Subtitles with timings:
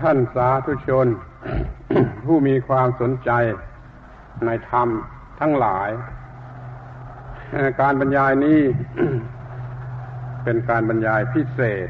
[0.00, 1.06] ท่านสาธุชน
[2.24, 3.30] ผู้มีความสนใจ
[4.44, 4.88] ในธรรม
[5.40, 5.90] ทั้งหลาย
[7.80, 8.60] การบรรยายนี้
[10.44, 11.88] เป็นการบรรยายพิเศษ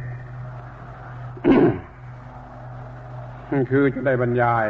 [3.70, 4.66] คือจะได้บรรยาย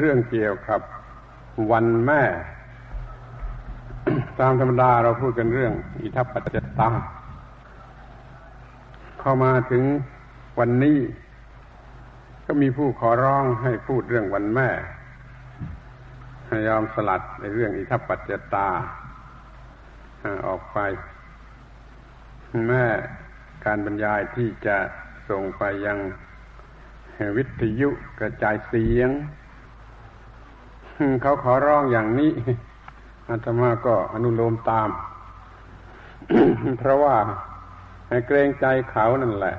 [0.00, 0.80] เรื่องเกี่ยวกับ
[1.70, 2.22] วันแม่
[4.40, 6.90] ตามธรรมดาเราพูดกันเรื่อง อิทัปปัจจตา
[9.20, 9.82] เข้ามาถึง
[10.58, 10.98] วันนี้
[12.46, 14.70] ก็มีผู้ขอร้องให้พูดเรื่องวันแม่
[16.48, 18.68] ให้ยอมสลัดในเรื่องอิทัปปัจจตา
[20.46, 20.78] ออกไป
[22.68, 22.86] แม่
[23.64, 24.76] การบรรยายที่จะ
[25.28, 25.98] ส่งไปยัง
[27.36, 27.88] วิทยุ
[28.20, 29.10] กระจายเสียง
[31.22, 32.32] เขาขอร้องอย่างนี้
[33.28, 34.88] อาตมาก็อนุโลมตาม
[36.78, 37.16] เพราะว่า
[38.08, 39.56] ให้เกรงใจเขานั่นแหละ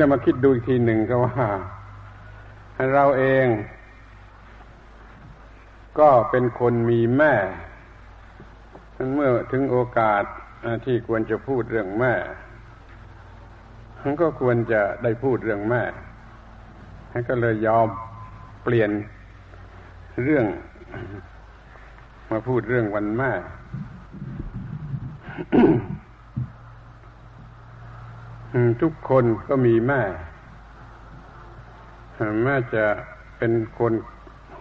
[0.00, 1.48] จะมาคิดดูอีกทีหนึ่งก็ว่า
[2.92, 3.46] เราเอง
[5.98, 7.34] ก็เป็นคนมีแม่
[9.14, 10.22] เมื่อถึงโอกาส
[10.84, 12.14] ที่ควรจะพูดเรื่องแม่
[14.22, 15.82] ก็ควรจะได้พูดเรื่องแม่
[17.28, 17.86] ก็เลยยอม
[18.64, 18.90] เปลี่ยน
[20.22, 20.46] เรื่อง
[22.30, 23.32] มาพูดเรื่องวันแม่
[28.82, 30.02] ทุกคนก็มีแม่
[32.44, 32.84] แม่จะ
[33.38, 33.92] เป็นคน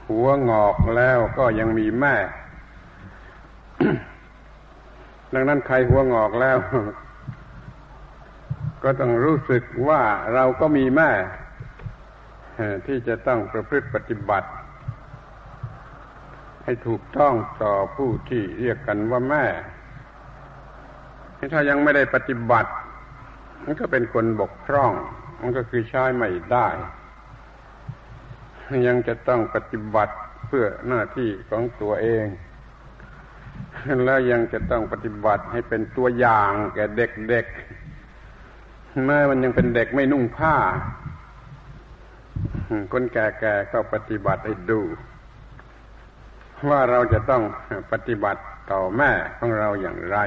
[0.08, 2.16] หัวงอกแล้วก็ยังมีแม่
[5.34, 6.58] ดังนั้นใครหัวงอกแล้ว
[8.84, 10.02] ก็ต้องรู้สึกว่า
[10.34, 11.12] เราก็มีแม่
[12.86, 14.50] ที่จะต้องประพฤติปฏิบัติ
[16.64, 19.46] ให้ถูกต้องต่อผู้ที่เรียกกันว่าแม่
[21.54, 22.72] ถ้ายังไม่ได้ปฏิบัติ
[23.66, 24.94] มันก็เป็นคนบกพร่อง
[25.42, 26.68] มันก็คือใช้ไม่ได้
[28.88, 30.16] ยังจะต้องปฏิบัติ
[30.48, 32.26] เพื่อหน้าที่ของตัวเอง
[34.06, 40.56] แล้วยังจะต้องปฏิบัติให้เป็นตัวอย่างแก่เด็กๆแม้มันยังเป็นเด็กไม่นุ่งผ้า
[42.92, 44.82] คนแก่ๆก็ปฏิบัติให้ดู
[46.70, 47.44] ว่าเราจะต้อง
[47.92, 50.18] ปฏิบัติต่อแม่ของเราอย่างไร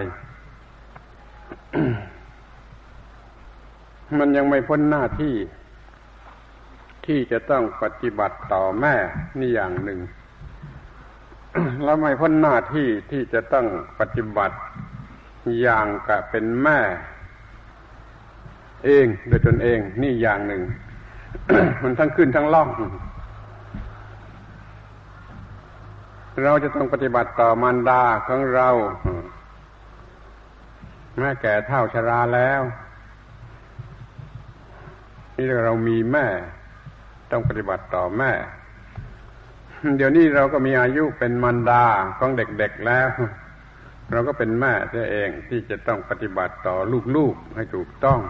[4.16, 5.34] มันยังไม่พ้นหน้าที่
[7.06, 8.94] ที่จะต้องปฏิบัติต่อแม่
[9.38, 10.00] นี่อย่างหนึ่ง
[11.84, 13.66] แล้วไม่พ้นหน้าที่ที่จะต้อง
[14.00, 14.56] ปฏิบัติ
[15.60, 16.80] อย่างกับเป็นแม่
[18.84, 20.62] เองโดยตนเองนี่อย่างหนึ่ง
[21.82, 22.68] มันทั้งขึ้นทั้งล่อง
[26.44, 28.68] เราจะต้องปฏิบัติต่อมารดาของเรา
[31.18, 32.60] แม่แก่เท่าชราแล้ว
[35.40, 36.26] นี่เรามีแม่
[37.30, 38.32] ต้องปฏิบัติต่อแม่
[39.96, 41.84] เดี๋ยวนี้เราก็มีอายุเป็นมันดา
[42.18, 43.08] ของเด็กๆแล้ว
[44.10, 46.76] เราก็เป็นแม่ตัวเองที่จะต้องปฏิบัติต่อ
[47.16, 48.20] ลูกๆให้ถูกต้อง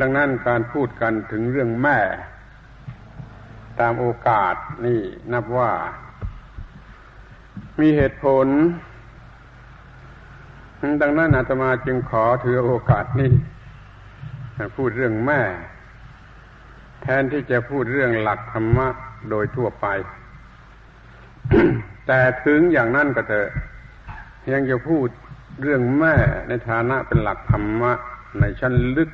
[0.00, 1.98] ดังนั้นการพูดกันถึงเรื่องแม่
[3.80, 4.54] ตามโอกาส
[4.86, 5.00] นี่
[5.32, 5.72] นับว่า
[7.80, 8.46] มีเหตุผล
[11.02, 13.32] ดังนั้นอาตมาจึงขอถือโอกาสนี้
[14.76, 15.40] พูดเรื่องแม่
[17.02, 18.88] แทนที่จะพูดเรื่องหลักธรรมะ
[19.30, 19.86] โดยทั่วไป
[22.06, 23.48] แต่ถึงอย่างนั้นก็เถอะ
[24.52, 25.08] ยังจะพูด
[25.62, 26.14] เรื่องแม่
[26.48, 27.92] ในฐานะเป็นหลักธรรมะ
[28.40, 29.10] ในชั้นลึก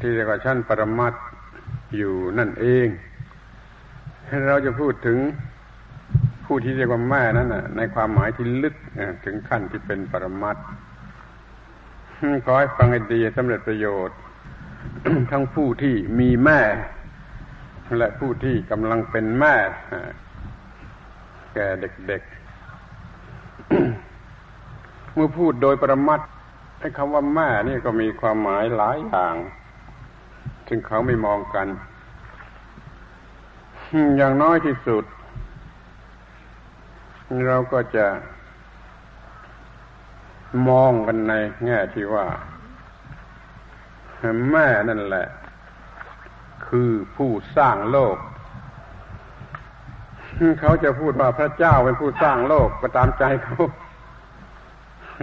[0.00, 1.14] ที่เรียกว่าชั้นปรมัต
[1.96, 2.88] อยู่นั่นเอง
[4.48, 5.18] เราจะพูดถึง
[6.44, 8.74] ผู้ที่เรียกว่าแม่นั้นนะในความหมายที่ลึก
[9.24, 10.56] ถึงขั้นที่เป็นปรมัต
[12.44, 14.16] ขอให้ฟังให้ดีสำเร็จประโยชน์
[15.30, 16.60] ทั้งผู้ที่มีแม่
[17.98, 19.54] และผู้ที่กำลังเป็นแม่
[21.54, 26.20] แก่เด็กๆ เมื่อพูดโดยประมัต
[26.78, 29.34] ไอ้คำว่าแม่นี่ก็มีความหมายหลายอย่าง
[30.68, 31.66] ซึ่งเขาไม่มองกัน
[34.16, 35.04] อย่างน้อยที่สุด
[37.46, 38.06] เราก็จะ
[40.68, 41.32] มองกันใน
[41.64, 42.26] แง่ที่ว่า
[44.50, 45.26] แม่นั่นแหละ
[46.66, 48.16] คือผู้สร้างโลก
[50.60, 53.56] เขาจะพูดว่าพระเจ้าเป็นผู้สร้างโลกก็ตามใจเขา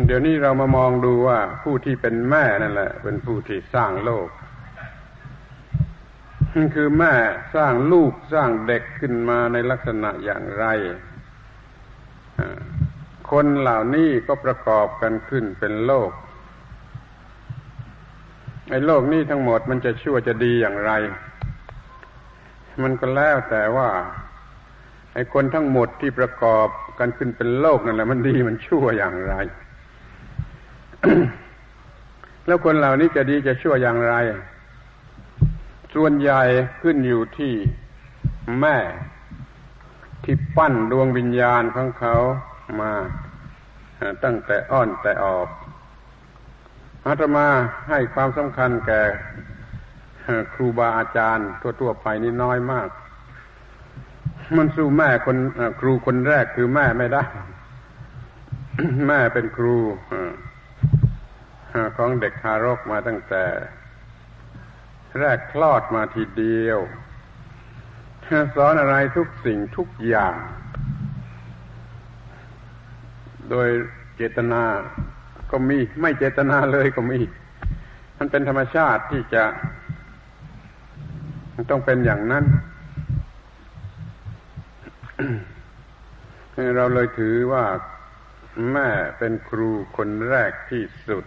[0.06, 4.28] เดี๋ยวนี้เรามามองดูว่าผู้ที่เป็นแม่นั่นแหละ เป็นผู้ที่สร้างโลก
[6.76, 7.14] คือแม่
[7.56, 10.66] สร้างลูกสร้างเด็กขึ้นมาในลักษณะอย่างไร
[13.32, 16.12] คนเหล่านี้ก็ประกอบกันขึ้นเป็นโลก
[18.70, 20.92] ไอ้โลกนี้ทั้งหมดมันจะชั่วจะดีอย่างไร
[22.84, 23.90] มันก็แล้วแต่ว่า
[25.14, 26.68] ไอ้คนทั้งหมดที่ประกอบ
[27.00, 29.34] กันขึ้นเป็นโลกนั่นแหละมันดีมันชั่วอย่างไร
[32.46, 34.16] แล้วคนเหล่านี้จะดีจะชั่วอย่างไร
[35.94, 36.42] ส่วนใหญ่
[36.82, 37.54] ขึ้นอยู่ที่
[38.60, 38.78] แม่
[40.24, 42.16] ที่ปั้นดวงวิญญาณของเขา
[42.82, 42.92] มา
[44.24, 45.48] ตั้งแต่อ้อนแต่ออก
[47.06, 47.48] อาตมา
[47.90, 49.02] ให้ความสำคัญแก่
[50.54, 52.90] ครูบาอาจารย์ทั่วๆไปนี่น้อยมาก
[54.58, 55.38] มันสู้แม่คน
[55.80, 57.24] ครูคนแรกคือแม่ไม่ได้
[59.08, 59.78] แม่เป็นครู
[61.98, 63.44] ของเด็กทารกมาตั้งแต่
[65.20, 66.80] แรกคลอดมาทีเดียว
[68.56, 70.36] สอนอะไรทุกสิ่งทุกอย่าง
[73.52, 73.70] โดย
[74.16, 74.64] เจตนา
[75.52, 77.20] ก็มี ไม่เจตนาเลยก็มี
[78.18, 79.44] มันเป็นธรรมชาติที่จะ
[81.70, 82.46] ต้องเป็นอย่างนั้น
[86.76, 87.66] เราเลยถือว่า
[88.72, 91.26] แม่เป็นครูคนแรกที่สุด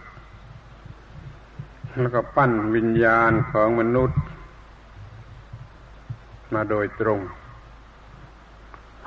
[1.99, 4.19] แล้วก็ปั้นวิญญาณของมนุษย์
[6.53, 7.19] มาโดยตรง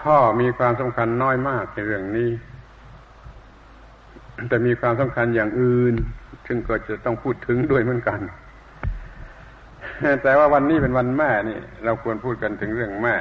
[0.00, 2.31] พ่อมีความสำคัญน้อยมากในเรื่องนี้
[4.49, 5.94] แต่มีความสำคัญอย่างอื่น
[6.46, 8.20] ซึ่งก็จะต้องพูดถึงด้วยเหมือนกัน
[10.23, 13.17] แต่ว่าวันนี้เป็นวันแม่นี่ เราควรพูดกันถึงเรื่องแม่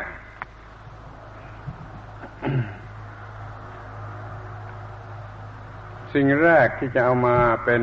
[6.13, 7.81] สิ่งแรกที่จะเอามาเป็น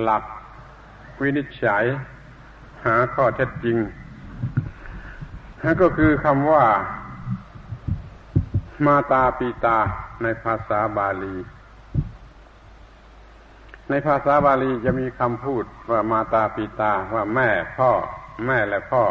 [0.00, 0.24] หลัก
[1.20, 1.84] วินิจฉัย
[2.86, 3.76] หาข้อเท็จจริง
[5.64, 6.64] นั่นก็คือคำว่า
[8.86, 9.78] มาตาปีตา
[10.22, 11.36] ในภาษาบาลี
[13.90, 17.48] ในภาษาบาลีจะมีคำพูดว่ามาตาปีตาว่าแม่
[17.78, 17.90] พ่อ
[18.46, 19.04] แม่และพ่อ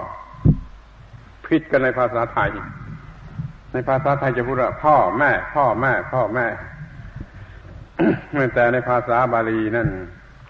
[1.48, 2.52] ผิดกันในภาษาไทย
[3.72, 6.48] ในภาษาไทยจะพูดว่าพ่อแม่ พ่อแม่ พ่อแม่
[8.56, 9.90] แต่ในภาษาบาลีนั่น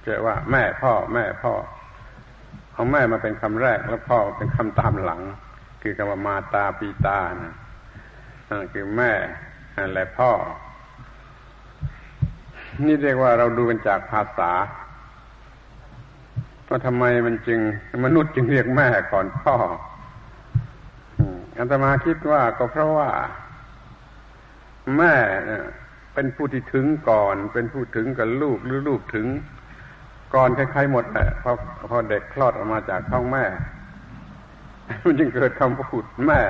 [0.06, 1.54] จะว่า แม่พ่อ แม่พ่อ
[2.74, 5.22] เอาแม่มาเป็นคำแรกแล้วพ่อเป็นคำตามหลัง
[5.82, 7.56] คือคำว่ามาตาปีตานะ
[8.74, 9.12] คือแม่
[9.94, 10.32] และพ่อ
[12.86, 14.52] นี่เรียกว่าเราดูกันจากภาษา
[16.68, 17.60] ว่าทำไมมันจึง
[18.06, 19.56] มนุษย์จึงเรียกแม่ก่อนพ่อ
[21.58, 23.10] อัตมาคิดว่าก็เพราะว่า
[24.98, 25.14] แม่
[26.14, 29.28] เป็นผู้ที่ถึงก่อน เป็นผู้ถึงกับลูกหรือลูกถึง
[30.36, 31.52] ก่อนใครๆหมดแหละพอ
[31.90, 33.46] พอเด็กคลอดออกมาจากท้องแม่
[35.04, 36.42] มันจึงเกิดคำพูดแม่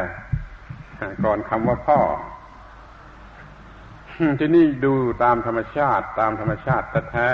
[1.24, 2.00] ก่อนคำว่าพ่อ
[4.40, 4.94] ที่นี่ดู
[5.24, 7.30] ตามธรรมชาติ ตามธรรมชาติแท้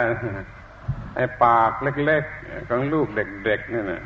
[1.16, 1.72] ไอ้ปาก
[2.06, 4.04] เล็กๆของลูกเด็กๆนี่นะ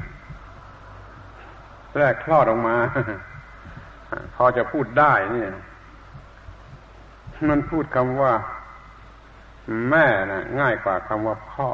[1.98, 2.78] แรกคลอดออกมา
[4.36, 5.52] พอจะพูดได้เนี่ย
[7.50, 8.34] มันพูดคำว่า
[9.90, 11.70] แม่นะง่ายกว่าคำว่าพ่อ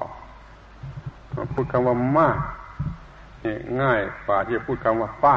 [1.54, 2.40] พูดคำว่ามาก
[3.82, 5.36] ง่ายกว่าที่จะพูดคำว่าป้า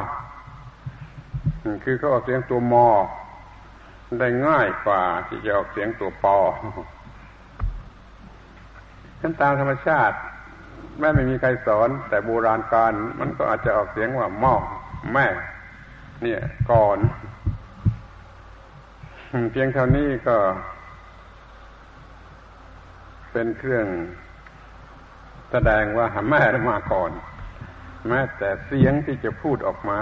[1.84, 2.88] คือเขาออกเสียงตัวมอ
[4.20, 6.38] ได้ง่ายกว่าที่จะออกเสียงตัวปอ
[9.20, 10.16] ขั้นตามธรรมชาติ
[10.98, 14.54] แม้ไม่มีใครสอน แต่โบราณการมันก็อาจจะออกเสียงว่าหม้อ
[15.12, 15.26] แม่
[16.22, 16.98] เนี่ยก่อน
[19.52, 20.36] เพียงเท่านี้ก็
[23.32, 23.86] เป็นเครื่อง
[25.50, 27.10] แสดงว่าแม่มาก่อน
[28.08, 30.00] แม้แต่เสียงที่จะพูดออกมา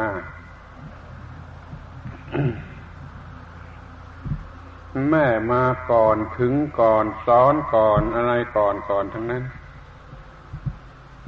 [5.11, 9.45] แม่มาก่อนถึงก่อนสอนก่อนอะไรก่อนก่อนทั้งนั้น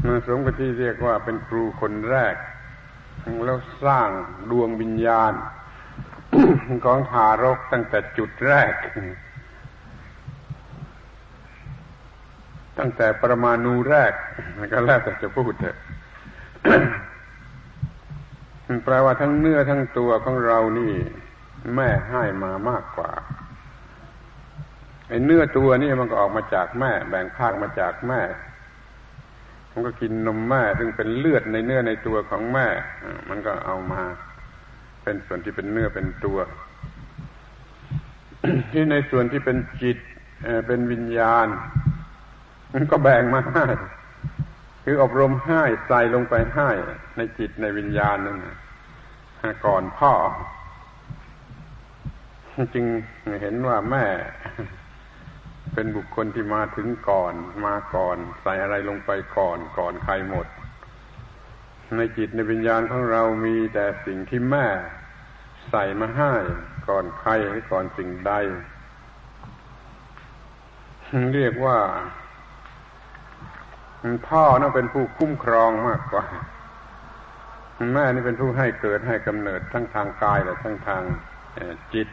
[0.04, 2.34] มันสมกับที่เรียกว่าเป็นครูคนแรก
[3.44, 4.08] แล้วสร้าง
[4.50, 5.32] ดวงวิญญาณ
[6.84, 8.72] ของทารกตั้งแต่จุดแรก
[12.78, 14.12] ตั้งแต่ประมาณูแรก
[14.72, 15.76] ก็แล้วแต่จะพูดเถอะ
[18.84, 20.92] แปลว่าทั้งเนื้อทั้งตัวของเรานี่
[21.74, 23.10] แม่ให้มามากกว่า
[25.08, 28.20] ไอ้เนื้อตัวนี่มันก็ออกมาจากแม่ แบ่งภาคมาจากแม่
[29.72, 32.66] มันก็กินนมแม่ซึ่งเป็นเลือดในเนื้อในตัวของแม่
[33.28, 34.02] มันก็เอามา
[35.02, 36.38] เป็นส่วนที่เป็นเนื้อเป็นตัว
[38.72, 39.98] ที่ในส่วนที่เป็นจิต
[40.66, 41.46] เป็นวิญญาณ
[42.72, 43.64] มันก็แบ่งมาให้
[44.90, 46.70] คืออบรมให้ใส่ลงไปให้
[47.16, 48.38] ในจิตในวิญญาณนั่น
[49.66, 50.12] ก่อนพ่อ
[52.74, 52.84] จึง
[53.40, 54.06] เห็นว่าแม่
[55.74, 57.34] เป็นบุคคลที่มาถึงก่อน
[57.66, 60.46] มาก่อน ใส่อะไรลงไปก่อนก่อนใครหมด
[61.96, 64.66] ในจิตในวิญญาณของเรามีแต่สิ่งที่แม่
[65.70, 66.32] ใส่มาให้
[66.88, 68.32] ก่อนใครหรือก่อนสิ่งใด
[71.34, 71.78] เรียกว่า
[74.28, 76.24] พ่อนั่นเป็นผู้คุ้มครองมากกว่า
[77.94, 81.02] แม่นี่เป็นผู้ให้เกิดให้กำเนิดทั้งทางกายและทั้งทาง
[81.94, 82.08] จิต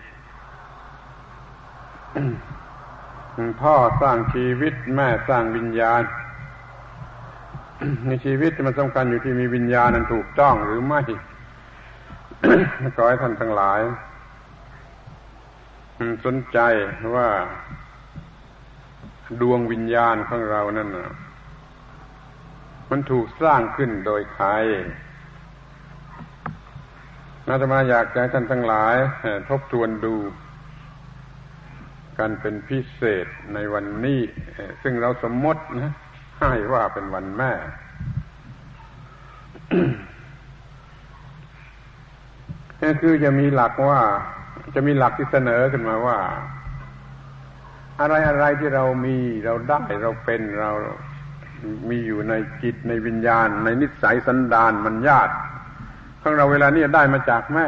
[3.62, 6.02] พ่อสร้างชีวิต แม่สร้างวิญญาณ
[8.08, 11.02] ในชีวิตมันสำคัญอยู่ที่มีวิญญาณนั้นถูกต้องหรือไม่
[12.96, 13.80] ขอให้ท่านทั้งหลาย
[16.26, 16.60] สนใจ
[17.16, 17.28] ว่า
[19.42, 20.90] ดวงวิญญาณของเรานั่น
[22.90, 24.48] มันถูกสร้างขึ้นโดยใคร
[27.48, 28.96] นาตมาอยากให้ท่านทั้งหลาย
[29.50, 30.16] ทบทวนดู
[32.18, 34.22] กันเป็นพิเศษในวันนี้
[34.84, 35.92] ซึ่งเราสมมตินะ
[36.40, 37.52] ให้ว่าเป็นวันแม่
[42.82, 44.02] นี่คือจะมีหลักว่า
[44.76, 46.20] จะมีหลักที่เสนอขึ้นมาว่า
[48.00, 50.72] อะไรอะไรที่เรามีเราได้เราเป็นเรา
[51.90, 55.34] มีอยู่ในจิตในวิญญาณ ในนิสัยสันดานมันญาติ
[56.22, 57.68] ของเราเวลานี้ได้มาจากแม่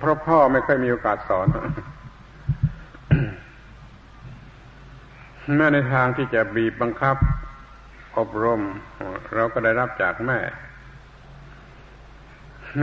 [0.00, 1.46] เพราะพ่อไม่ค่อยมีโอกาสสอน
[5.56, 7.16] แม่ในทางที่จะบีบบังคับ
[8.18, 8.60] อบรม
[9.34, 10.38] เราก็ได้รับจากแม่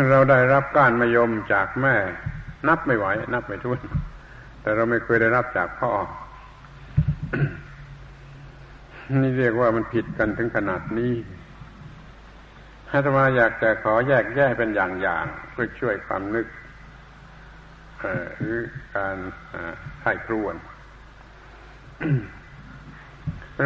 [0.09, 1.95] เราได้รับการมายมจากแม่
[2.67, 3.79] นับไม่ไหว นับไม่ถ้วน
[4.61, 5.91] แต่เราไม่เคยได้รับจากพ่อ
[9.19, 11.13] นี่เรียกว่ามันผิดกันถึงขนาดนี้
[12.91, 16.47] อาตมาอยากจะขอแยกแยกเป็นอย่างๆเพื่อช่วยความนึก
[18.39, 18.59] หรือ
[18.95, 19.17] การ
[20.01, 20.55] ไข้ครวน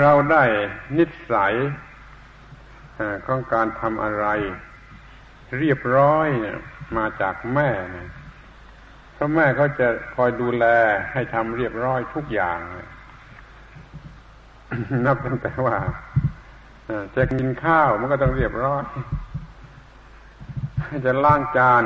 [0.02, 0.44] เราได้
[0.98, 1.54] นิสัย
[3.26, 4.26] ของการทำอะไร
[5.60, 6.58] เรียบร้อยเนี่ย
[6.98, 8.10] มาจากแม่นะ
[9.14, 10.66] เพราะแม่เขาจะคอยดูแล
[11.14, 12.95] ให้ทำเรียบร้อยทุกอย่างนั
[15.06, 15.78] นับตั้งแต่ว่า
[17.16, 18.84] จะกินข้าวมันก็ต้องเรียบร้อย
[21.06, 21.84] จะล้างจาน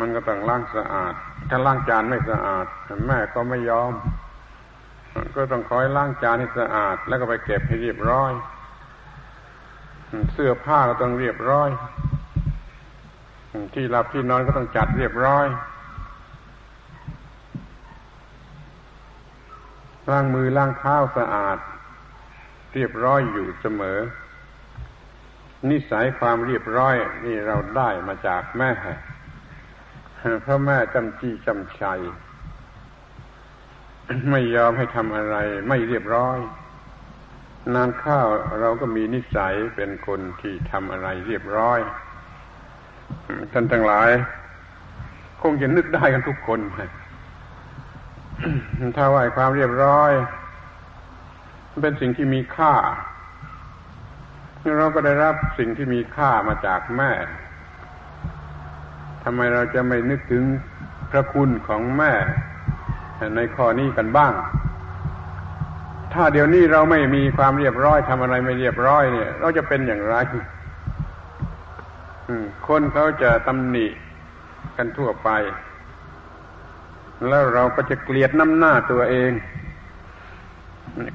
[0.00, 1.14] มันก็ต้องล้างสะอาด
[1.48, 2.66] ถ้าล้างจานไม่สะอาด
[3.06, 3.92] แม่ก็ไม่ยอม
[5.36, 8.32] ก็ต้องคอยล้างจานให้สะอาด แล้วก็ไปเก็บให้เรียบร้อย
[10.32, 11.70] เสื้อผ้าก็ต้องเรียบร้อย
[13.74, 15.46] ที่หลับที่นอนก็ต้องจัดเรียบร้อย
[20.10, 21.58] ล้างมือล้างเท้าสะอาด
[22.78, 23.98] เรียบร้อยอยู่เสมอ
[25.70, 28.70] นิสัยความเรียบร้อยนี่เราได้มาจากแม่
[30.42, 32.00] เพราะแม่จำจี้จำชัย
[34.30, 35.36] ไม่ยอมให้ทำอะไร
[35.68, 36.38] ไม่เรียบร้อย
[37.74, 38.26] นานข้าว
[38.60, 41.78] เราก็มีนิสัยเป็นคนที่ทำอะไรเรียบร้อย
[43.52, 44.10] ท่านทั้งหลาย
[45.42, 46.60] คงจะนึกได้กันทุกคน
[48.96, 50.12] ถ้าว่าความเรียบร้อย
[51.82, 52.74] เป็นสิ่งที่มีค่า
[54.78, 57.10] เราก็ได้รับสิ่งที่มีค่ามาจากแม่
[59.24, 60.44] ทำไมเราจะไม่นึกถึง
[61.10, 62.12] พระคุณของแม่
[63.36, 64.32] ในข้อนี้กันบ้าง
[66.14, 70.14] ถ้าเดี๋ยวนี้เราไม่มีความเรียบร้อยทำอะไรไม่เรียบร้อยเนี่ย เราจะเป็นอย่างไร
[72.66, 73.86] คนเขาจะตำหนิ
[74.76, 75.28] กันทั่วไป
[77.28, 79.30] แล้วเราก็จะเกลียดน้ำหน้าตัวเอง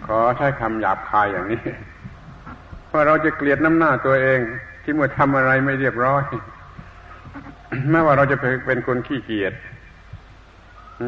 [0.08, 1.62] ขอใช้คำหยาบคายอย่างนี้
[2.88, 4.40] เพราะเราจะเกลียดน้ำหน้าตัวเอง
[4.84, 6.24] ที่เมื่อทำอะไรไม่เรียบร้อย
[7.92, 9.54] แม้ว่าเราจะเป็นคนขี้เกียจ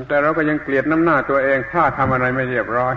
[0.07, 2.95] แต่เราก็ยังเกลียดน้ำหน้าตัวเอง ถ้าทำอะไรไม่เรียบร้อย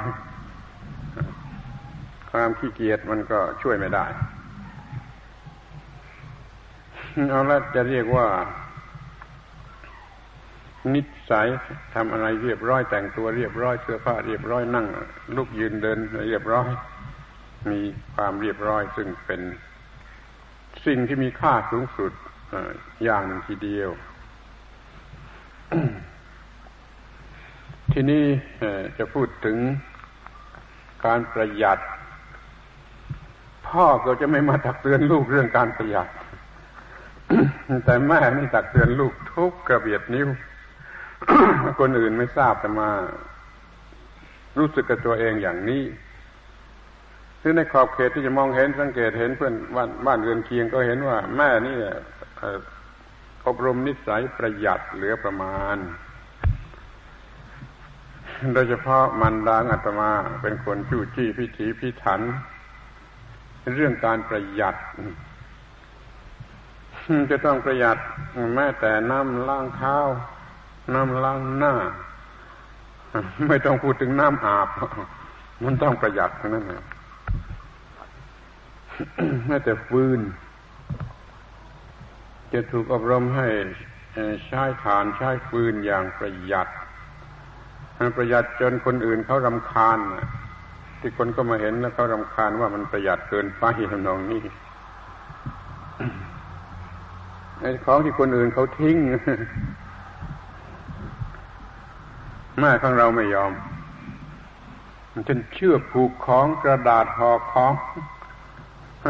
[2.31, 4.07] ความขี้เกียจมันก็ช่วยไม่ได้
[7.31, 8.27] เอาละจะเรียกว่า
[10.95, 11.47] นิ ใสัย
[11.95, 14.87] ทำอะไรเรียบร้อยแต่งตัวเรียบร้อยเสื้อผ้าเรียบร้อยนั่ง
[15.37, 16.69] ลุกยืนเดินเรียบร้อย
[17.71, 17.81] มี
[18.15, 19.41] ความเรียบร้อยซึ่งเป็น
[20.87, 22.13] สิ่งที่มีค่าสูงสุด
[23.05, 23.91] อย่างหนึ่งทีเดียว
[27.93, 28.25] ทีนี้
[28.99, 29.57] จะพูดถึง
[31.07, 31.79] การประหยัด
[33.69, 36.09] พ่อก็จะไม่มาตักเตือนลูกเรื่องการประหยัด
[37.85, 40.29] แต่แม่นี่ตักเตือนลูกทุกกระเบียดนิ้ว
[41.79, 42.89] คนอื่นไม่ทราบแต่มา
[44.59, 45.83] รู้สึกกับตัวเองอย่างนี้
[47.43, 51.77] ซึ่งในขอบเขตที่จะมองเห็นสังเกตเห็นเพื่อนบ้านบ้านเรือนเคียงก็เห็นว่า แม่นี่
[53.47, 55.77] อบรมนิสัยประหยัดเหลือประมาณ
[58.55, 60.11] โดยเฉพาะมันดางอาตมา
[60.43, 62.21] เป็นคนจู้จี้พิถีพิถัน
[63.77, 64.77] เรื่องการประหยัด
[67.31, 67.99] จะต้องประหยัด
[68.55, 69.97] แม้แต่น้ำล้างเท้า
[70.95, 71.75] น้ำล้างหน้า
[73.49, 74.68] ไม่ต้องพูดถึงน้ำอาบ
[75.64, 76.85] มันต้องประหยัดทั้งนั้นนะ
[79.47, 80.21] แม้แต่ฟืน
[82.52, 83.49] จะถูกอบรมให้
[84.47, 86.68] ใช้ฐานใช้ฟืนอย่างประหยัด
[88.16, 89.99] ประหยัดจนคนอื่นเขารำคาญ
[91.00, 94.42] ที่คนก็มาเห็นแล้วเขารำคาญว่ามันประหยัดเกินไปทำนองนี้
[97.61, 98.97] ไอ้ของที่คนอื่นเขาทิ้ง
[102.61, 103.53] แม่ของเราไม่ยอม
[105.12, 105.23] มัน
[105.55, 107.73] เชือกผูกของกระดาษห่อของ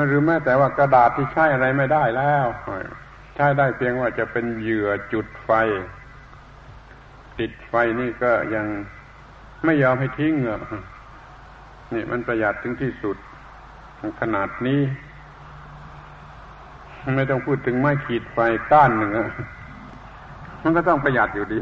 [0.08, 2.46] หรือแม้แต่ว่ากระดาษที่ใช้อะไรไม่ได้แล้ว
[3.34, 5.50] ใช้ได้เพียงว่าจะเป็นเหยื่อจุดไฟ
[7.38, 8.66] ติดไฟนี่ก็ยัง
[9.64, 10.60] ไม่ยอมให้ทิ้งอะ
[11.94, 13.16] นี่มันประหยัดถึงที่สุด
[14.20, 14.80] ขนาดนี้
[17.16, 18.38] ไม่ต้องพูดถึงไม้ขีดไฟ
[18.70, 19.28] ก้านหนึ่งอะ
[20.62, 21.58] มันก็ต้องประหยัดอยู่ดี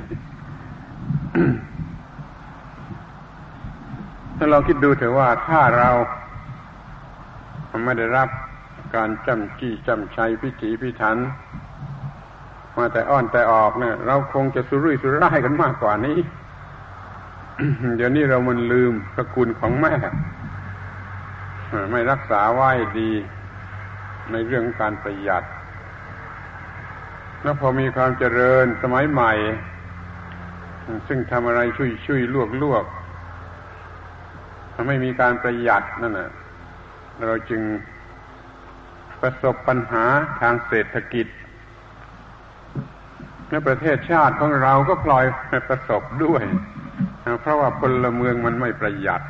[4.36, 5.90] ถ้าเราคิดดูเถอะว่าถ้าเรา
[7.84, 8.28] ไม่ได้รับ
[8.96, 11.16] การจำจี้จำชัยพิถีพิถัน
[12.76, 16.18] มาแต่อ้อนแต่ออกเนี่ยเราคงจะสุรุ่ยสุร่ายกันมากกว่านี้
[17.96, 19.94] เดี๋ยวนี้เรามันลืมพระคุณของแม่
[21.90, 23.10] ไม่รักษาไว้ดี
[24.30, 25.44] ในเรื่องการประหยัด
[27.42, 29.32] แล้วพอมีความเจริญสมัยใหม่
[31.08, 32.84] ซึ่งทำอะไรช่วยช่วยลวกลวก
[34.88, 36.30] ไม่มีการประหยัดนั่นแหละ
[37.26, 37.62] เราจึง
[39.20, 40.04] ประสบปัญหา
[40.40, 41.26] ทางเศรษฐกิจ
[43.48, 45.24] และประเทศชาติของเราก็ปล่อย
[45.68, 46.42] ประสบด้วย
[47.40, 49.22] เพราะว่าพลเมืองมันไม่ประหยัด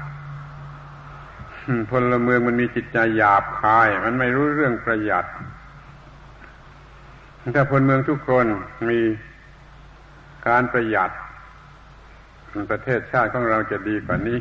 [1.91, 5.27] พลเมืองมันมีจิตใจหยาบคาย มันไม่รู้เรื่องประหยัด
[7.55, 8.47] ถ้าพลเมืองทุกคน
[8.91, 9.01] มี
[10.49, 11.11] การประหยัด
[12.71, 14.39] ประเทศชาติของเราจะดีกว่านี้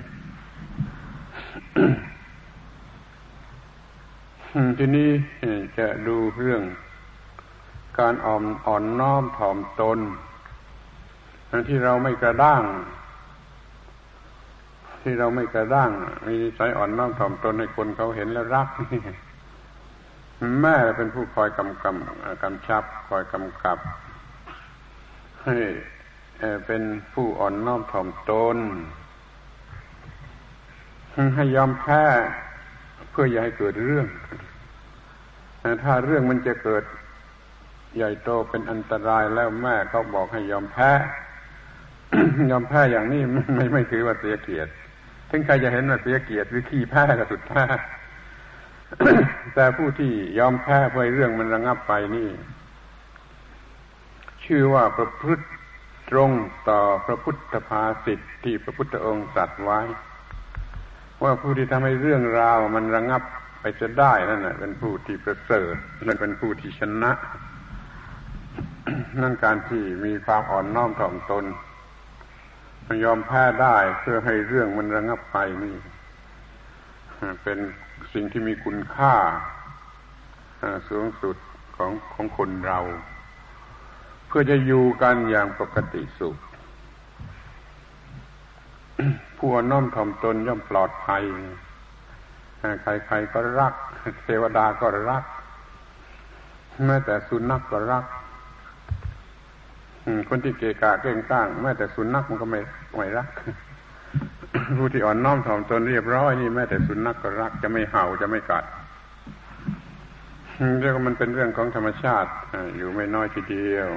[4.78, 5.10] ทีนี้
[5.78, 6.62] จะดูเรื่อง
[8.00, 10.00] การอ่อนอ่อนน้อมถ่อมตน
[11.70, 12.64] ที่เราไม่กระด้าง
[15.04, 15.90] ที่เราไม่กระด้าง
[16.26, 19.02] มีนิสัยอ่อนน้อมถ่อมตนให้คนเขาเห็นแล้วรักนี่
[20.62, 21.96] แม่เป็นผู้คอยกำกับ
[22.44, 23.78] กำชับ คอยกำกับ
[25.44, 25.58] ให้
[26.66, 28.58] เป็นผู้อ่อนน้อมถ่อมตน
[31.36, 32.04] ให้ยอมแพ้
[33.12, 34.08] เพื่ออย่าให้เกิดเรื่อง
[35.84, 36.84] ถ้าเรื่องมันจะเกิด
[37.96, 40.92] ใหญ่โตเป็นอันตรายแล้วแม่เขาบอกให้ยอมแพ้
[42.52, 43.22] ยอมแพ้อย่างนี้
[43.56, 44.72] ไม่ไม่ถือว่าเสียเกียรติ
[45.30, 47.66] ถึงใครจะเห็นว่าเสียเกียรติหรือขี้แพ้ก็สุดแท้
[49.56, 52.30] แต่ผู้ที่ยอมแพ้เพื่อเรื่องมันระงับไปนี่
[54.46, 55.46] ชื่อว่าประพฤติ
[56.10, 56.32] ตรง
[56.70, 59.80] ต่อพระพุทธภาษิตที่พระพุทธองค์ตรัสไว้
[61.24, 63.24] ว่าผู้ที่ทำให้เรื่องราวมันระงับ
[63.60, 67.12] ไปจะได้นั่นแหละเป็นผู้ที่ประเสริฐนั่นเป็นผู้ที่ชนะ
[69.22, 71.46] นั่นการที่มีความอ่อนน้อมถ่อมตน
[72.88, 75.76] มันยอมแพ้ได้เพื่อให้เรื่องมันระงับไปนี่
[77.44, 77.58] เป็น
[78.14, 79.16] สิ่งที่มีคุณค่า
[80.90, 81.36] สูงสุด
[81.76, 82.80] ของของคนเรา
[84.28, 86.38] เพื่อจะอยู่กันอย่างปกติสุข
[89.38, 91.24] ผู้น้อมถ่อมตนย่อมปลอดภัย
[92.82, 93.74] ใครๆก็รัก
[94.26, 95.24] เทวดาก็รัก
[96.86, 98.06] แม้แต่สุนัขกก็รัก
[100.30, 102.60] คนที่เกกะเก่งก้างแม้แต่สุนัขมันก็ไม่
[102.96, 103.28] ไม่รัก
[104.78, 108.66] ผู้ที่อ่อนน้อมถ่อมตนเรียบร้อยนี่แม้แต่สุนัขกก็รัก จะไม่เห่าจะไม่กัด
[110.82, 112.30] เรียกว่ามันเป็นเรื่องของธรรมชาติ
[112.78, 113.90] อยู่ไม่น้อยทีเดียว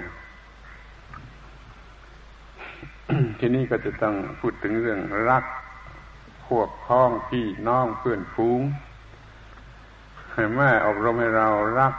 [3.38, 5.44] ทีนี้ก็จะต้องพูดถึงเรื่องรัก
[6.46, 8.60] พวกพ้องพี่น้องเพื่อนฟูง
[10.32, 11.94] ให้แม่อบรมให้เรารัก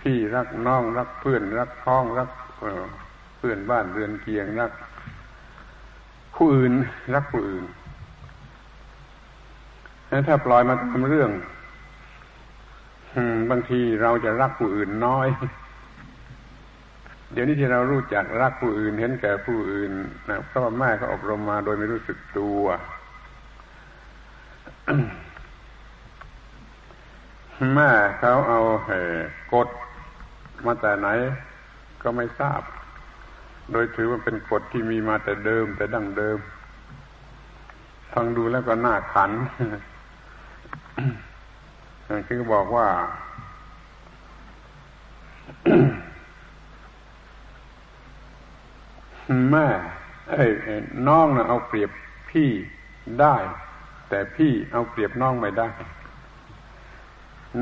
[0.00, 2.30] พี่รักน้องรักเพื่อนรักพ้องรัก
[3.38, 4.72] เพื่อนบ้านเรือนเคียงรัก
[6.36, 6.72] ผู้อื่น
[7.14, 7.64] รักผู้อื่น
[10.26, 11.30] ถ้าปล่อยมาทำเรื่อง
[13.50, 15.28] บางทีเราจะรักผู้อื่นน้อย
[17.32, 19.92] เดี๋ยวนี้ที่เรารู้จักรักผู้อื่นเห็นแก่ผู้อื่น
[20.28, 22.62] นะเพราะว่าแม่ก็อบรมมาโดยไม่รู้สึกตัว
[27.74, 28.90] แม่เขาเอาเห
[29.52, 29.68] กด
[30.66, 31.08] มาแต่ไหน
[32.02, 32.62] ก็ไม่ทราบ
[33.72, 36.38] โดยถือว่าเป็นกฎที่มีมาแต่เดิม แต่ดั้งเดิม
[38.12, 39.30] ฟังดูแล้วก็น่าขัน
[42.28, 42.88] คือบอกว่า
[49.50, 49.66] แม่
[50.30, 50.44] ไอ้
[51.08, 51.90] น้องนะเอาเปรียบ
[52.30, 52.50] พี่
[53.20, 53.36] ได้
[54.08, 55.68] แต่พี่เอาเปรียบน้องไม่ได้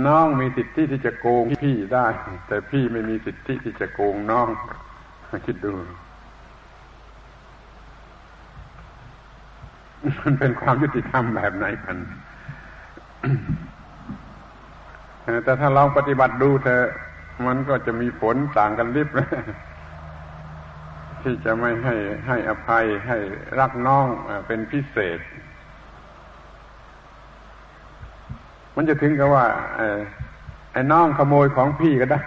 [0.06, 2.06] น้องมีสิทธิที่จะโกงพี่ได้
[2.48, 4.48] แต่พี่ไม่มีสิทธิที่จะโกงน้อง
[5.46, 5.72] คิดดู
[10.20, 11.96] มันเป็นความยุติธรรมแบบไหนกัน
[15.44, 16.82] แต่ถ้าลองปฏิบัติดูเธอ
[17.46, 19.08] มันก็จะมีผลต่างกันริบ
[21.28, 21.94] ที่จะไม่ให้
[22.26, 23.18] ให้อภัยให้
[23.60, 24.06] รักน้อง
[24.46, 25.18] เป็นพิเศษ
[28.74, 29.44] มันจะถึงกับว่า
[30.72, 32.20] ไอ้น้องขโมยของพี่ก็ได้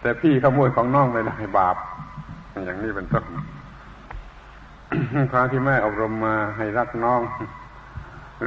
[0.00, 1.76] แต่พี่ขโมยของน้องไม่ได้บาป
[2.64, 3.24] อย่างนี้เป็นต้น
[5.32, 7.20] ความที่แม่อบรมมาให้รักน้อง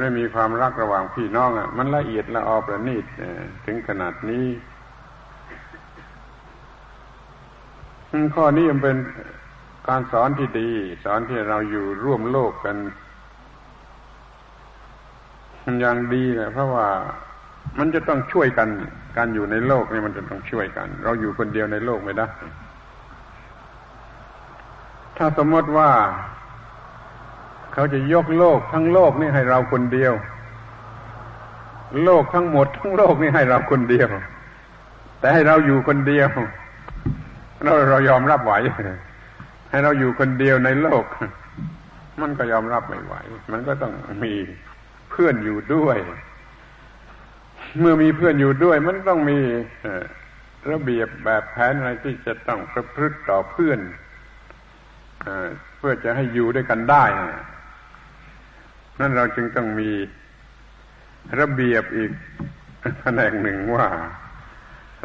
[0.00, 3.04] ไม่มีความรักระหว่างพี่น้องอะ มันละเอียดละออประณีต
[3.64, 4.46] ถึงขนาดนี้
[8.34, 8.96] ข้อนี้มันเป็น
[9.88, 10.68] การสอนที่ดี
[11.04, 12.76] สอนที่เราอยู่ร่วมโลกกัน
[15.80, 16.88] อย่างดีเนะเพราะว่า
[17.78, 18.68] มันจะต้องช่วยกัน
[19.16, 22.26] การอยู่ในโลกนี่มันจะต้องช่วยกัน เราอยู่คนเดียวในโลกไม่ได้
[25.16, 25.90] ถ้าสมมติว่า
[27.72, 30.12] เขาจะยกโลกทั้งโลกนี่ให้เราคนเดียว
[32.04, 34.08] โลกทั้งหมดทั้งโลกนี่ให้เราคนเดียว
[35.20, 36.28] แต่ให้เราอยู่คนเดียว
[37.64, 38.52] เราเรายอมรับไหว
[39.70, 41.04] ให้เราอยู่คนเดียวในโลก
[42.20, 43.14] มันก็ยอมรับไม่ไหว
[43.52, 43.92] มันก็ต้อง
[44.24, 44.32] มี
[45.10, 45.98] เพื่อนอยู่ด้วย
[47.80, 49.38] เมื่อมีเพื่อนอยู่ด้วย มันต้องมี
[50.70, 53.80] ระเบียบแบบแผนอะไรที่จะต้องประพฤติต่อเพื่อน
[55.78, 57.04] เพื่อจะให้อยู่ด้วยกันได้
[59.00, 59.90] นั่นเราจึงต้องมี
[61.40, 62.10] ระเบียบอีก
[63.00, 63.86] แผนกหนึ่งว่า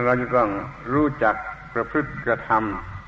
[0.04, 0.50] เราจะต้อง
[0.94, 1.36] รู้จัก
[1.74, 3.01] ประพฤติกระทำ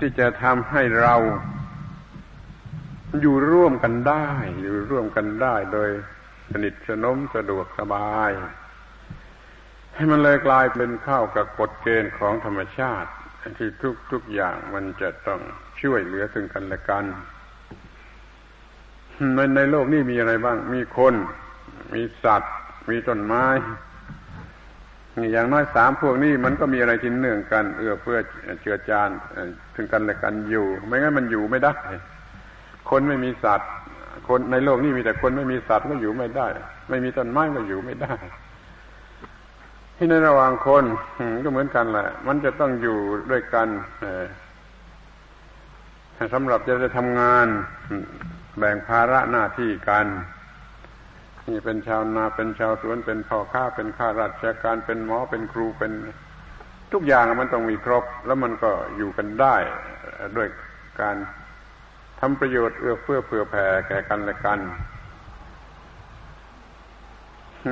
[0.00, 1.14] ที่จะทำให้เรา
[3.20, 4.26] อยู่ร่วมกันได้
[4.60, 5.88] อยู่ร่วมกันได้โดย
[6.50, 8.30] สนิทสนมสะดวกสบาย
[9.94, 13.10] ให้มันเลยกลายเป็นเข้ากับกฎเกณฑ์ของธรรมชาติ
[13.58, 15.40] ที่ทุกทุกอย่างมันจะต้อง
[15.82, 17.04] ช่วยเหลือซึ่งกันและกัน
[19.34, 21.14] ในในโลกนี้มีอะไรบ้าง มีคน
[21.94, 22.54] มีสัตว์
[22.90, 23.46] มีต้นไม้
[25.32, 28.18] อย่างน้อยสามพวกนี้มันก็มีอะไรที่เนื่องกัน เอื้อเพื่อ
[28.62, 29.10] เจือจาน
[29.74, 31.74] ถึงกันและกันอยู่ ไม่งั้นมันอยู่ไม่ได้
[32.90, 33.70] คนไม่มีสัตว์
[34.28, 36.46] คนในโลกนี้มีแต่คนไม่มีสัตว์ก็อยู่ไม่ได้
[36.88, 38.14] ไม่มีต้นไม้ก็อยู่ไม่ได้
[39.96, 40.84] ที่ในระหว่างคน
[41.44, 42.98] ก็เหมือนกันแหละ มันจะต้องอยู่
[43.30, 43.68] ด้วยกัน
[46.34, 47.46] สำหรับจะได้ทำงาน
[48.58, 50.06] แบ่งภาระหน้าที่กัน
[51.48, 55.92] นี่เป็นชาวนาเป็นชาวสวนเป็นพ่อค้าเป็นข้าราชการเป็นหมอเป็นครูเป็น
[56.92, 59.56] ทุกอย่างมันต้องมีครบ แล้วมันก็อยู่กันได้
[60.36, 60.48] ด้วย
[61.00, 61.16] การ
[62.20, 64.58] ทำประโยชน์เอื้อเฟื้อเผื่อแผ่แก่กันและกัน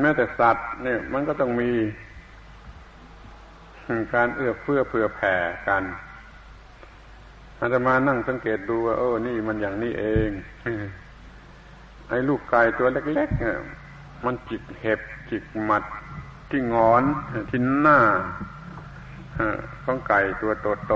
[0.02, 1.70] แม้แต่สัตว์เนี่ยมันก็ต้องมี
[4.14, 5.35] การเอื้อเฟื้อเผื่อแผ่
[5.68, 5.83] กัน
[7.59, 10.30] อาจจะมานั่งสังเกตดูว่าโอ้นี่มันอย่างนี้เอง
[12.11, 13.59] ไอ้ลูกไก่ตัวเล็กๆเนี่ย
[14.25, 15.85] มันจิกเห็บจิกหมัด
[16.51, 17.03] ที่งอน
[17.51, 18.01] ที่หน้า
[19.85, 20.53] ของไก่ตัว
[20.88, 20.94] โต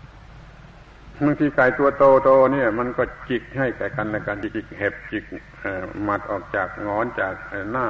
[0.00, 5.24] ๆบางทีไก่ตัวโตโตเนี่ย มันก็จิกให้แก่กันและกันจิกเห็บจิก
[6.04, 7.34] หมัดออกจากงอนจาก
[7.72, 7.86] หน้า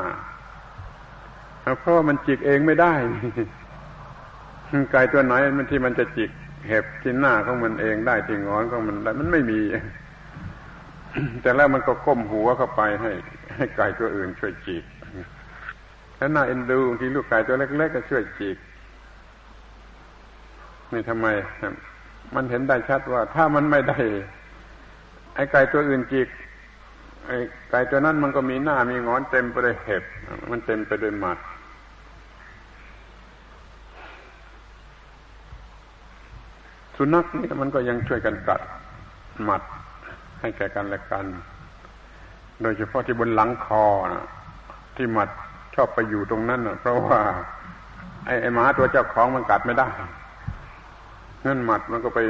[1.81, 2.95] เพราะมันจิกเองไม่ได้
[4.93, 6.31] ไก่ตัวไหนมันที่มันจะจิก
[6.69, 9.61] เห็บที่หน้าของมันเองได้ที่งอนของมันได้มันไม่มี
[11.43, 13.11] แต่แล้วมันก็ก้มหัวเข้าไปให้
[13.57, 14.85] ให้ไก่ตัวอื่นช่วยจีก
[16.17, 18.57] แล้วน่าเอ็นดูที่ลูกไก่ตัวเล็กๆก็ช่วยจีก
[20.93, 21.27] นี่ทำไม
[22.35, 23.99] มันเห็นได้ชัดว่า ถ้ามันไม่ได้
[25.35, 26.29] ไอ้ไก่ตัวอื่นจีก
[27.27, 27.37] ไอ้
[27.71, 30.05] ไก่ตัวนั้นมันก็มีหน้ามีงอนเต็มไปด้วยเห็บ
[30.51, 31.39] มันเต็มไปด้วยหมัด
[36.97, 38.61] สุนัขนี่มันก็ยังช่วยกันกัด
[39.45, 39.63] หมัด
[40.43, 41.25] ให้แก่กันและกัน
[42.63, 44.25] โดยเฉพาะที่บนหลังคอนะ
[44.97, 45.29] ที่มัด
[45.75, 47.21] ชอบไปอยู่ตรงนั้นนะเพราะว่า
[48.27, 49.89] ไอ้ไอ้หมาตัวเจ้าของมันกัดไม่ได้
[51.47, 52.21] นั่นหมัดมันก็ไป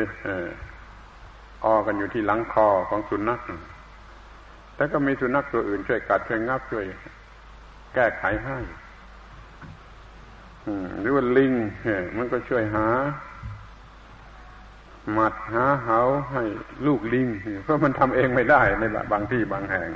[1.64, 3.40] ออกันอยู่ที่หลังคอของสุนัข
[4.74, 6.84] แต่ก็มีสุนัขตัวอื่นช่วยกัดช่วยงับช่วย
[7.94, 8.58] แก้ไขให้
[11.00, 11.52] หรือว่าลิง
[12.16, 12.86] มันก็ช่วยหา
[15.10, 16.00] หมัดหาเหา
[16.32, 16.42] ให้
[16.86, 17.28] ลูกลิง
[17.62, 19.88] เพราะมันทำเองไม่ได้ในบางที่บางแห่ง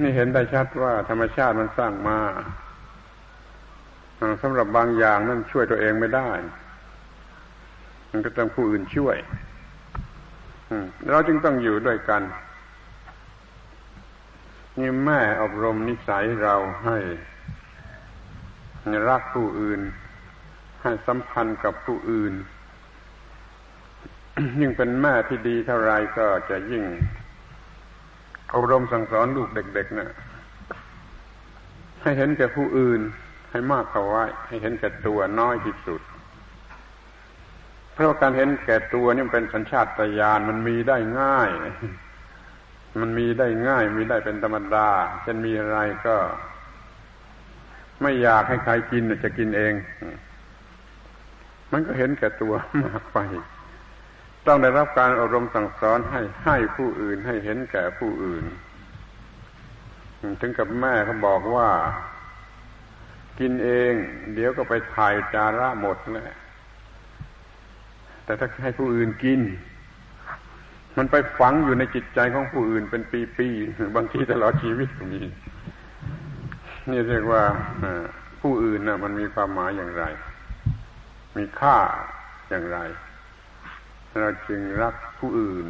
[0.00, 2.18] นี่เห็นได้ชัดว่าธรรมชาติมันสร้างมา
[4.42, 6.30] สำหรับบางอย่างนั่นช่วยตัวเองไม่ได้
[8.10, 9.16] มันก็ต้องผู้อื่นช่วย
[11.10, 12.22] เราจึงต้องอยู่ด้วยกัน
[14.78, 16.98] นี่แม่อบรมนิสัยเราให้
[19.08, 19.80] รักผู้อื่น
[20.82, 22.34] ให้สัมพันธ์กับผู้อื่น
[24.60, 26.84] ยิ่งเป็นแม่ที่ดีเท่าไรก็จะยิ่ง
[28.54, 30.10] อบรมสั่งสอนลูกเด็กๆนะ่ะ
[32.02, 33.00] ให้เห็นแก่ผู้อื่น
[33.50, 36.00] ให้มากเข้าไว้ ให้เห็นแก่ตัวน้อยที่สุด
[37.92, 39.86] เพราะการเห็นแก่ตัวนี่เป็นสัญชาต
[40.18, 41.50] ญาณมันมีได้ง่าย
[43.00, 44.88] มันมีได้ง่าย มีได้เป็นธรรมดา
[45.26, 46.16] จะมีอะไรก็
[48.02, 49.72] ไม่อยากให้ใครกินจะกินเอง
[51.72, 53.18] มันก็เห็นแก่ตัวมากไป
[54.46, 58.44] ต้องได้รับการอบรมสั่งสอนให้ให้ผู้อื่นให้เห็นแก่ผู้อื่น
[60.40, 61.70] ถึงกับแม่เขาบอกว่า
[63.40, 63.92] กินเอง
[64.34, 66.36] เดี๋ยวก็ไปถ่ายจาระหมดแล้ว
[68.24, 69.40] แต่ถ้าให้ผู้อื่นกิน
[70.96, 73.02] มันไปฝังอยู่ในจิตใจของผู้อื่นเป็น
[73.38, 75.22] ปีๆบางทีตลอดชีวิตก็มี
[76.90, 77.42] นี่เรียกว่า
[78.42, 80.04] ผู้อื่นนะมันมีความหมายอย่างไร
[81.36, 81.76] มีค่า
[82.50, 82.78] อย่างไร
[84.20, 85.66] เราจึงรักผู้อื่น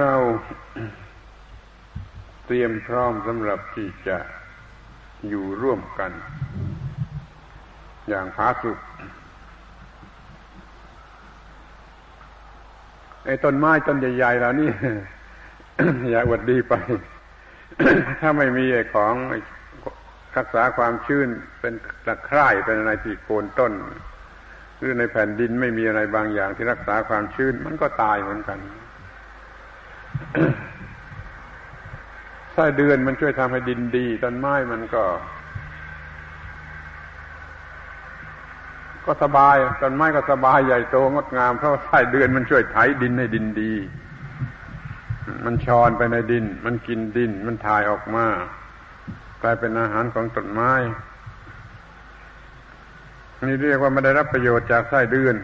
[0.00, 0.14] เรา
[2.46, 4.18] เตรียมพร้อมสำหรับที่จะ
[5.28, 6.12] อยู่ร่วมกัน
[8.08, 8.78] อย่างผาสุก
[13.24, 14.70] ไอ้ต้นไม้ต้นใหญ่ๆเหล่านี้
[16.10, 16.74] อย่าอวดดีไป
[18.20, 19.14] ถ้าไม่มีไอ้ของ
[20.36, 21.28] รักษาความชื้น
[21.60, 21.72] เป็น
[22.06, 23.72] ตะไคร่เป็นอะไรที่โคนต้น
[24.78, 28.58] หรือในแผ่นดินไม่มีอะไรบางอย่างที่รักษาความชื้น มันก็ตายเหมือนกัน
[32.52, 35.04] ไส้เดือนมันช่วยทำให้ดินดีต้นไม้มันก็
[39.06, 43.72] ก็สบายต้นไม้ก็สบายใหญ่โตงดงามเพราะไส้เดือนมันช่วยไถดินให้ดินดี
[45.44, 48.26] มันชอนไปในดิน มันกินดิน มันถ่ายออกมา
[49.42, 50.72] กลายเป็นอาหารของต้นไม้
[53.46, 55.36] นี่เรียกว่าไม่ได้รับประโยชน์จากไส้เดือน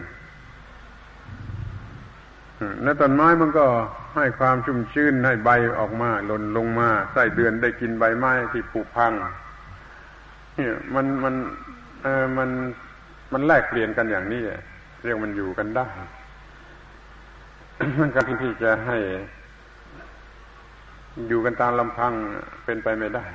[2.83, 3.65] แล้วต้นไม้มันก็
[4.15, 9.11] ให้ความชุ่มชื้นให้ใบออกมาหล่นลงมาไส้เดือนได้กินใบไม้ที่ผุพัง
[10.55, 11.35] เนี่ยมันมัน
[12.03, 12.49] เออมัน
[13.33, 14.41] มันแลกเปลี่ยนกันอย่างนี้
[15.03, 15.87] เรียกมันอยู่กันได้
[17.99, 18.97] มันการที่จะให้
[21.27, 22.13] อยู่กันตามลำพัง
[22.65, 23.25] เป็นไปไม่ได้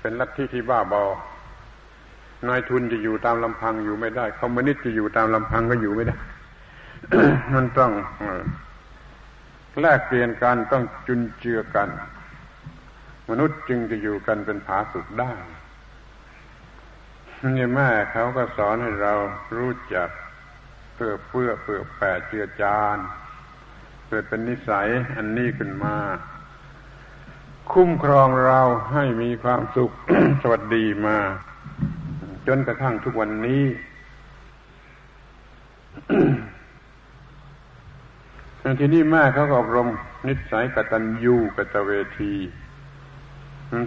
[0.00, 1.02] เป็นลัทธิที่บ้าบอ
[2.48, 6.16] นายทุนจะอยู่ตามลำพังอยู่ไม่ได้คอมมิวนิสต์จะอยู่ตามลำพังก็อยู่ไม่ได้
[7.54, 7.92] มันต้อง
[9.80, 11.88] แลกเปลี่ยนกันต้องจุนเจือกัน
[13.30, 15.32] มนุษย์จึงจะอยู่กันเป็นผาสุกได้
[17.56, 19.14] นี่แม่เขาก็สอนให้เรา
[19.56, 20.08] รู้จัก
[20.94, 22.96] เพื่อเพื่อเพื่อแปดเจือจาน
[24.08, 25.96] เกิดเป็นนิสัยอันนี้ขึ้นมา
[27.72, 28.60] คุ้มครองเรา
[28.92, 29.90] ให้มีความสุข
[30.42, 31.18] สวัสดีมา
[32.46, 33.64] จนกระทั่งทุกวันนี้
[38.78, 39.88] ทีนี้แม่เขาอบรม
[40.28, 42.34] นิสัยกตัญญูกตเวที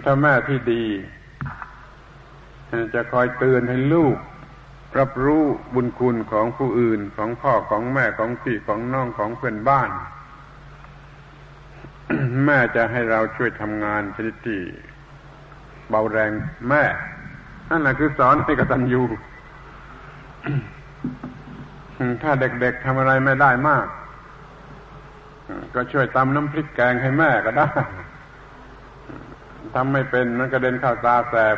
[0.04, 0.84] ถ้าแม่ที่ดี
[2.94, 4.16] จะคอยเตือนให้ลูก
[4.98, 5.42] รับรู้
[5.74, 9.90] บุญคุณของผู้อื่นของพ่อของแม่ของพี่ของน้องของเพื่อนบ้าน
[12.44, 14.60] แม่จะให้เราช่วยทำงานชนิดที่
[15.88, 16.32] เบาแรง
[16.68, 16.84] แม่
[17.70, 19.02] นั่นแหละคือสอนให้กตัญญู
[22.22, 23.86] ถ้าเด็กๆทำอะไรไม่ได้มาก
[25.74, 27.68] ก็ช่วยตำน้ำพริกแกงให้แม่ก็ได้
[29.74, 31.56] ทำไม่เป็นมันกระเด็นเข้าตาแสบ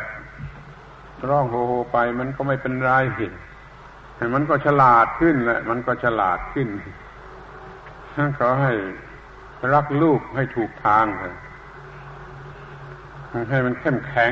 [1.29, 2.91] ร้องโฮโฮไปมันก็ไม่เป็นไร
[4.35, 6.67] มันก็ฉลาดขึ้นแหละมันก็ฉลาดขึ้น
[8.39, 8.71] ขอให้
[9.73, 11.05] รักลูกให้ถูกทาง
[13.51, 14.31] ให้มันเข้มแข็ง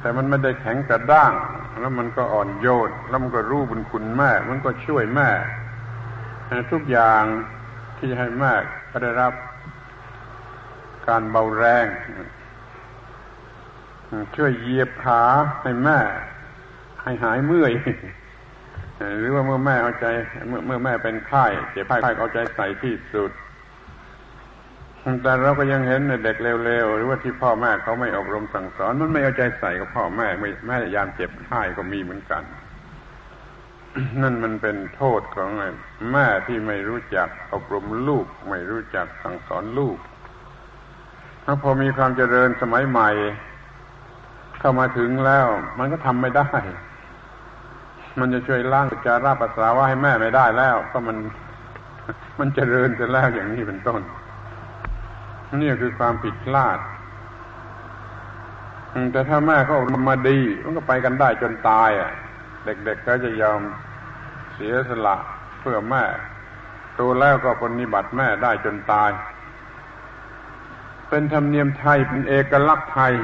[0.00, 1.32] แต่มันไม่ได้แข็งกระด้าง
[1.80, 5.30] แล้วมันก็อ่อนโยนแล้วมันก็รู้บุญคุณแม่ มันก็ช่วยแม่
[6.72, 7.22] ทุกอย่าง
[7.98, 8.52] ที่ให้แม่
[8.90, 9.32] ก็ได้รับ
[11.08, 11.86] การเบาแรง
[14.36, 15.22] ช่วยเหยียบขา
[15.62, 15.98] ให้แม่
[17.02, 17.72] ให้หายเมื่อย
[19.18, 20.06] หรือว่าเมื่อแม่เอาใจ
[20.48, 23.30] เมื่อเมื่อแม่เป็นไข้เจ็บไข้เอาใจใส่ที่สุด
[25.22, 32.42] แต่เราก็ยังเห็นในเด็กเร็วๆหรือว่าที่พ่อแม่เขาไม่อบรมสั่งสอน มันไม่เอาใจใส่กับพ่อแม่ไม่แม่ยามเจ็บไข้ก็มีเหมือนกัน
[34.22, 35.50] นั่นมันเป็นโทษของ
[36.12, 39.96] แม่ที่ไม่รู้จักอบรมลูก ไม่รู้จักสั่งสอนลูก
[41.44, 43.10] ถ้าพอมีความเจริญสมัยใหม่
[44.60, 45.46] เข้ามาถึงแล้ว
[45.78, 46.48] มันก็ทำไม่ได้
[48.18, 51.16] มันจะช่วยล้างจาราภาษาว่าให้แม่ไม่ได้แล้ว ก็มัน
[52.38, 54.00] มันเจริญจะแล้วอย่างนี้เป็นต้น
[55.58, 56.78] นี่คือความผิดพลาด
[59.12, 62.10] แต่ถ้าแม่เขามาดี มันก็ไปกันได้จนตายอะ
[62.64, 63.60] เด็กๆก็จะยอม
[64.54, 65.16] เสียสละ
[65.60, 66.04] เพื่อแม่
[66.96, 69.10] โตแล้วก็ปฏิบัติแม่ได้จนตาย
[71.08, 73.14] เป็นธรรมเนียมไทยเป็นเอกลักษณ์ไทย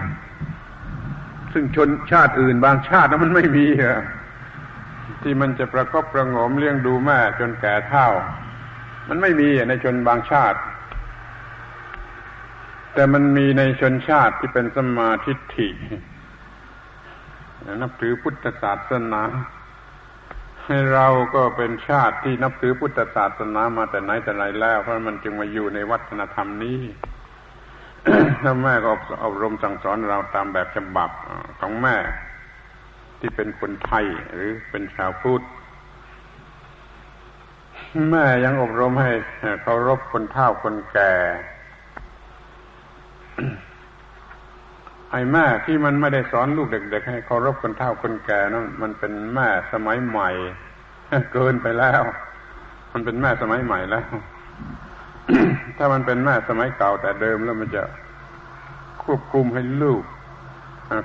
[1.53, 4.01] ซึ่งชนชาติอื่นบางชาตินั้นมันไม่มีอะ
[5.23, 8.09] ที่มันจะประคบประงมเลี้ยงดูแม่จนแก่เท่า
[9.09, 10.59] มันไม่มีในชนบางชาติ
[12.97, 15.69] แต่มันมีในชนชาติที่เป็นสมาธิฐิ
[17.83, 19.23] นับถือพุทธศาสนา
[20.65, 26.81] ให้เราก็เป็นชาติที่นับถือพุทธศาสนามาแต่ไหนแต่ไรแล้ว เพราะมันจึงมาอยู่ในวัฒนธรรมนี้
[28.43, 28.91] ถ้าแม่ก็
[29.25, 31.11] อบรมสั่งสอนเราตามแบบฉบับ
[31.61, 31.97] ของแม่
[33.21, 35.45] ที่เป็นคนไทยหรือเป็นชาวพุทธ
[38.11, 39.13] แม่ยังอบรมให้
[39.63, 41.13] เคารพคนเฒ่าคนแก่
[45.11, 50.31] ไอ้แม่ที่มันไม่ได้สอนลูกเด็กๆให้เคารพคนเฒ่าคนแก่นั่นมันเป็นแม่สมัยใหม่
[51.33, 52.03] เกินไปแล้ว
[52.93, 54.07] มันเป็นแม่สมัยใหม่แล้ว
[55.77, 57.83] ถ้ามันเป็นแม่สมัยเก่าแต่เดิมแล้วมันจะ
[59.03, 60.03] ควบคุมให้ลูก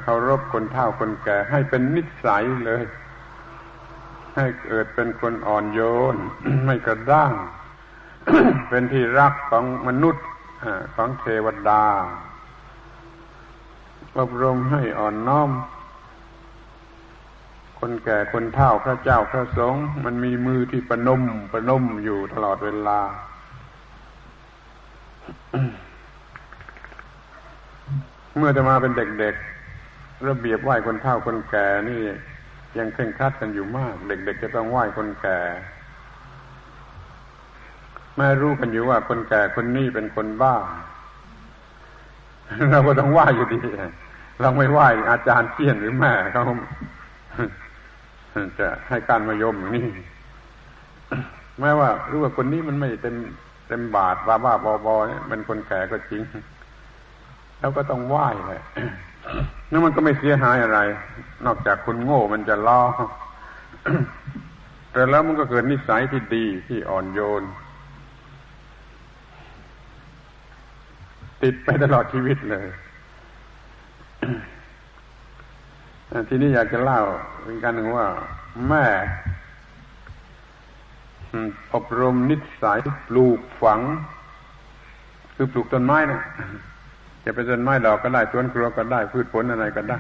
[0.04, 2.84] เคารพคนเฒ่าคนแก่ ให้เป็นนิสัยเลย
[4.38, 5.82] ให้เกิดเป็นคนอ่อนโย
[6.14, 6.16] น
[6.66, 7.34] ไม่กระด้าง
[8.70, 10.26] เป็นที่รักของมนุษย์
[10.96, 11.84] ของเทวดา
[14.18, 15.52] อบรมให้อ่อนน้อม
[17.80, 21.22] คนแก่คนเฒ่าพระเจ้าพระสงฆ์มันมีมือที่ประนม
[21.52, 23.00] ประนมอยู่ตลอดเวลา
[28.38, 32.02] เมื่อจะมาเป็นเด็กๆ ระเบียบไหว้คนเฒ่าคนแก่นี่
[32.78, 35.40] ยังเคร่งครัดกันอยู่มาก เด็ก ๆ จะต้องไหว้คนแก่
[38.18, 40.56] แม่รู้กันอยู่ว่าคนแก่คนนี้เป็นคนบ้า
[42.72, 43.60] เราก็ต้องไหว้อยู่ดี
[44.42, 46.44] เราไม่ไหว้อาจารย์เพี้ยนหรือแม่เขา
[48.60, 49.88] จะให้การมายมอย่างนี้
[51.60, 53.16] แม้ว่ารู้ว่าคนนี้มันไม่เต็ม
[53.68, 56.22] เต็มบาทบ้าบ้าบอบอเนี่ยเป็นคนแก่ก็จริง
[57.60, 58.62] แล้วก็ต้องไหว้เลย
[59.72, 60.80] นั่นมันก็ไม่เสียหายอะไร
[61.46, 62.82] นอกจากคนโง่มันจะล้อ
[64.92, 67.44] แต่แล้วมันก็เกิดนิสัยที่ดีที่อ่อนโยน
[71.44, 72.68] ติดไปตลอดชีวิตเลย
[76.30, 77.02] ทีนี้อยากจะเล่า
[77.44, 78.08] เป็นการหนึ่งว่า
[78.68, 78.86] แม่
[81.74, 83.82] อบรมนิสัยปลูกฝัง
[85.36, 86.22] คือปลูกต้นไม้นะ
[87.26, 90.00] จะเป็นต้นไม้ดอกก็ได้สวนครัวก็ได้ พืชผลอะไรก็ได้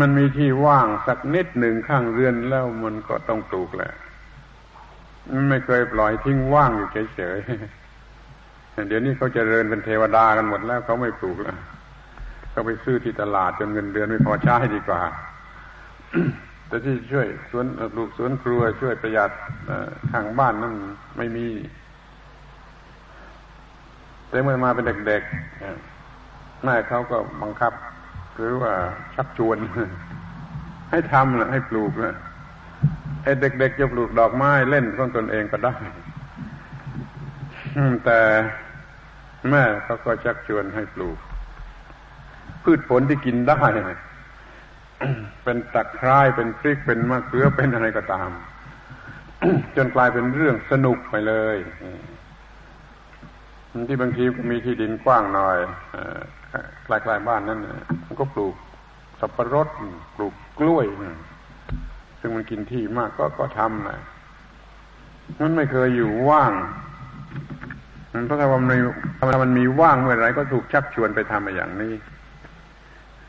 [0.00, 3.92] มันมีที่ว่างสักนิดหนึ่งข้างเรือนแล้วมันก็ต้องปลูกแหละ
[5.50, 7.83] ไม่เคยปล่อยทิ้งว่างอยู่เฉยๆ
[8.88, 11.58] เดี๋ยวนี้เขาจเจริญเป็นเทวดากันหมดแล้วเขาไม่ปลูกแล้ว
[12.50, 15.00] เขาไปซื้อที่ตลาดจนเงินเดือนไม่พอใช้ดีกว่า
[16.68, 19.30] แต่ที่ช่วยสวนปลูกสวนครัวช่วยประหยัด
[20.12, 20.74] ทางบ้านนั่น
[21.16, 21.46] ไม่มี
[24.28, 27.72] แต่เมื่อมาเป็นเด็กๆแม่เขาก็บังคับ
[28.36, 28.72] หรือว่า
[29.14, 29.58] ชักชวน
[30.90, 32.16] ให้ทำนะให้ปลูกนะ
[33.22, 35.74] ไอ้เด็กๆจะปลูกดอกไม้เล่นของตนเองก็ได้
[38.04, 38.18] แต่
[39.50, 41.18] แม่เขาก็ชักชวนให้ปลูก
[42.62, 43.60] พืชผลที่กินได้
[45.42, 48.30] เป็นตะไคร้เป็นพริกเป็นมะเขือเป็นอะไรก็ตาม
[49.76, 51.56] จนกลายเป็นเรื่องสนุกไปเลย
[53.88, 55.58] ที่บางทีมีที่ดินกว้างหน่อย
[56.86, 57.60] ใกล้ๆบ้านนั่น
[58.06, 58.54] มันก็ปลูก
[59.20, 59.68] สับปะรด
[60.16, 60.86] ปลูกกล้วย
[62.20, 64.00] ซึ่งมันกินที่มากก็ก็ทำนะ
[65.40, 66.52] มันไม่เคยอยู่ว่าง
[68.26, 68.78] เพราะถ้ามันมี
[69.18, 71.94] ถ้ามันมีว่างเมื่อไรก็ถูกชักชวนไปทำอย่างนี้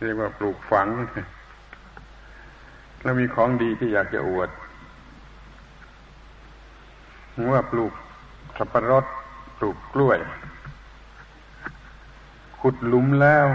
[0.05, 0.87] เรียกว่าปลูกฝัง
[3.03, 4.49] แล้วมีของดีที่อยากจะอวด
[7.53, 7.93] ว่าปลูก
[8.57, 9.05] สับปะรด
[9.57, 10.19] ปลูกกล้วย
[12.59, 13.47] ขุดหลุมแล้ว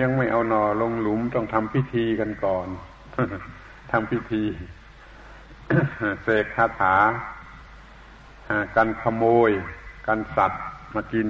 [0.00, 2.66] ยังไม่เอาหนอลงหลุมต้องทำพิธีกันก่อน
[3.92, 4.42] ทำพิธี
[6.22, 6.96] เสกคาถา
[8.76, 9.50] กันขโมย
[10.06, 10.62] กันสัตว์
[10.94, 11.26] มากิน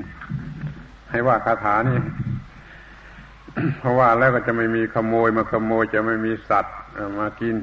[1.11, 1.99] ให้ว่าคาถานี่
[3.79, 6.77] เพราะว่าแล้วก็จะไม่มีขโมยมาขโมยจะไม่มีสัตว์
[7.19, 7.57] มากิน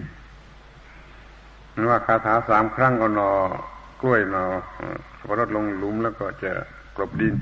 [1.74, 3.32] มันว่าคาถาสามครั้งเอาหนอ
[4.01, 4.45] กล้วยหนอ
[5.20, 6.51] พอรดลงหลุมแล้วก็จะ
[6.95, 7.36] กลบดิน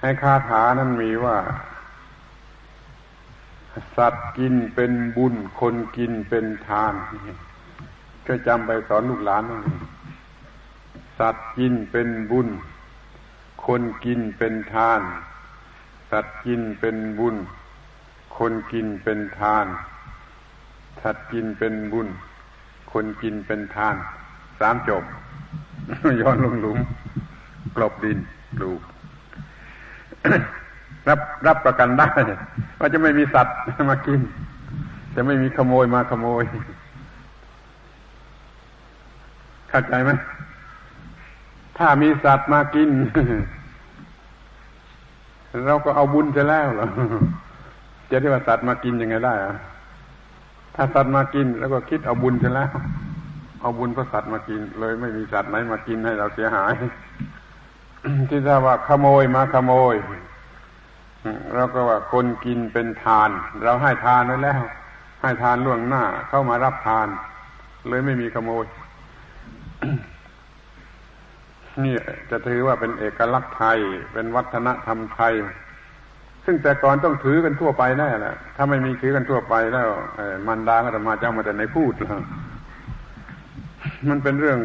[0.00, 1.36] ให้คาถานั้นมีว่า
[3.96, 6.94] สัตว์กินเป็นบุญคนกินเป็นทาน
[8.30, 9.44] ช่วยจำไปสอนลูกหลาน
[11.18, 12.48] สัตว์กินเป็นบุญ
[13.66, 15.00] คนกินเป็นทาน
[16.10, 17.36] สัตว์กินเป็นบุญ
[18.38, 19.66] คนกินเป็นทาน
[21.02, 22.08] สัตว์กินเป็นบุญ
[22.92, 23.94] คนกินเป็นทาน
[24.60, 25.04] สามจบ
[26.20, 26.78] ย้อนลงหลุม
[27.76, 28.18] กลบดิน
[28.56, 28.80] ปลูก
[31.08, 32.08] รับรับประกันได้
[32.78, 33.54] ว่าจะไม่มีสัตว์
[33.90, 34.20] มากิน
[35.14, 36.44] จะไม่มีขโมยมาขโมย
[39.70, 40.10] เข้าใจไหม
[41.78, 42.90] ถ้ามีสัตว์มากิน
[45.66, 46.86] เราก็เอาบุญจะแล้วหรอ
[48.10, 49.56] จะเรียกว่าสัตว์มากินยังไงได้อะ
[50.74, 52.70] ถ้าสัตว์มากินแล้วก็คิดเอาบุญจะแล้ว
[53.60, 56.72] เอาบุญเพราะสัตว์มากิน เลยไม่มีสัตว์ไหนมากินให้เราเสียหาย
[58.28, 59.94] ที่ถ้าว่าขโมยมาขโมย
[61.54, 63.30] เราก็ว่าคนกินเป็นทาน
[63.64, 64.62] เราให้ทานไว้แล้ว
[65.22, 67.06] ให้ทานล่วงหน้า เข้ามารับทาน
[67.88, 68.64] เลยไม่มีขโมย
[71.84, 71.94] นี่
[72.30, 73.78] จะถือว่าเป็นเอกลักษณ์ไทย
[74.12, 75.34] เป็นวัฒนธรรมไทย
[76.44, 79.88] ซึ่งแต่ก่อนต้องถือกันทั่วไปแน่แหละถ้าไม่มีถือกันทั่วไปแล้ว
[80.46, 82.20] มันดาก็จะมาเจ้ามาแต่ในพูดแล้ว
[84.08, 84.58] มันเป็นเรื่อง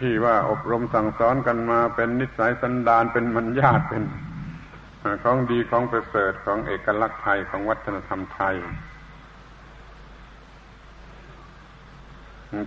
[0.00, 4.02] ที่ว่าอบรมสั่งสอนกันมาเป็นนิสัยสันดานเป็นมัญญาตเป็น
[5.24, 8.54] ของดีของประเสริฐของเอกลักษณ์ไทยของวัฒนธรรมไทย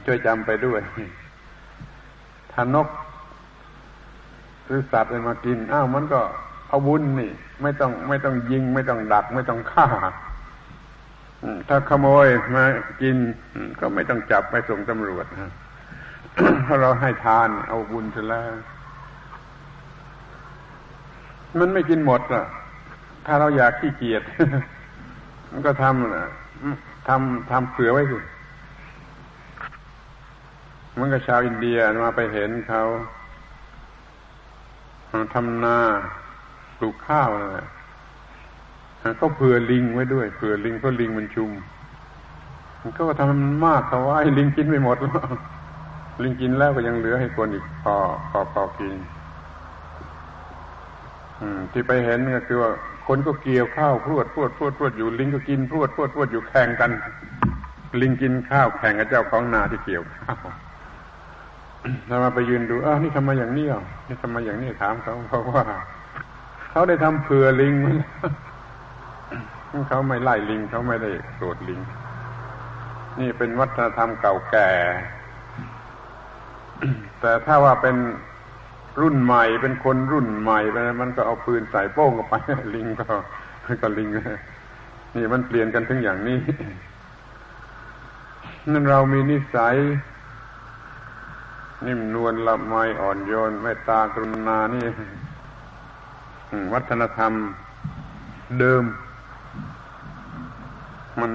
[0.06, 0.82] ช่วยจำไปด้วย
[2.54, 2.88] ถ้านก
[4.66, 6.22] หรือสัตว์อะไรมากิน อ้าวมันก็
[6.70, 7.32] เอาบุญนี่
[7.62, 9.88] ไม่ต้องไม่ต้องยิง ไม่ต้องดัก ไม่ต้องฆ่า
[11.70, 12.64] ถ้าขโมยมา
[13.02, 13.18] กิน
[13.80, 15.26] ก็ไม่ต้องจับไปส่งตำรวจ
[16.64, 18.44] เพราะเราให้ทานเอาบุญเสร็จแล้ว
[21.60, 22.46] มันไม่กินหมดอะ
[23.26, 24.24] ถ้าเราอยากขี้เกียจ
[25.52, 28.18] มันก็ทำทำทำเผื่อไว้สิ
[31.00, 32.84] มันก็ชาวอินเดียมาไปเห็นเขา
[35.34, 35.78] ทำนา
[36.78, 37.66] ปลูกข้าวนะ
[39.18, 41.50] เขาเผื่อลิงไว้ด้วยเผื่อลิงเพราะลิงมันชุม
[42.82, 44.98] มันก็ทำมันมากเขาว่าลิงกินไม่หมด
[46.24, 47.96] ลิงกินแล้วก็ยังเหลือให้คนอีกพอ
[48.32, 48.94] พอพอกิน
[51.72, 52.72] ที่ไปเห็นก็คือว่า
[53.08, 56.92] คนก็เกี่ยวข้าวพรวดพรวดพรวดพรวดอยู่ลิงก็กินพรวดพรวดพรวดอยู่แข่งกัน
[58.02, 60.40] ลิงกินข้าวแข่งกับเจ้าของนาที่เกี่ยวข้าว
[62.08, 65.64] เรามาไปยืนดูอ้าวนี่ทำมาอย่างนี้อะนี่ทำมาอย่างนี้ถามเขาเพราะว่า
[66.72, 71.80] เขาได้ทำเผื่อลิงมันเขาไม่ไล่ลิงเขาไม่ได้โกรธลิง
[73.20, 74.70] นี่เป็นวัฒนธรรมเก่าแก่
[77.20, 77.96] แต่ถ้าว่าเป็น
[79.02, 82.36] รุ่นใหม่เป็นคนรุ่นใหม่ไปมันก็เอาปืนใส่โป้งเข้าไป
[82.76, 83.06] ลิงก็
[83.82, 84.10] ก็ลิง
[85.16, 86.40] นี่มันเปลี่ยนกันถึงอย่างนี้
[88.72, 89.76] นั่นเรามีนิสัย
[91.86, 94.86] นิ่มนวลละไมอ่อนโยนเมตตากรุณานี่
[96.74, 97.34] วัฒนธรรม
[98.60, 98.84] เดิม
[101.20, 101.32] มัน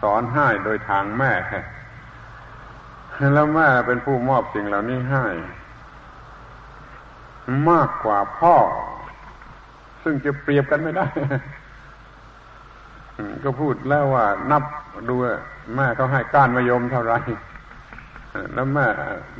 [0.00, 1.32] สอนให้โดยทางแม่
[3.34, 5.24] แล้วแม่เป็นผู้มอบสิ่งเหล่านี้ให้
[7.70, 8.54] มากกว่าพ่อ
[10.02, 11.06] ซึ่งจะเปรียบกันไม่ได้
[13.44, 14.62] ก็พูดแล้วว่านับ
[15.08, 15.16] ดู
[15.76, 17.18] แม่เขาให้ก้านมะยมเท่าไหร่
[18.54, 18.86] แล้วแม่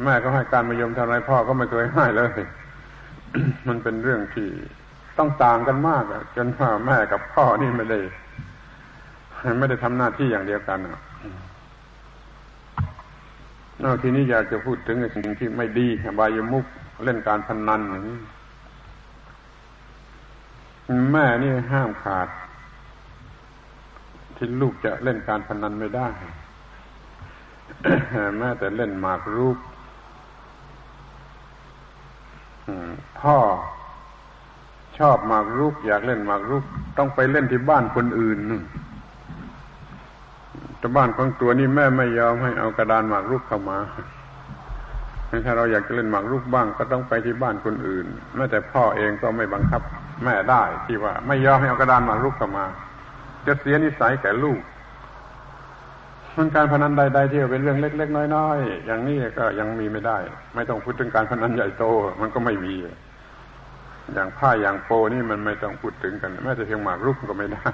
[0.04, 2.40] แม่ก็ให้การมายมทำไรพ่อก็ไม่เคยให้เลย
[3.68, 4.48] มันเป็นเรื่องที่
[5.18, 6.04] ต้องต่างกันมาก
[6.36, 8.00] จนว่าแม่กับพ่อนี่ไม่ได้
[9.58, 11.02] ไม่ได้ทำหน้าที่อย่างเดียวกันอะ
[13.82, 15.88] นอกทีนี้อยากจะพูดถึงสิ่งที่ไม่ดี
[16.18, 16.64] บายมุก
[17.04, 18.18] เล่นการพนนันอย่างนี้
[21.12, 22.28] แม่นี่ห้ามขาด
[24.36, 26.08] ที่ลูกจะเล่นการพนนันไม่ได้
[28.38, 29.58] แม้แต่เล่นหมากรุก
[33.20, 33.38] พ่อ
[34.98, 36.64] ชอบหมากรุก อยากเล่นหมากรุก
[36.98, 38.38] ต้องไปเล่นที่บ้านคนอื่น
[40.78, 43.78] แต่บ้านของตัวนี้แม่ไม่ยอมให้เอากระดานหมากรุกเข้ามา
[45.46, 48.06] ถ้าเราอยากจะเล่นหมากรุกบ้าง ก็ต้องไปที่บ้านคนอื่น
[48.36, 49.82] แม้แต่พ่อเองก็ไม่บังคับ
[50.24, 52.64] แม่ได้ที่ว่า ไม่ยอมให้เอากระดานหมากรุกเข้ามา
[53.46, 54.60] จะเสียนิสัยแก่ลูก
[56.36, 60.18] มันการพนันใด ๆ ที่เป็นเรื่องเล็ก ๆ น้อยๆอย่างนี้ก็ยังมีไม่ได้
[60.54, 61.84] ไม่ต้องพูดถึงการพนันใหญ่โต
[62.20, 62.74] มันก็ไม่มี
[64.14, 67.70] อย่างผ้าอย่างโปนี่มันไม่ต้องพูดถึงกัน แม้แต่เพียงหมากรุกก็ไม่ได้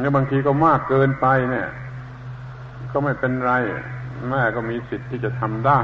[0.00, 1.68] เนี่ยบางทีก็มากเกินไปเนี่ย
[2.92, 3.52] ก็ไม่เป็นไร
[4.30, 5.80] แม่ก็มีสิทธิ์ที่จะทำได้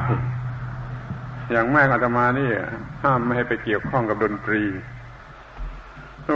[1.51, 2.51] อย่างแม่อาตมานี่
[3.03, 4.62] ห้ามไม่ให้ไปเกี่ยวข้องกับดนตรี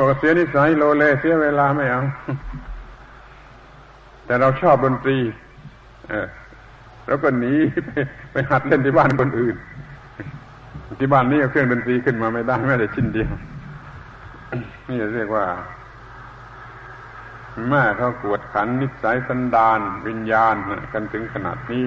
[0.00, 2.02] บอกเสียนิสัยโลเลเสียเวลาไม่เอา
[4.26, 5.18] แต่เราชอบดนตรี
[6.08, 6.28] เออ
[7.06, 7.90] แล้วก็หนีไป
[8.32, 9.56] ไปหัดเล่นที่บ้านคนอื่น
[11.00, 13.30] ที่บ้านนี้เอาเครื่องดนตรีขึ้นมาไม่ได้แม้แต่ชิ้นเดียว
[14.88, 15.46] นี่เรียกว่า
[17.68, 20.54] แม่เขากวดขันนิสัยสันดาน วิญญาณ
[20.92, 21.86] กันถึงขนาดนี้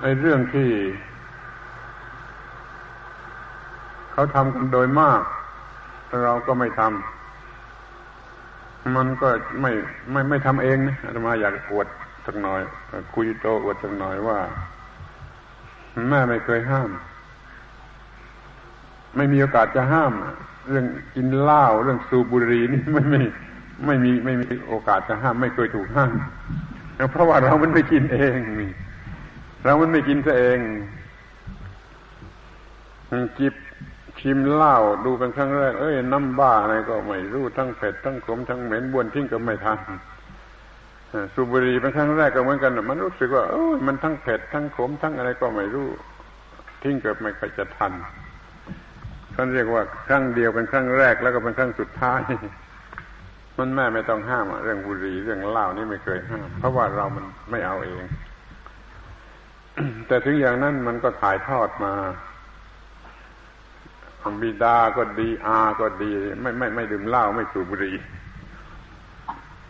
[0.00, 0.68] ในเรื่องที่
[4.18, 5.22] เขาทำกันโดยมาก
[6.24, 9.28] เราก็ไม่ทำมันก็
[9.60, 9.70] ไม่
[10.12, 11.86] ไม่ไม่ทำเองนะอาตมาอยากอวด
[12.26, 12.60] สักหน่อย
[13.14, 14.38] คุยโตอวดสักหน่อยว่า
[16.08, 16.90] แม่ไม่เคยห้าม
[19.16, 20.12] ไม่มีโอกาสจะห้าม
[20.70, 23.20] เรื่องกินเหล้าเรื่องสูบบุหรี่นี่ไม่ไม่
[23.86, 26.12] ไม่มีไม่มีโอกาสจะห้าม ไม่เคยถูกห้าม
[27.12, 28.72] เพราะว่าเรามันไม่กินเองนี่
[29.64, 30.58] เรามันไม่กินซะเอง
[33.40, 33.54] จิบ
[34.20, 39.78] ชิมเหล้าดูเป็นครั้งแรก เอ้ยน้ำบ้าอะไรก็ไม่รู้ทั้งเผ็ดทั้งขมทั้งเหม็นบ้วนทิ้งก็ไม่ทัน
[41.34, 45.88] สูบบุหรี่เป็นครั้งแรกก็เหมือนกันมันรู้สึกว่าเอ้ยมันทั้งเผ็ดทั้งขมทั้งอะไรก็ไม่รู้
[46.82, 47.92] ทิ้งเกิดไม่ค่อยจะทัน
[49.34, 52.20] ท่านเรียกว่าครั้งเดียวเป็นครั้งแรกแล้วก็เป็นครั้งสุดท้าย
[53.58, 58.04] มันแม่ไม่ต้องห้ามเรื่องบุหรี่เรื่องเหล้านี่ไม่เคยห้าม เพราะว่าเรามันไม่เอาเอง
[60.06, 61.92] แต่ถึงอย่างนั้นมันก็ถ่ายทอดมา
[64.42, 66.10] บิดาก็ดีอาก็ดี
[66.40, 67.96] ไม่ไม่ไม่ดื่มเหล้าไม่สูบบุหรี่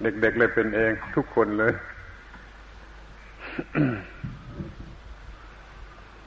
[0.03, 1.73] เด็กๆเเลยเป็นเองทุกคนเลย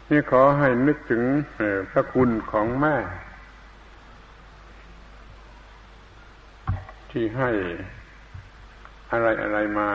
[0.10, 1.24] นี่ขอให้นึกถึง
[1.92, 2.96] พระคุณของแม่
[7.12, 7.50] ที่ให้
[9.12, 9.90] อะไรอะไรมา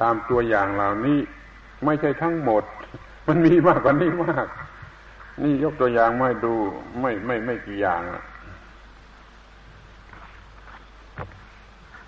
[0.00, 1.18] ตามตัวอย่างเหล่านี้
[1.84, 2.64] ไม่ใช่ทั้งหมด
[3.28, 4.46] มันมีมากกว่านี้มาก
[5.40, 6.54] นี่ยกตัวอย่างไม่ดู
[7.00, 8.24] ไม่ไม่ไม่กี่อย่างอะ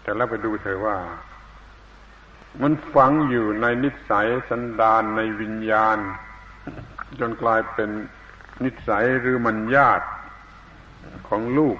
[0.02, 0.96] แต่แล้วไปดูเธอว่า
[2.62, 5.98] มันฝังอยู่ในนิสัยสันดานในวิญญาณ
[7.20, 7.90] จนกลายเป็น
[8.64, 10.06] นิสัยหรือมันญาติ
[11.28, 11.78] ของลูก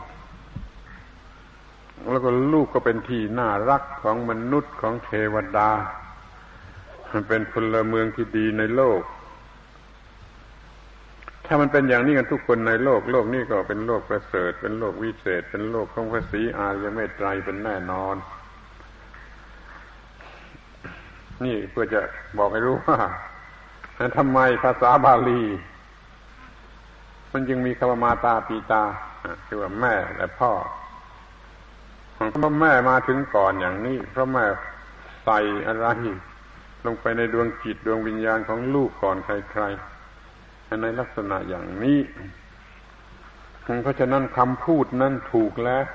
[2.11, 5.70] แล้วก็ลูกก็เป็นที่น่ารักของมนุษย์ของเทวดา
[7.28, 9.01] เป็นพลเมืองที่ดีในโลก
[11.47, 18.16] ถ้ามันเป็นอย่างนี้กันทุกคนในโลกโลกนี้ก็เป็นโลกประเสริฐ เป็นโลกวิเศษ เป็นโลกของพระศรีอารยเมตไตรเป็นแน่นอน
[21.45, 22.01] นี่เพื่อจะ
[22.38, 22.99] บอกให้รู้ว่า
[24.16, 25.42] ทำไมภาษาบาลี
[27.32, 28.84] มันจึงมีคำมาตาปีตา
[29.47, 30.53] คือว่าแม่และพ่อ
[32.14, 34.45] เพราะแม่มาถึงก่อนอย่างนี้ เพราะแม่
[35.24, 35.86] ใส่อะไร
[36.84, 39.93] ลงไปในดวงจิตดวงวิญญาณของลูกก่อนใครๆ
[40.83, 41.99] ในลักษณะอย่างนี้
[43.83, 45.87] เพราะฉะนั้นคำพูดนั้นถูกแล้ว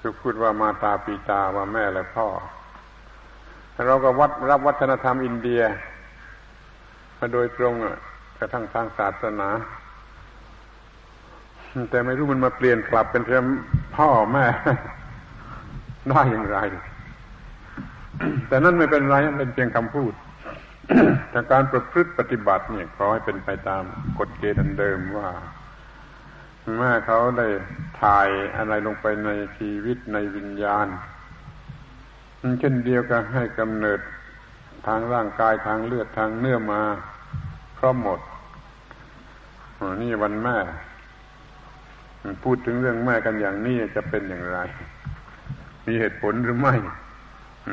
[0.00, 2.28] คือพูดว่ามาตาปีตาว่าแม่และพ่อ
[3.86, 5.62] เราก็วัดรับวัฒนธรรมอินเดีย
[7.18, 7.74] มาโดยตรง
[8.38, 9.48] กระทั่งทางศาสนา
[11.90, 13.42] แต่ไม่รู้มันมาเปลี่ยนกลับเป็นเพียง
[13.96, 14.46] พ่อแม่
[16.08, 16.58] ได้อย่างไร
[18.48, 20.12] แต่นั่นไม่เป็นไรเป็นเพียงคำพูด
[21.30, 23.82] แต่การประพฤติปฏิบัติเนี่ยขอให้เป็นไปตาม
[24.18, 25.30] กฎเกณฑ์เดิมว่า
[26.78, 27.48] แม่เขาได้
[28.02, 30.86] ถ่ายอะไรลงไปในชีวิตในวิญญาณ
[32.60, 34.00] เช่นเดียวกันให้กำเนิด
[34.86, 36.82] ทางร่างกายทางเลือดทางเนื้อมา
[37.78, 38.20] ครอบหมด
[40.02, 40.56] นี่วันแม่
[42.44, 44.58] พูดถึงเรื่องแม่กันอย่างนี้จะเป็นอย่างไร
[45.86, 46.74] มีเหตุผลหรือไม่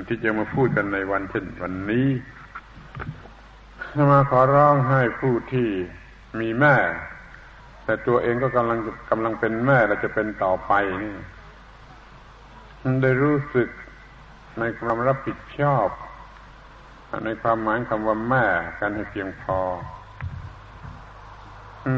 [0.07, 2.07] ที่จะมาพูดกันในวันเช่นวันนี้
[4.11, 5.69] มาขอร้องให้ผู้ที่
[6.39, 6.75] มีแม่
[7.83, 8.79] แต่ตัวเองก็กำลัง
[9.09, 10.73] กำลังเป็นแม่และจะเป็นต่อไป
[11.03, 11.13] นี่
[13.03, 13.69] ได้รู้สึก
[14.59, 15.87] ในความรับผิดชอบ
[17.25, 18.45] ในความหมายคำว่าแม่
[18.79, 19.59] กันให้เพียงพอ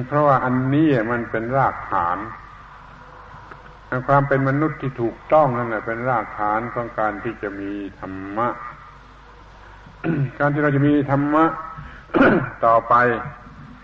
[0.07, 2.17] เพราะว่าอันนี้มันเป็นรากฐาน
[4.07, 8.47] ความเป็นมนุษย์ที่ถูกต้องนั่นแหละเป็นรากฐานของการที่จะมีธรรมะ
[10.39, 11.45] การที่เราจะมีธรรมะ
[12.65, 12.93] ต่อไป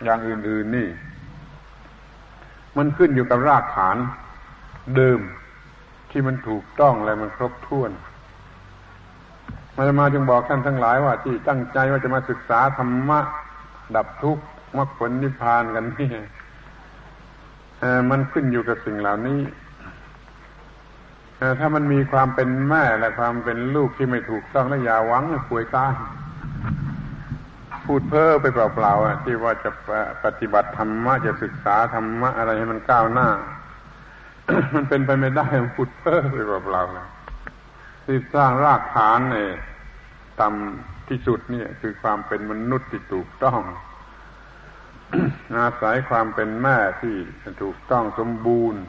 [0.03, 0.87] อย่างอื่น ๆนี่
[2.77, 3.97] มันขึ้นอยู่กับรากฐาน
[4.95, 5.19] เดิม
[6.11, 7.91] ที่มันถูกต้องและมันครบถ้วน
[9.75, 13.19] มาจะมาจึงบอกท่านทั้งหลายว่า ที่ตั้งใจว่าจะมาศึกษาธรรมะ
[13.95, 14.43] ดับทุกข์
[14.77, 16.11] มรรคผลนิพพานกันนี่
[18.09, 19.41] มันขึ้นอยู่กับสิ่งเหล่านี้
[21.59, 25.93] ถ้ามันมีความเป็นแม่และความเป็นลูกที่ไม่ถูกต้องและอย่าหวังป่วยตาย
[27.85, 29.71] พูดเพ้อไปเปล่าๆที่ว่าจะ
[30.23, 33.29] ปฏิบัติธรรมะจะศึกษาธรรมะอะไรให้มันก้าวหน้า
[34.73, 39.51] มันเป็นไปไม่ได้พูดเพ้อไปเปล่าๆที่สร้างรากฐานเนี่ย
[40.39, 43.61] ต่ำที่สุดเนี่ยคือความเป็นมนุษย์ที่ถูกต้อง
[45.57, 47.15] อาศัยความเป็นแม่ที่
[47.63, 48.81] ถูกต้องสมบูรณ์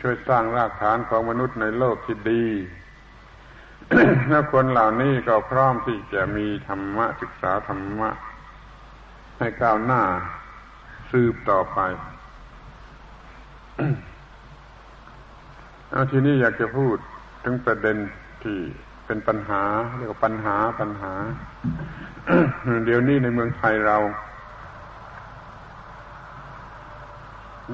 [0.00, 2.44] ช่วยสร้างรากฐานของมนุษย์ในโลกที่ดี
[4.28, 8.10] แล้วคนเหล่านี้ก็พร้อมที่จะมีธรรมะศึกษาธรรมะ
[9.38, 10.02] ให้ก้าวหน้า
[11.10, 11.78] สืบต่อไป
[15.90, 16.96] เอาทีนี้อยากจะพูด
[17.44, 17.96] ถึงประเด็น
[18.42, 18.58] ที่
[19.06, 19.62] เป็นปัญหา
[19.96, 21.12] เรียกว่าปัญหาปัญหา
[22.86, 23.98] เดี๋ยวนี้ในเมืองไทยเรา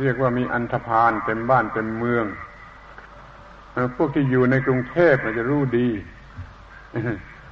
[0.00, 2.26] เรียกว่ามีอันธพาลเต็มบ้านเต็มเมือง
[3.96, 5.88] พวกที่อยู่ในกรุงเทพมันจะรู้ดี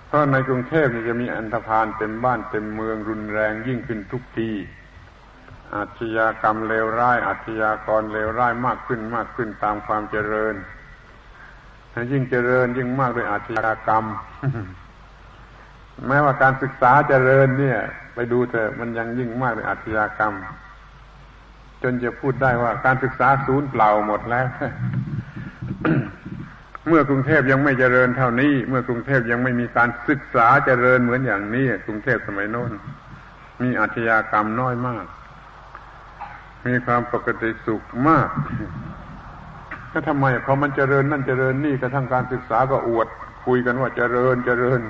[0.06, 4.50] เพราะในกรุงเทพมันจะมีอันธพาลเต็มบ้านเต็มเมืองรุนแรงยิ่งขึ้นทุกที
[5.74, 10.54] อาชญากรรมเลวร้ายอาชญากรเลวร้ายมากขึ้นมากขึ้นตามความเจริญ
[12.12, 14.04] ยิ่งเจริญยิ่งมากด้วยอาชญากรรม
[16.08, 17.78] แม้ว่าการศึกษาเจริญเนี่ย
[18.14, 20.34] ไปดูเถอะมันยังยิ่งมากด้วยอาชญากรรม
[21.82, 24.46] จนจะพูดได้ว่าการศึกษาศูนย์เปล่าหมดแล้ว
[26.88, 32.72] เมื่อกรุงเทพยังไม่เจริญเท่านี้ เมื่อกรุงเทพยังไม่มีการศึกษาเจริญเหมือนอย่างนี้ กรุงเทพสมัยโน้น
[33.62, 35.04] มีอาชญากรรมน้อยมาก
[36.66, 38.28] มีความปกติสุขมาก
[39.92, 43.08] ก็ทำไมพอมันเจริญนั่นเจริญนี่กระทั่งการศึกษาก็อวด
[43.46, 44.80] คุยกันว่าเจริญเจริญ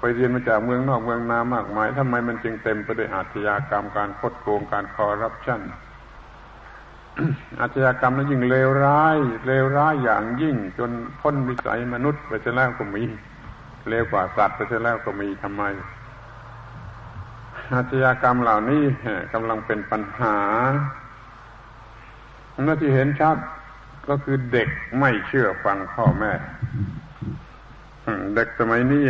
[0.00, 5.60] ไปเรียนมาจากเมืองนอกเมืองนามากมายทำไมมันจึงเต็มไปด้วยอาชญากรรมการคดโกงการคอร์รัปชัน
[7.60, 9.16] อาชญากรรมนั้นยิ่งเลวร้าย
[9.46, 10.90] เลวร้ายอย่างยิ่ง จน
[11.20, 13.02] พ้นวิสัยมนุษย์ไปเสียแล้วก็มี
[13.88, 15.62] เลวกว่าสัตว์ไปเสียแล้วก็มีทำไม
[17.74, 18.82] อาชญากรรมเหล่านี้
[19.34, 20.36] กำลังเป็นปัญหา
[22.62, 23.36] เมื่อที่เห็นชัด
[24.08, 24.68] ก็คือเด็ก
[25.00, 26.32] ไม่เชื่อฟังพ่อแม่
[28.34, 29.02] เด็กสมัยนี้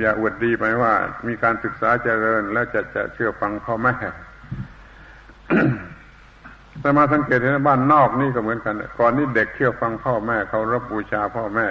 [0.00, 0.92] อย่าอวดดีไปว่า
[1.26, 3.94] มีการศึกษาเจริญแล้วจะจะเชื่อฟังพ่อแม่
[6.80, 11.68] แต่มาสังเกตเห็นบ้านนอกนี่ก็เหมือนกันก่อนนี้เด็กเชื่อฟังพ่อแม่เขารับบูชาพ่อแม่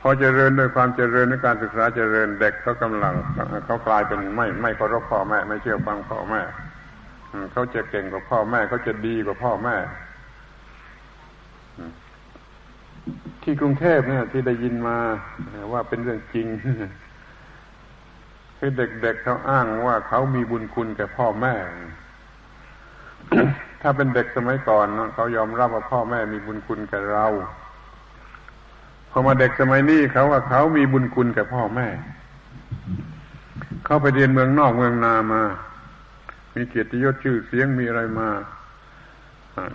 [0.00, 3.14] พอเจริญด้วยความเจริญในการศึกษาเจริญเด็กเขากำลัง
[3.66, 6.42] เขากลายเป็นไม่ไม่เคารพพ่อแม่ ไม่เชื่อฟังพ่อแม่
[7.52, 9.76] เขาจะเก่งกว่าพ่อแม่เขาจะดีกว่าพ่อแม่
[13.42, 14.98] ที่กรุงเทพเนี่ย ที่ได้ยินมา
[15.72, 16.46] ว่าเป็นเรื่องจริง
[18.58, 21.54] คือเด็กๆเเขาอ้างว่าเขามีบุญคุณแก่พ่อแม่
[23.88, 27.26] ถ้าเป็นเด็กสมัยก่อนเขายอมรับว่าพ่อแม่มีบุญคุณแก่เรา
[29.10, 31.88] พอมาเด็กสมัยนี้เขาว่าเขามีบุญคุณแก่พ่อแม่
[33.84, 35.42] เขาไปเรียนเมืองนอกเมืองนามา
[36.54, 38.28] มีเกียรติยศชื่อเสียงมีอะไรมา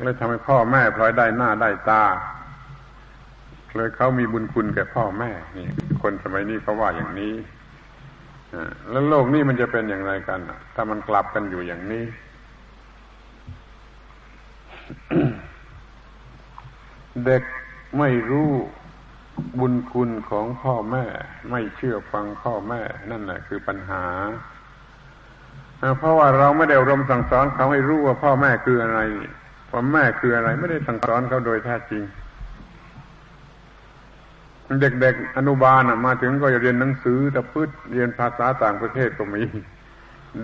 [0.04, 2.04] เลยทำให้พ่อแม่พลอยได้หน้าได้ตา
[3.76, 5.68] เลยเขามีบุญคุณแก่พ่อแม่นี่
[6.02, 7.34] คนสมัยนี้เขาว่าอย่างนี้
[8.90, 10.40] แล้วโลกนี้มันจะเป็นอย่างไรกัน
[10.76, 12.06] ถ้ามันกลับกันอยู่อย่างนี้
[17.26, 17.44] เด็ก
[18.00, 18.52] ไม่รู้
[19.60, 21.06] บุญคุณของพ่อแม่
[21.52, 22.82] ไม่เชื่อฟังพ่อแม่
[23.12, 24.04] นั่นแหละคือปัญหา
[25.98, 29.00] เพราะว่าเราไม่ได้รมสั่งสอนเขาให้รู้ว่าพ่อแม่คืออะไร
[29.70, 32.04] พ่อแม่คืออะไร ไม่ได้สั่งสอนเขาโดยแท้จริง
[34.82, 39.44] เด็กๆอนุบาลมาถึงก็จะเรียนหนังสือตะพืชเรียนภาษาต่างประเทศก็มี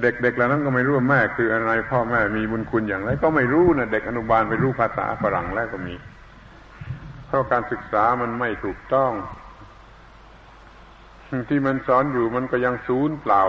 [0.01, 5.95] เด็กๆเหล่านั้นก็ไม่รู้ว่าแม่คืออะไรพ่อแม่มีบุญคุณอย่างไร ก็ไม่รู้นะเด็กอนุบาลไปรู้ภาษาฝรั่งแล้วก็มี
[7.27, 9.11] เพราะการศึกษามันไม่ถูกต้อง
[11.49, 13.43] ที่มันสอนอยู่มันก็ยังศูนย์เปล่า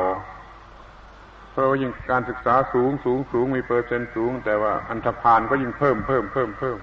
[1.53, 6.78] เพราะว่ายิ่งการศึกษาสูงสูงสูงมีเปอร์เซ็นต์สูง แต่ว่าอันธพาลก็ยิ่งเพิ่มเพิ่มเพิ่มเพิ่ม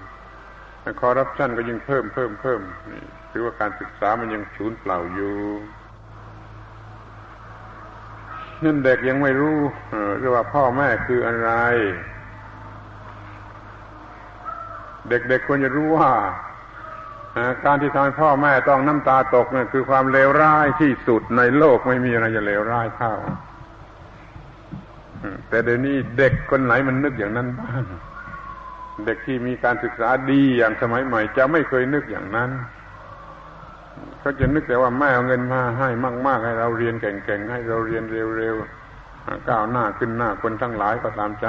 [1.00, 2.60] คอร์รัปชันก็ยิ่งเพิ่มเพิ่มเพิ่ม
[2.92, 5.34] นี่ถือว่าการศึกษามันยังศูนย์เปล่าอยู่
[8.64, 9.58] นั่นเด็กยังไม่รู้
[10.18, 11.50] เรียกว่าพ่อแม่คืออะไร
[15.08, 16.12] เด็กๆควรจะรู้ว่า
[17.64, 23.14] การที่ทำให้พ่อแม่ต้องน้ำตาตกนี่คือความเลวร้ายที่สุดในโลกไม่มีอะไรจะเลวร้ายเท่า
[25.48, 27.84] แต่เดี๋ยวนี้เด็กคนไหนมันนึกอย่างนั้นบ้าง
[29.06, 32.50] เด็กที่มีการศึกษาดีอย่างสมัยใหม่ จะไม่เคยนึกอย่างนั้น
[34.26, 35.88] เขาจะนึกแต่ว่าแม่เอาเงินมาให้
[36.26, 38.04] มาก ๆ ให้เราเรียนเก่งๆให้เราเรียน
[38.38, 41.46] เร็วๆก้าวหน้าขึ้นหน้าคนทั้งหลายก็ตามใจ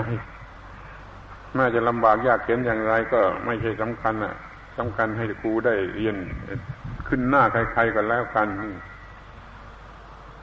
[1.56, 4.36] แม่จะลำบากยากเข็นอย่างไรก็ไม่ใช่สำคัญอะ
[4.78, 6.16] สำคัญให้ครูได้เรียน
[7.08, 8.48] ขึ้นหน้าใครๆก็แล้วกัน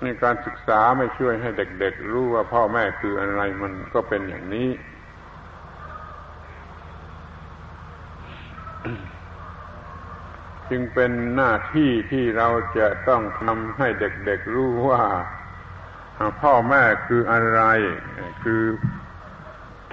[0.02, 4.68] นี่การศึกษาไม่ช่วยให้เด็ก ๆ รู้ว่าพ่อแม่คืออะไรมันก็เป็นอย่างนี้
[10.70, 12.48] จึงเป็นหน้าที่ที่เรา
[12.78, 15.02] จะต้องทำให้เด็กๆรู้ว่า
[16.40, 17.60] พ่อแม่คืออะไร
[18.42, 18.62] คือ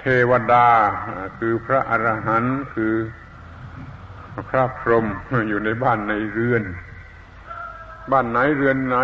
[0.00, 0.68] เทวดา
[1.38, 2.94] คือพระอรหันต์คือ
[4.50, 5.06] พระพรหม
[5.48, 6.62] อยู่ในบ้านในเรือน
[8.12, 8.96] บ้านไหนเรือนไหน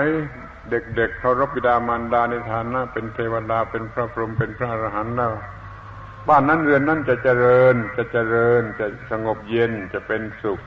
[0.71, 5.33] เด็กๆเคารพบิดามารดาในฐานะ เป็นเทวดาเป็นพระพรหมเป็นพระอรหันต์แล้ว
[6.29, 10.61] บ้านนั้นเรือนนั้นจะเจริญจะเจริญจะสงบเย็นจะเป็นสุข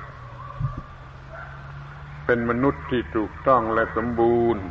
[2.32, 4.64] เป็นมนุษย์ที่ถูกต้องและสมบูรณ์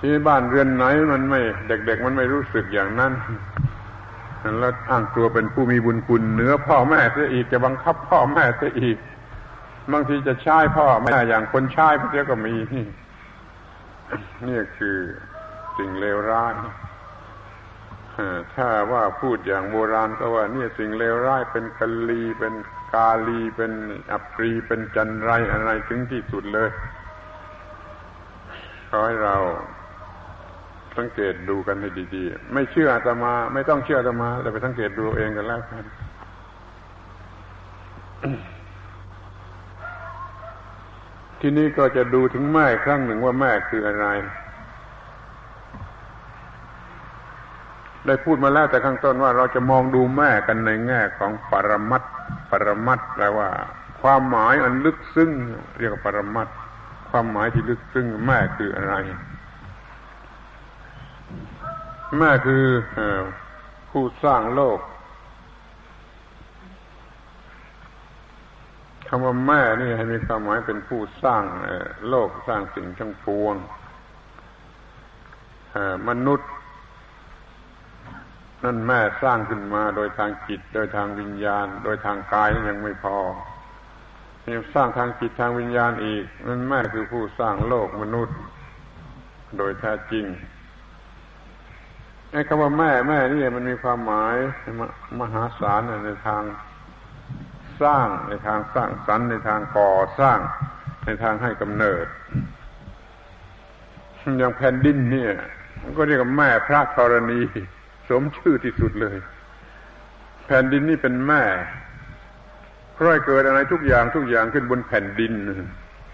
[0.00, 3.12] ที่บ้านเรือนไหนมันไม่ เด็ก ๆ มันไม่รู้สึกอย่างนั้น
[4.60, 8.98] แล้วอ้างตัวเป็นผู้มีบุญคุณเหนือพ่อแม่เสียอีกจะบังคับพ่อแม่เสียอีก
[9.92, 12.54] บางทีจะใช้พ่อแม่อย่างคนใช้เสียก็มี
[14.48, 14.98] นี่คือ
[15.78, 16.54] สิ่งเลวร้าย
[18.54, 22.54] ถ้าว่าพูดอย่างโบราณก็ว่านี่สิ่งเลวร้ายเป็นกลีเป็น
[22.94, 23.72] กาลีเป็น
[24.12, 26.68] อัปรีเป็นจันไรอะไรถึงที่สุดเลย
[28.90, 29.36] ขอให้เรา
[30.96, 35.84] สังเกตดูกันให้ดี ๆ ไม่เชื่ออาตมา ไม่ต้องเชื่ออาตมาแต่ไปสังเกตดูเองกันแล้วกัน
[41.40, 44.06] ที่นี้ก็จะดูถึงแม่ครั้งหนึ่งว่าแม่คืออะไร
[48.06, 52.02] ได้พูดมาแล้วแต่ข้างต้นว่าเราจะมองดูแม่กันในแง่ของปรมัต
[52.50, 53.48] ปรมัตแปลว่า
[54.00, 55.30] ความหมายอันลึกซึ้ง
[55.78, 56.48] เรียกว่าปรมัต
[57.10, 58.94] ความหมายที่ลึกซึ้งแม่คืออะไร
[62.18, 62.64] แม่คือ
[63.90, 64.78] ผู้สร้างโลก
[69.08, 71.42] คำว่าแม่นี่ให้มีความหมายเป็นผู้สร้าง
[72.08, 73.54] โลกสร้างสิ่งทั้งปวง
[76.08, 76.50] มนุษย์
[78.64, 83.18] นั่นแม่สร้างขึ้นมาโดยทางจิต โดยทางวิญญาณ โดยทางกายยังไม่พอ
[84.52, 88.36] ยังสร้างทางจิตทางวิญญาณอีก นั่นแม่คือผู้สร้างโลกมนุษย์
[89.58, 90.24] โดยแท้จริง
[92.32, 94.36] ไอ้คำว่าแม่แม่นี่มันมีความหมาย
[95.20, 96.42] มหาศาลในทาง
[97.82, 100.38] สร้างในทางสร้างสรรค์ในทางก่อสร้าง
[101.04, 102.06] ในทางให้กำเนิด
[104.38, 105.34] อย่างแผ่นดินเนี่ย
[105.98, 107.40] ก็เรียกว่าแม่พระธรณี
[108.08, 109.16] สมชื่อที่สุดเลย
[110.46, 111.42] แผ่นดินนี่เป็นแม่
[112.94, 115.32] เพราะเกิดอะไรทุกอย่างทุกอย่างขึ้นบนแผ่นดิน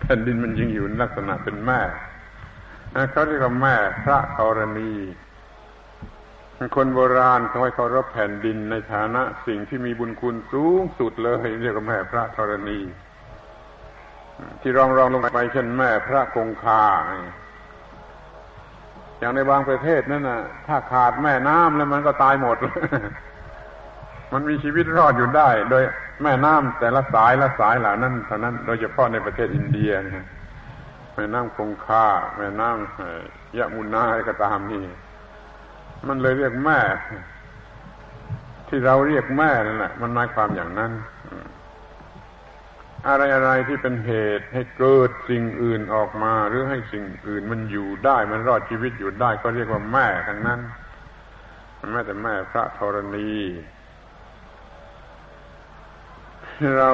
[0.02, 1.80] แผ่นดินมันยิงอยู่ลักษณะเป็นแม่
[3.12, 4.92] เขาเรียกว่าแม่พระธรณี
[6.76, 12.78] คนโบราณเขาให้เคารพแผ่นดินในฐานะสิ่งที่มีบุญคุณสูงสุดเลย เรียกว่าแม่พระธรณี
[14.60, 16.84] ที่รองรองลงไปเช่นแม่พระคงคา
[19.20, 22.56] อย่างในบางประเทศนั่นนะถ้าขาดแม่น้ำแล้วมันก็ตายหมด
[24.32, 25.82] มันมีชีวิตรอดอยู่ได้ โดย
[26.22, 30.26] แม่น้ำแต่ละสายละสายเหล่านั้นเท่านั้น โดยเฉพาะในประเทศอินเดียนะ
[31.14, 32.06] แม่น้ำคงคา
[32.36, 34.84] แม่น้ำยะมุนาอะไรก็ตามนี่
[36.08, 36.80] มันเลยเรียกแม่
[38.68, 40.92] ที่เราเรียกแม่นั่นแหละมันหมายความอย่างนั้น
[43.08, 50.60] อะไรอะไรที่เป็นเหตุให้เกิดสิ่งอื่นออกมา หรือให้สิ่งอื่นมันอยู่ได้มันรอดชีวิตอยู่ได้ก็เรียกว่าแม่ทั้งนั้น
[51.92, 53.30] แม่แต่แม่พระธรณี
[56.78, 56.90] เรา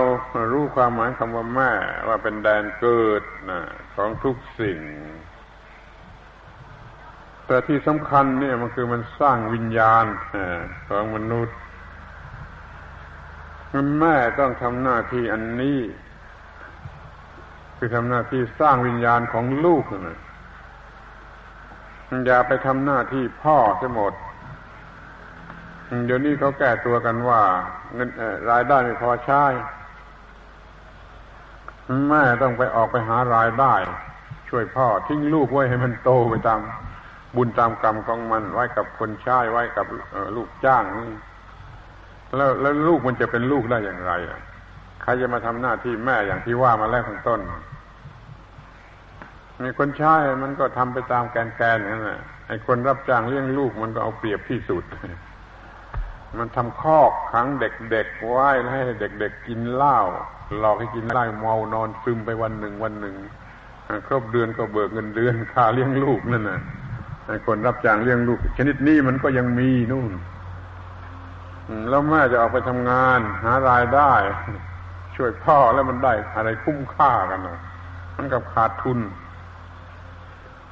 [0.52, 1.72] รู้ความหมายคำว่าแม่
[2.08, 3.60] ว่าเป็นแดนเกิดนะ
[3.94, 4.78] ของทุกสิ่ง
[7.46, 10.04] แต่ที่สำคัญเนี่ยมันคือมันสร้างวิญญาณ
[10.88, 11.56] ของมนุษย์
[14.00, 15.80] แม่ต้องทำหน้าที่อันนี้
[17.76, 20.18] คือทำหน้าที่สร้างวิญญาณของลูกนะ
[22.26, 24.12] อย่าไปทำหน้าที่พ่อจะหมด
[26.06, 27.42] เดี๋ยวนี้เขาแก้ตัวกันว่า
[27.94, 28.08] เงิน
[28.50, 29.44] รายได้ไม่พอใช้
[32.08, 33.74] แม่ต้องไปออกไปหารายได้
[34.48, 36.60] ช่วยพ่อ ทิ้งลูกไว้ให้มันโตไปตาม
[37.36, 39.86] บุญตามกรรมของมันไว้กับคนใช้ไว้กับ
[40.36, 40.84] ลูกจ้าง
[42.36, 44.40] แล้วแล้วลูกมันจะเป็นลูกได้อย่างไรอะ
[45.02, 47.40] ใครจะมาทำหน้าที่แม่อย่างที่ว่ามาแล้วข้างต้น
[49.64, 54.84] มีคนใช้มันก็ทำไปตามแกนแกนนั่นแหละไอ้คนรับจ้างเลี้ยงลูกมันก็เอาเปรียบที่สุด
[56.38, 59.98] มันทำคอกขังเด็กๆไว้ให้เด็ก ๆ กินเหล้า
[60.58, 63.14] หลอกให้กินเหล้าเมานอนซึมไปวันหนึ่งวันหนึ่ง
[64.06, 66.60] ครบเดือนก็เบิกเงินเดือนค่าเลี้ยงลูกนั่นน่ะ
[67.46, 70.12] คนรับจ้างเลี้ยงลูก ชนิดนี้มันก็ยังมีนู่น
[71.90, 74.12] แล้วแม่จะออกไปทำงาน หารายได้
[75.16, 77.60] ช่วยพ่อแล้วมันได้อะไรคุ้มค่ากันนะ
[78.16, 78.98] มันกับขาดทุน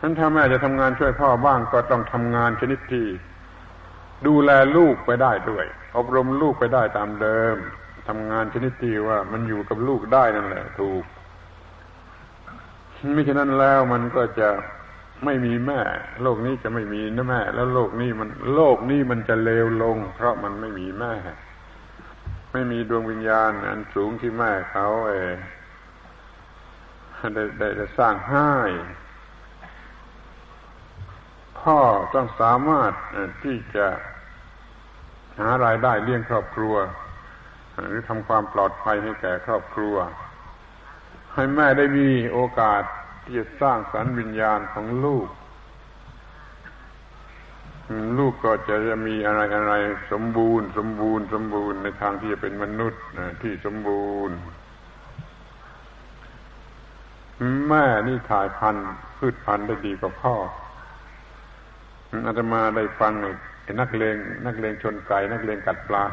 [0.01, 3.07] นั้นถ้าแม่จะทำงานช่วยพ่อบ้างก็ต้องทำงานชนิดที่
[4.27, 5.65] ดูแลลูกไปได้ด้วย
[5.97, 7.57] อบรมลูกไปได้ตามเดิม
[8.09, 11.05] ทำงานชนิดที่ว่ามันอยู่กับลูกได้นั่นแหละ ถูก
[13.15, 14.49] ไม่ฉะนั้นแล้วมันก็จะ
[15.27, 15.81] ไม่มีแม่
[16.22, 21.14] โลกนี้จะไม่มีนะแม่ แล้วโลกนี้มันโลกนี้มันจะเลวลง เพราะมันไม่มีแม่
[22.53, 25.14] ไม่มีดวงวิญญาณ อันสูงที่แม่เขาเอ
[27.35, 28.53] ได้ได้ได้สร้างให้
[31.61, 31.79] พ่อ
[32.14, 32.93] ต้องสามารถ
[33.45, 33.87] ที่จะ
[35.39, 36.75] หารายได้เลี้ยงครอบครัว
[37.89, 39.97] หรือทำความปลอดภัยให้แก่ครอบครัว
[41.35, 42.83] ให้แม่ได้มีโอกาส
[43.25, 45.29] ที่จะสร้างสรรค์วิญญาณของลูก
[48.18, 49.72] ลูกก็จะจะมีอะไรอะไร
[50.12, 53.03] สมบูรณ์ สมบูรณ์สมบูรณ์ในทางที่จะเป็นมนุษย์
[53.43, 54.37] ที่สมบูรณ์
[57.68, 58.87] แม่นี่ถ่ายพันธุ์
[59.18, 60.35] พืชพันธุ์ได้ดีกว่าพ่อ
[62.27, 63.12] อาตมาได้ฟัง
[63.81, 64.16] นักเลง
[64.47, 66.05] นักเลงชนไก่นักเลงกัดปลา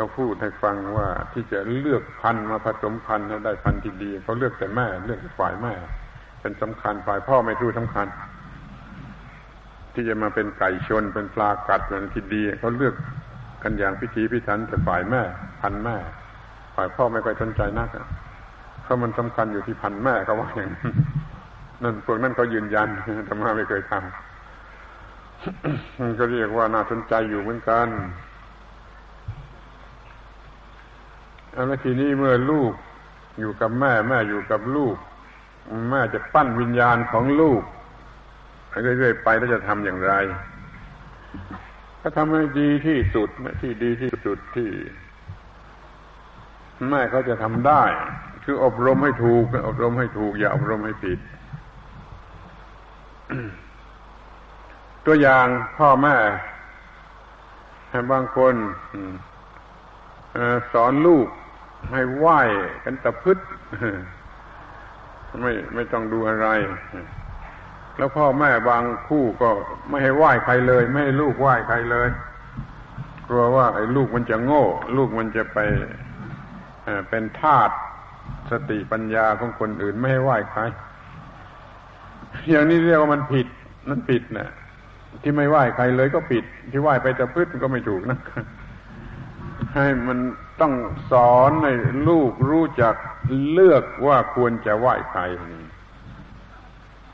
[0.00, 5.74] เขาพูดให้ฟังว่าที่จะเลือกพันธุ์มาผสมพันธุ์ให้ได้พันธุ์ที่ดีเขาเลือกแต่แม่เลือกฝ่ายแม่
[6.40, 8.06] เป็นสำคัญฝ่ายพ่อไม่รู้สำคัญ
[9.94, 12.94] ที่จะมาเป็นไก่ชนเป็นปลากัดเป็นที่ดีเขาเลือก
[13.62, 15.22] กันอย่างพิธีพิถันแต่ฝ่ายแม่
[15.62, 15.96] พันแม่
[16.74, 17.88] ฝ่ายพ่อไม่ค่อยสนใจนัก
[18.82, 20.70] เพราะมันสำคัญอยู่ที่พันแม่เขาว่าอย่าง
[21.82, 22.88] นั้นพวกนั้นเขายืนยัน
[23.28, 27.88] ธรรมะไม่เคยทำก็เรียกว่าน่าสนใจอยู่เหมือนกัน
[31.52, 32.72] แล้วทีนี้เมื่อลูก
[33.38, 34.96] อยู่กับแม่แม่อยู่กับลูก
[35.90, 37.62] แม่จะปั้นวิญญาณของลูก
[38.82, 40.14] เรื่อยๆไปแล้วจะทำอย่างไร
[42.02, 43.28] ก็ทำให้ดีที่สุด
[43.62, 44.70] ที่ดีที่สุดที่
[46.88, 47.82] แม่เขาจะทำได้
[48.44, 51.18] คืออบรมให้ถูก อบรมให้ถูก อย่าอบรมให้ผิด
[55.06, 55.46] ตัวอย่าง
[55.78, 56.16] พ่อแม่
[58.12, 58.54] บางคน
[60.72, 61.26] สอนลูก
[61.90, 62.40] ให้ไหว้
[62.84, 63.38] กันตะพึด
[65.42, 66.48] ไม่ไม่ต้องดูอะไร
[67.96, 69.50] แล้วพ่อแม่บางคู่ก็
[69.88, 72.08] ไม่ให้ไหว้ใครเลย ไม่ให้ลูกไหว้ใครเลย
[73.28, 74.64] กลัวว่าไอ้ลูกมันจะโง่
[74.96, 75.58] ลูกมันจะไป
[77.08, 77.70] เป็นทาส
[78.50, 80.60] สติปัญญาของคนอื่นไม่ให้ไหว้ใคร
[82.50, 83.46] อย่างนี้เรียกว่ามันผิด
[83.88, 84.48] นั่นผิดนะ
[85.22, 88.18] ที่ไม่ไหว้ใครเลยก็ผิด ที่ไหว้ไปต่พืชมันก็ไม่ถูกนะ
[89.74, 90.18] ให้มัน
[90.60, 90.72] ต้อง
[91.12, 91.72] สอนให้
[92.08, 92.94] ลูกรู้จัก
[93.52, 95.22] เลือกว่าควรจะไหว้ใคร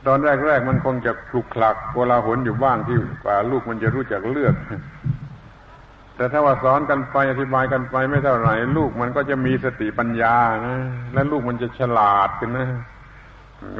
[0.07, 4.55] ตอนแรกๆมันคงจะคลุกคลักเวลาหนอยู่บ้างที่กว่าลูกมันจะรู้จักเลือก
[6.15, 10.35] แต่ถ้าว่าสอนกันไปอธิบายกันไปไม่เท่าไหร่ ลูกมันก็จะมีสติปัญญา
[10.67, 10.77] นะ
[11.13, 12.69] และลูกมันจะฉลาดกันนะ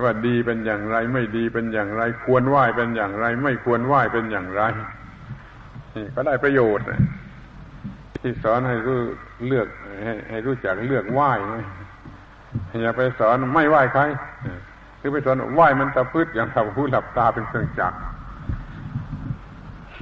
[0.03, 4.61] ว่าดีเป็นอย่างไร ไม่ดีเป็นอย่างไร ควรไหว้เป็นอย่างไร ไม่ควรไหว้เป็นอย่างไร
[5.95, 6.85] นี่ก็ได้ประโยชน์
[8.27, 8.99] ที่สอนให้รู้
[9.47, 9.67] เลือก
[10.03, 11.31] ให้ให้รู้จักเลือกไหว้
[12.81, 14.03] อย่าไปสอนไม่ไหว้ใคร
[14.99, 17.97] คือไปสอนไหว้มันตะพืชอย่างทำผู้หลับตาเป็นเครื่องจักร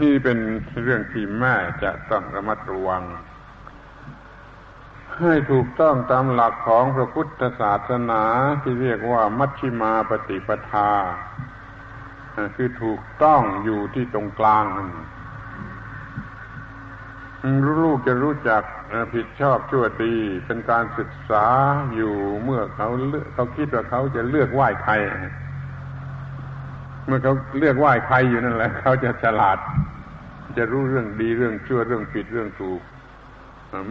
[0.02, 0.38] นี่เป็น
[0.84, 3.04] เรื่องที่แม่จะต้องระมัดระวัง
[5.20, 8.24] ให้ถูกต้องตามหลักของพระพุทธศาสนา
[8.62, 10.92] ที่เรียกว่ามัชชิมาปฏิปทา
[12.56, 14.90] คือถูกต้องอยู่ที่ตรงกลางนั่น
[17.82, 18.62] ลูกจะรู้จัก
[19.14, 20.16] ผิดชอบชั่วดี
[20.46, 21.48] เป็นการศึกษา
[21.96, 22.88] อยู่เมื่อเขา
[23.34, 24.94] เขาคิดว่าเขาจะเลือกไหว้ใคร
[27.06, 29.58] เมื่อเขาเลือกไหว้ใครอยู่นั่นแหละ เขาจะฉลาด
[30.58, 32.82] จะรู้เรื่องดีเรื่องชั่วเรื่องผิดเรื่องถูก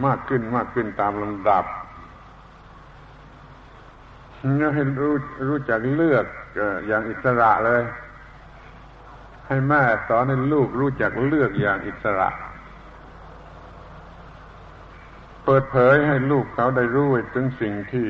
[0.05, 1.65] มากขึ้นมากขึ้นตามลำดับ
[4.75, 5.15] ให้รู้
[5.47, 6.25] รู้จักเลือก
[6.87, 7.83] อย่างอิสระเลย
[9.47, 12.29] ให้แม่สอนให้ลูกรู้จักเลือกอย่างอิสระ
[15.45, 18.09] เปิดเผยให้ลูกเขาได้รู้ถึงสิ่งที่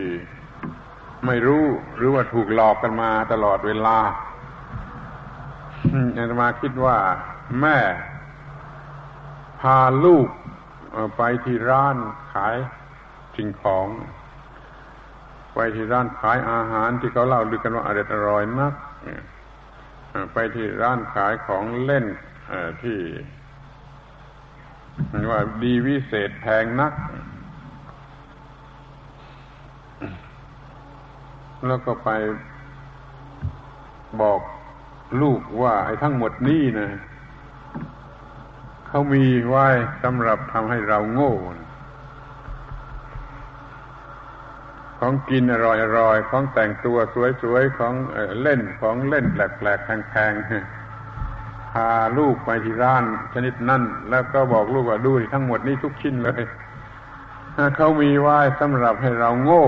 [1.26, 1.66] ไม่รู้
[1.96, 3.98] หรือว่าถูกหลอกกันมาตลอดเวลา
[6.18, 6.98] อาตมาคิดว่า
[7.62, 7.78] แม่
[9.62, 10.28] พาลูก
[11.18, 11.96] ไปที่ร้าน
[12.34, 12.56] ขาย
[13.36, 13.88] สิ่งของ
[15.56, 18.74] ไปที่ร้านขายอาหารที่เขาเล่าลือกันว่าอร่อยอร่อยนัก
[20.34, 22.06] ไปที่ร้านขายของเล่น
[22.84, 23.00] ที่
[25.32, 26.94] ว่าดีวิเศษแพงนัก
[31.68, 32.10] แล้วก็ไป
[34.22, 34.40] บอก
[35.22, 36.90] ลูกว่าไอ้ทั้งหมดนี้นะ
[38.88, 39.68] เขามีไว้
[40.04, 41.34] สำหรับทำให้เราโง่
[45.00, 46.98] ของกินอร่อยๆ ของแต่งตัว
[47.42, 47.94] สวยๆ ของ
[48.42, 53.04] เล่นของเล่นแปลกๆแพงๆาลูกไปที่ร้าน
[53.34, 56.42] ชนิดนั่นแล้วก็บอกลูกว่าดูทั้งหมดนี้ทุกชิ้นเลย
[57.78, 59.66] เขามีไว้สำหรับให้เราโง่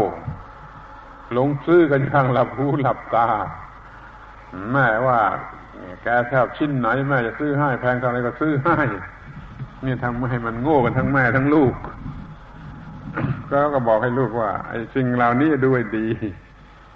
[1.34, 3.28] หลงซื้อกันอย่างหลับหูหลับตา
[4.72, 5.20] แม่ว่า
[6.04, 8.78] แกชอบชิ้นไหนแม่จะซื้อให้แพงเท่าไรก็ซื้อให้
[9.86, 11.74] นี่ทำให้มันโง่กันทั้งแม่ทั้งลูก
[13.52, 16.08] ก็ก็บอกให้ลูกว่า ไอ้สิ่งเหล่านี้ดูให้ดี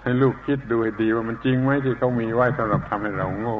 [0.02, 3.58] ให้ลูกคิดดูให้ดีว่ามันจริงไหมที่เขามีไว้สำหรับทำให้เราโง่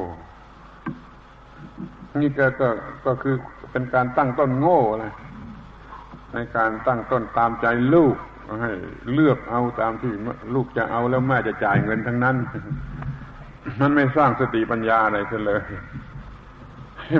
[2.21, 2.69] นี่ก็ก็
[3.05, 3.35] ก็คือ
[3.71, 5.13] เป็นการตั้งต้นโง่เลย
[6.33, 8.15] ในการตั้งต้นตามใจลูก
[8.61, 8.71] ให้
[9.13, 10.13] เลือกเอาตามที่
[10.53, 12.35] ลูกจะเอาแล้วแม่จะจ่ายเงินทั้งนั้น
[13.81, 15.61] มันไม่สร้างสติปัญญาอะไรเลย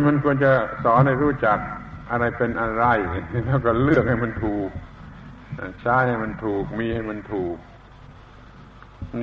[0.08, 0.52] มันควรจะ
[0.84, 1.58] สอนให้รู้จัก
[2.12, 2.86] อะไรเป็นอะไร
[3.46, 4.70] แล้วก็เลือกให้มันถูก
[5.82, 7.58] ใช้ให้มันถูกมีให้มันถูก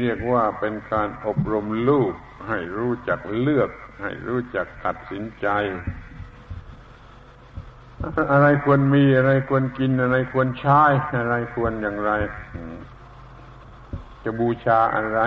[0.01, 2.13] เรียกว่าเป็นการอบรมลูก
[2.49, 3.71] ให้รู้จักเลือก
[4.03, 5.47] ให้รู้จักตัดสินใจ
[8.33, 10.83] อะไรควรมีอะไรควรกินอะไรควรใช้
[11.19, 12.11] อะไรควรอย่างไร
[14.25, 15.21] จะบูชาอะไร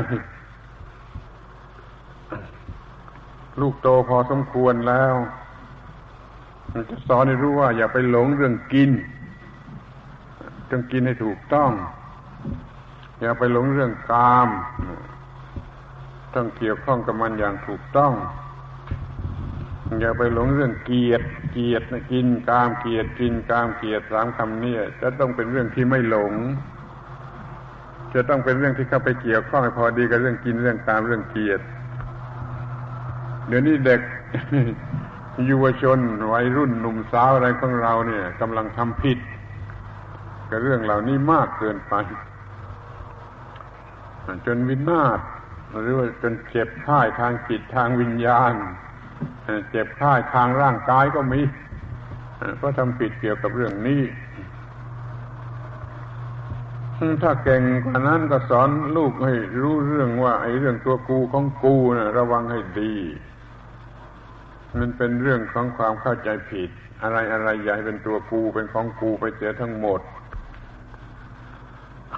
[3.62, 5.14] ลูกโตพอสมควรแล้ว
[6.72, 8.90] มันจะสอนให้รู้ว่า อย่าไปหลงเรื่องกิน
[10.70, 11.72] ต้องกินให้ถูกต้อง
[13.22, 14.50] อย่าไปหลงเรื่องกาม
[16.36, 18.14] ต้องเกี่ยวข้องกับมันอย่างถูกต้อง
[20.00, 26.34] อย่าไปหลงเรื่องเกียรติเกียรติกินกามเกียรติกินกามเกียรติสามคำนี้จะต้องเป็นเรื่องที่ไม่หลง
[28.14, 31.64] จะต้องเป็นเรื่องที่เข้าไปเกี่ยวข้องพอดีกับเรื่องกินเรื่องกามเรื่องเกียรติ
[33.48, 34.02] เดี๋ยวนี้เด็ก
[35.50, 36.00] ยุวชน
[36.32, 39.20] วัยรุ่นหนุ่มสาวอะไรของเราเนี่ยกำลังทำผิด
[40.50, 41.94] กับเรื่องเหล่านี้มากเกินไป
[44.46, 45.20] จนวินาศ
[45.82, 48.54] หรือว่าจนเจ็บท่ายทางจิตทางวิญญาณ
[49.70, 51.42] เจ็บท่ายทางร่างกายก็มี
[52.58, 54.02] เพราะทำผิดเกี่ยวกับเรื่องนี้
[57.24, 62.96] ถ้าเก่งกว่านั้นก็สอนลูกให้รู้เรื่องว่า ไอ้เรื่องตัวกูของกูนะระวังให้ดี
[64.80, 66.70] มันเป็นเรื่องของความเข้าใจผิด
[67.04, 70.02] อะไรอะไรใหญ่เป็นตัวกูเป็นของกูไปเสียทั้งหมด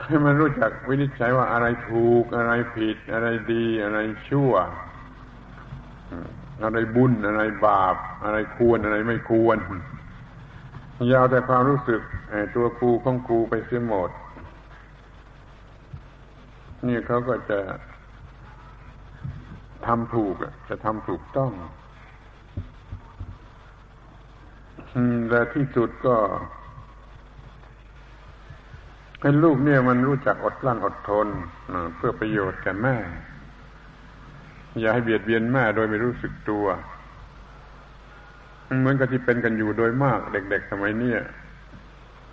[0.04, 4.00] ให้มันรู้จักวินิจฉัยว่าอะไรถูกอะไรผิดอะไรดีอะไร
[4.30, 4.54] ชั่ว
[6.64, 9.58] อะไรบุญอะไรบาป อะไรควรอะไรไม่ควร
[11.12, 12.02] ยาวแต่ความรู้สึก
[12.56, 14.10] ตัวกูของกูไปเสียหมด
[16.88, 17.60] นี่เขาก็จะ
[19.88, 20.36] ทำถูก
[20.70, 21.52] จะทำถูกต้อง
[25.30, 26.16] แต่ที่สุดก็
[29.22, 31.28] ให้ลูกเนี่ยมันรู้จักอดกลั้นอดทน
[31.96, 32.96] เพื่อประโยชน์แก่แม่
[34.80, 36.66] อย่าให้เบียดเบียนแม่โดยไม่รู้สึกตัว
[38.80, 41.14] เหมือนกับที่เป็นกันอยู่โดยมากเด็กๆสมัยนี้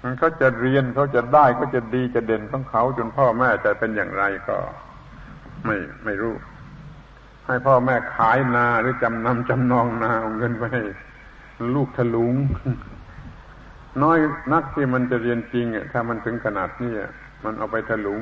[0.02, 4.56] มันเขาจะเรียนเขาจะได้เขาจะดีจะเด่นของเขาจนพ่อแม่จะเป็นอย่างไรก็
[5.64, 6.34] ไม่ไม่รู้
[7.46, 10.64] ให้พ่อแม่ขายนาหรือจำนำจำนองนาเอาเงินไป
[11.74, 12.34] ลูกทะลุง
[14.02, 14.18] น้อย
[14.52, 16.92] นักที่มันจะเรียนจริงถ้ามันถึงขนาดนี้
[17.44, 18.20] มันเอาไปทะลุง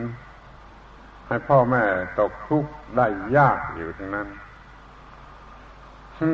[1.30, 1.84] ให้พ่อแม่
[2.20, 3.06] ตกทุกข์ได้
[3.36, 4.28] ยากอยู่ทั้งนั้น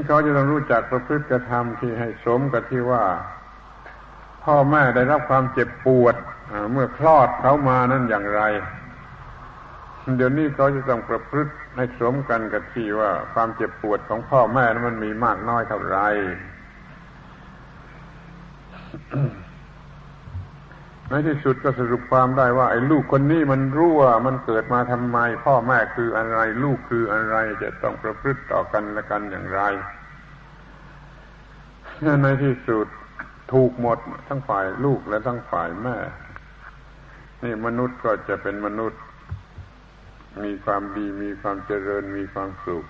[0.07, 3.05] เขาจะต้องรู้จักประพฤติกระทำที่ให้สมกับที่ว่า
[4.44, 6.16] พ่อแม่ได้รับความเจ็บปวด
[6.72, 8.42] เมื่อคลอดเขามานั่นอย่างไร
[10.16, 16.09] เดี๋ยวนี้เขาจะต้องประพฤติให้สมกันกับที่ว่า ความเจ็บปวดของพ่อแม่นั้นมันมีมากน้อยเท่าไหร่
[21.11, 29.61] ในที่สุดก็สรุปความได้ว่า ไอ้ลูกคนนี้มันรู้ว่ามันเกิดมาทำไม พ่อแม่คืออะไร ลูกคืออะไร จะต้องประพฤติต่อกันและกันอย่างไร
[32.22, 32.86] ในที่สุด
[33.52, 33.98] ถูกหมด
[34.28, 35.96] ทั้งฝ่ายลูกและทั้งฝ่ายแม่
[37.42, 39.00] นี่มนุษย์ก็จะเป็นมนุษย์
[40.44, 42.84] มีความดีมีความเจริญมีความสุข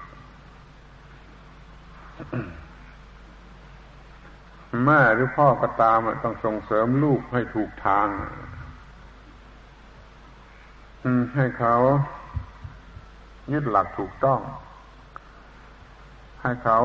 [4.84, 8.08] แม่หรือพ่อก็ตามต้องส่งเสริมลูกให้ถูกทาง
[11.36, 11.76] ให้เขา
[13.52, 14.40] ยึดหลักถูกต้อง
[16.42, 16.78] ให้เขา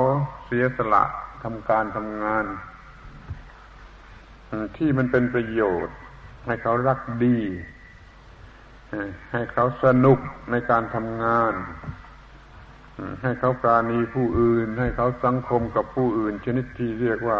[0.45, 1.03] เสียสละ
[1.43, 2.45] ทำการทำงาน
[4.77, 5.95] ที่มันเป็นประโยชน์
[6.45, 7.37] ให้เขารักดี
[9.31, 10.19] ให้เขาสนุก
[10.51, 11.53] ในการทำงาน
[13.21, 17.39] ให้เขาปราณีผู้อื่น ให้เขาสังคมกับผู้อื่น ชนิดที่เรียกว่า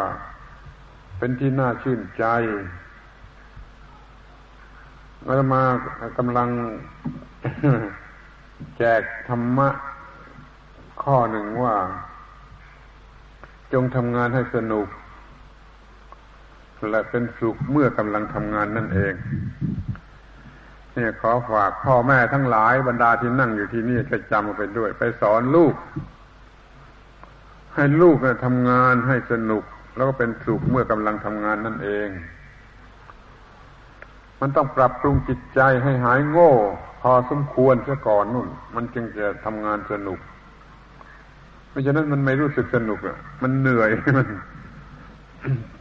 [1.17, 2.25] เป็นที่น่าชื่นใจ
[5.27, 5.63] อามา
[6.17, 6.49] กำลัง
[8.77, 9.69] แจกธรรมะ
[11.03, 11.75] ข้อหนึ่งว่า
[13.73, 14.87] จงทำงานให้สนุก
[16.89, 19.13] และเป็นสุขเมื่อกำลังทำงานนั่นเอง
[20.97, 25.73] นี่ยขอฝากพ่อแม่ทั้งหลายบรรดาที่นั่งอยู่ที่นี่จะจำไปด้วย ไปสอนลูก
[27.75, 28.15] ให้ลูก
[28.45, 29.63] ทำงานให้สนุก
[29.95, 32.07] แล้วก็เป็นสุขเมื่อกำลังทำงานนั่นเอง
[34.41, 36.51] มันต้องปรับปรุงจิตใจให้หายโง่
[37.01, 40.19] พอสมควรซะก่อนนู่น มันจึงจะทำงานสนุก
[41.69, 44.27] ไม่ฉะนั้นมันไม่รู้สึกสนุกอะ มันเหนื่อยมัน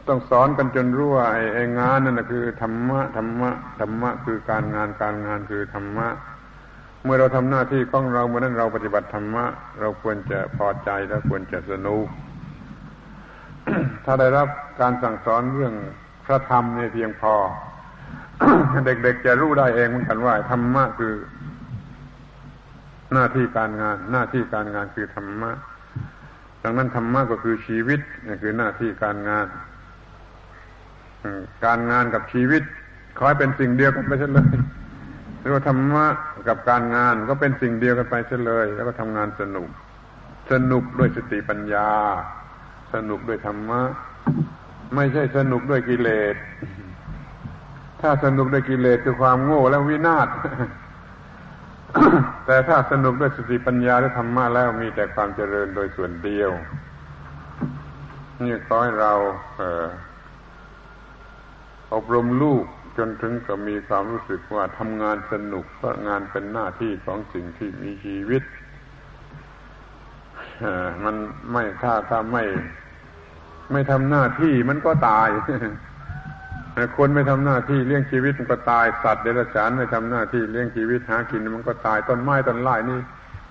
[0.07, 6.07] ต้องสอนกันจนรู้ว่าไอ้งานนั่นคือธรรมะธรรมะธรรมะคือการงานการงานคือธรรมะ
[7.03, 9.45] เมื่อเราทำหน้าที่ของเราเมื่อนั้นเราปฏิบัติธรรมะ
[9.79, 12.05] เราควรจะพอใจและควรจะสนุก
[14.05, 14.47] ถ้าได้รับ
[14.81, 15.73] การสั่งสอนเรื่อง
[16.25, 17.35] พระธรรมเนี่ยเพียงพอ
[18.85, 21.13] เด็กๆจะรู้ได้เองเหมือนกันว่าธรรมะคือ
[23.13, 25.51] หน้าที่การงาน หน้าที่การงานคือธรรมะ
[26.63, 29.47] ดังนั้นธรรมะก็คือชีวิตนี่คือหน้าที่การงาน
[31.65, 32.63] การงานกับชีวิต
[33.17, 34.55] ขอให้เป็นสิ่งเดียวกันไปเฉลย
[35.39, 36.05] หรือว่าธรรมะ
[36.47, 39.67] กับการงานก็เป็นสิ่งเดียวกันไปเฉลย แล้วก็ทำงานสนุก
[40.51, 41.89] สนุกด้วยสติปัญญา
[42.93, 43.81] สนุกด้วยธรรมะ
[44.95, 46.35] ไม่ใช่สนุกด้วยกิเลส
[48.01, 50.27] ถ้าสนุกด้วยกิเลสคือความโง่และวินาศ
[52.45, 56.51] แต่ถ้าสนุกด้วยสติปัญญาและธรรมะแล้วมีแต่ความเจริญโดยส่วนเดียว
[58.41, 59.13] นี่ขอให้เรา
[59.57, 59.87] เออ
[61.93, 62.63] อบรมลูก
[62.97, 68.43] จนถึงกับมีความรู้สึกว่าทำงานสนุกเพราะงานเป็นหน้าที่ของสิ่งที่มีชีวิต
[71.03, 71.15] มัน
[71.51, 72.43] ไม่ถ้าถ้าไม่
[73.71, 75.29] ไม่ทำหน้าที่มันก็ตาย
[76.97, 82.99] คนไม่ทำหน้าที่เลี้ยงชีวิตมันก็ตายสัตว์เดรัจฉานไม่ทำหน้าที่เลี้ยงชีวิตหากินมันก็ตายต้นไม้ต้นไม้นี่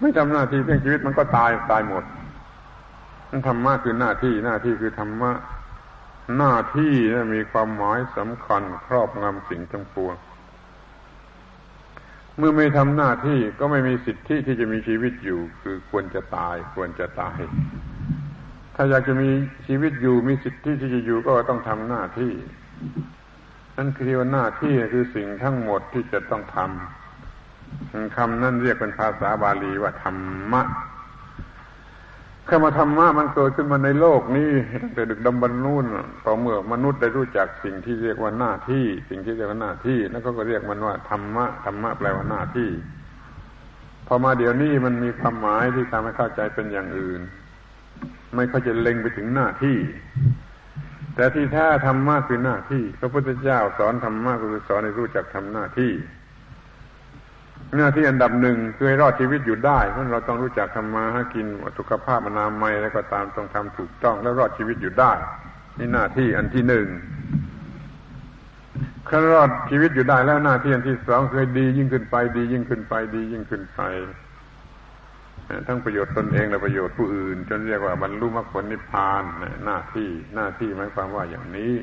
[0.00, 2.04] ไม่ทำหน้าที่เลี้ยงชีวิตมันก็ตายตายหมด
[3.46, 5.32] ธรรมะคือหน้าที่หน้าที่คือธรรมะ
[6.38, 10.14] หน้าที่นะมีความหมายสำคัญครอบงำสิ่งทั้งปวง
[12.36, 17.38] เมื่อไม่ทำหน้าที่ก็ไม่มีสิทธิที่จะมีชีวิตอยู่ คือควรจะตายควรจะตาย
[18.74, 19.30] ถ้าอยากจะมี
[19.66, 22.32] ชีวิตอยู่มีสิทธิที่จะอยู่ก็ต้องทำหน้าที่
[23.76, 30.16] นั่นคือว่าหน้าที่คือสิ่งทั้งหมดที่จะต้องทำคำนั่นเรียกเป็นภาษาบาลีว่าธรร
[30.52, 30.62] มะ
[32.48, 34.50] คำว่าธรรมะมันเกิดขึ้นมาในโลกนี้
[34.82, 35.84] ตั้งแต่ดึกดำบรรนู่น
[36.24, 42.70] ต่อเมื่อมนุษย์ได้รู้จักสิ่งที่เรียกว่าหน้าที่ สิ่งที่เรียกว่าหน้าที่ แล้วก็เรียกมันว่าธรรมะธรรมะแปลว่าหน้าที่
[44.06, 47.20] พอมาเดี๋ยวนี้มันมีความหมายที่ทำให้เข้าใจเป็นอย่างอื่น
[48.34, 49.76] ไม่เข้าจะเล็งไปถึงหน้าที่
[51.20, 55.92] แต่ที่แท้ธรรมะคือหน้าที่ พระพุทธเจ้าสอนธรรมะคือสอนให้รู้จักทำหน้าที่
[57.78, 61.46] หน้าที่อันดับหนึ่งคือให้รอดชีวิตอยู่ได้เพราะเราต้องรู้จักทำมาหากิน
[61.78, 65.12] สุขภาพอนามัยแล้วก็ตามต้องทำถูกต้องแล้วรอดชีวิตอยู่ได้
[65.78, 66.86] นี่หน้าที่อันที่หนึ่ง
[69.08, 73.80] ถ้ารอดชีวิตอยู่ได้แล้วหน้าที่อันที่สองคือดียิ่งขึ้นไป ดียิ่งขึ้นไป ดียิ่งขึ้นไป
[75.66, 79.22] ทั้งประโยชน์ตนเองและประโยชน์ผู้อื่น จนเรียกว่าบรรลุมรรคผลนิพพาน
[79.64, 81.74] หน้าที่หน้าที่หมายความว่าอย่างนี้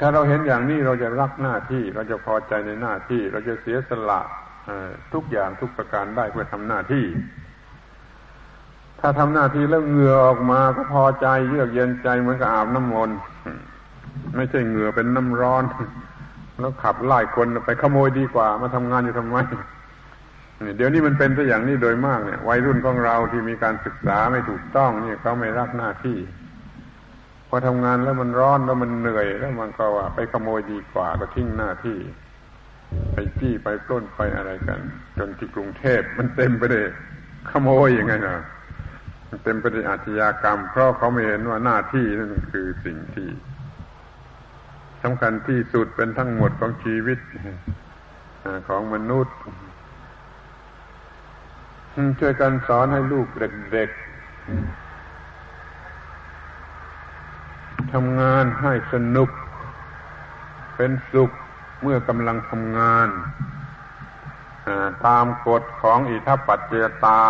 [0.00, 4.20] ถ้าเราเห็นอย่างนี้เราจะรักหน้าที่ เราจะพอใจในหน้าที่ เราจะเสียสละ
[5.12, 7.04] ทุกอย่างทุกประการได้เพื่อทำหน้าที่
[9.00, 13.18] ถ้าทำหน้าที่แล้วเหงื่อออกมาก็พอใจเยือกเย็นใจเหมือนกับอาบน้ำมนต์
[14.36, 15.64] ไม่ใช่เหงื่อเป็นน้ำร้อน
[16.60, 19.36] แล้วขับไล่คนไปขโมยดีกว่า มาทำงานอยู่ทำไม
[20.76, 26.18] เดี๋ยวนี้มันเป็นตัวอย่างนี้โดยมากเนี่ย วัยรุ่นของเราที่มีการศึกษาไม่ถูกต้องเนี่ยเขาไม่รักหน้าที่
[27.48, 31.98] พอทำงานแล้วมันร้อนแล้วมันเหนื่อย แล้วมันก็ว่าไปขโมยดีกว่าก็ทิ้งหน้าที่
[33.12, 34.80] ไปจี้ไปปล้นไปอะไรกัน
[35.16, 36.86] จนที่กรุงเทพมันเต็มไปด้วย
[37.50, 38.38] ขโมยอย่างไงนะ
[39.28, 43.28] มันเต็มไปด้วยอาชญากรรม เพราะเขาไม่เห็นว่าหน้าที่นั่นคือสิ่งที่
[45.02, 47.18] สำคัญที่สุดเป็นทั้งหมดของชีวิต
[48.68, 49.36] ของมนุษย์
[52.20, 53.98] ช่วยกันสอนให้ลูกเด็กๆ
[57.92, 59.30] ทำงานให้สนุก
[60.76, 61.30] เป็นสุข
[61.82, 63.08] เมื่อกำลังทำงาน
[65.06, 66.72] ตามกฎของอิทัปปัจเจ
[67.04, 67.22] ตา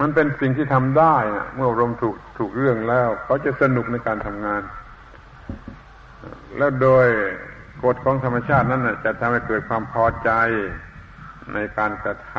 [0.00, 4.62] มันเป็นสิ่งที่ทำได้นะเมื่อรมถูกถูกเรื่องแล้ว เขาจะสนุกในการทำงาน
[6.56, 7.06] แล้วโดย
[7.84, 10.30] กฎของธรรมชาตินั้นจะทำให้เกิดความพอใจ
[11.52, 12.34] ในการกระท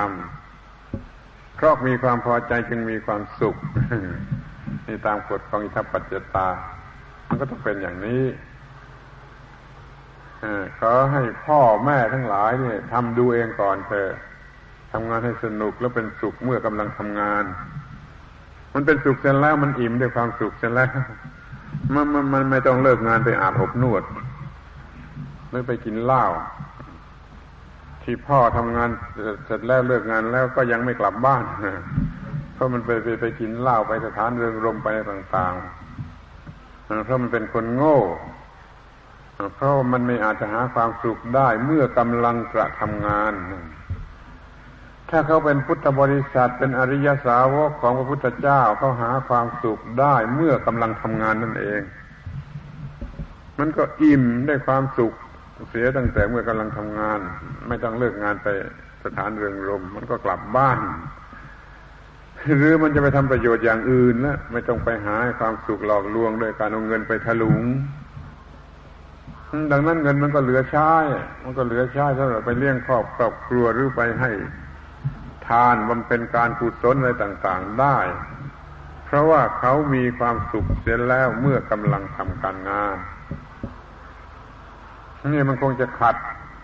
[0.76, 3.56] ำเพราะมีความพอใจจึงมีความสุข
[4.88, 6.48] นี่ตามกฎของอิทัปปัจจตา
[7.28, 8.24] มันก็ต้องเป็นอย่างนี้
[10.80, 14.10] ขอให้พ่อแม่ทั้งหลายเนี่ยทำดูเองก่อนเถอะ
[14.92, 17.44] ทำงานให้สนุกแล้วเป็นสุขเมื่อกำลังทำงาน
[18.74, 20.90] มันเป็นสุขเสร็จแล้วมันอิ่มด้วยความสุขเสร็จแล้ว
[21.94, 24.04] มันมันมันไม่ต้องเลิกงานไปอาบอบนวด
[25.52, 26.24] ไม่ไปกินเหล้า
[28.06, 28.90] ที่พ่อทำงาน
[29.46, 31.44] เสร็จแล้วเลิกงานแล้วก็ยังไม่กลับบ้าน
[32.54, 35.54] เพราะมันไปไปไปกินเหล้าไปสถานเริงรมไปต่าง
[36.26, 38.00] ๆ เพราะมันเป็นคนโง่
[39.56, 43.34] เพราะมันไม่อาจจะหาความสุขได้เมื่อกำลังกระทำงาน
[45.10, 51.82] ถ้าเขาเป็นพุทธบริษัทเป็นอริยสาวกของพระพุทธเจ้าเขาหาความสุขได้เมื่อกำลังทำงานนั่นเอง
[53.60, 55.14] มันก็อิ่มได้ความสุข
[55.70, 57.20] เสียตั้งแต่เมื่อกำลังทำงาน
[57.68, 58.48] ไม่ต้องเลิกงานไป
[59.04, 60.80] สถานเริงรม มันก็กลับบ้าน
[62.58, 67.64] หรือมันจะไปทำประโยชน์อย่างอื่นแล้วไม่ต้องไปหาความสุขหลอกลวงด้วยการเอาเงินไปถลุง
[69.72, 70.92] ดังนั้นเงินมันก็เหลือใช้
[71.44, 74.32] มันก็เหลือใช้สำหรับไปเลี้ยงครอบครอบครัวหรือไปให้
[75.48, 77.98] ทานบำเพ็ญการกุศลอะไรต่าง ๆ ได้
[79.06, 82.98] เพราะว่าเขามีความสุขเสียแล้วเมื่อกำลังทำการงาน
[85.34, 86.16] นี่มันคงจะขัด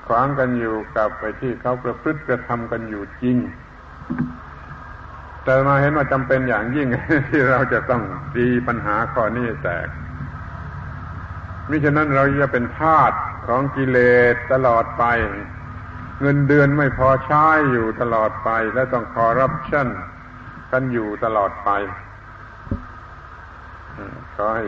[0.07, 3.37] ขวางกันอยู่กับไปที่เขาประพฤติกระทำกันอยู่จริง
[5.43, 6.87] แต่มาเห็นว่าจำเป็นอย่างยิ่ง
[7.29, 8.01] ที่เราจะต้อง
[8.35, 9.87] ตีปัญหาข้อนี้แตก
[11.69, 13.13] มิฉะนั้นเราจะเป็นทาส
[13.47, 13.97] ของกิเล
[14.33, 15.03] สตลอดไป
[16.21, 19.87] เงินเดือนไม่พอใช้อยู่ตลอดไป และต้องคอร์รัปชัน
[20.71, 21.69] กันอยู่ตลอดไป
[24.35, 24.65] ขอให้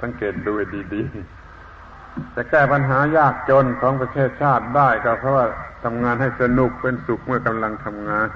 [0.00, 0.52] สังเกตดู
[0.94, 1.35] ดีๆ
[2.34, 5.46] จะแก้ปัญหายากจนของประเทศชาติได้ก็เพราะว่า
[5.84, 8.28] ทำงานให้สนุกเป็นสุขเมื่อกำลังทำงาน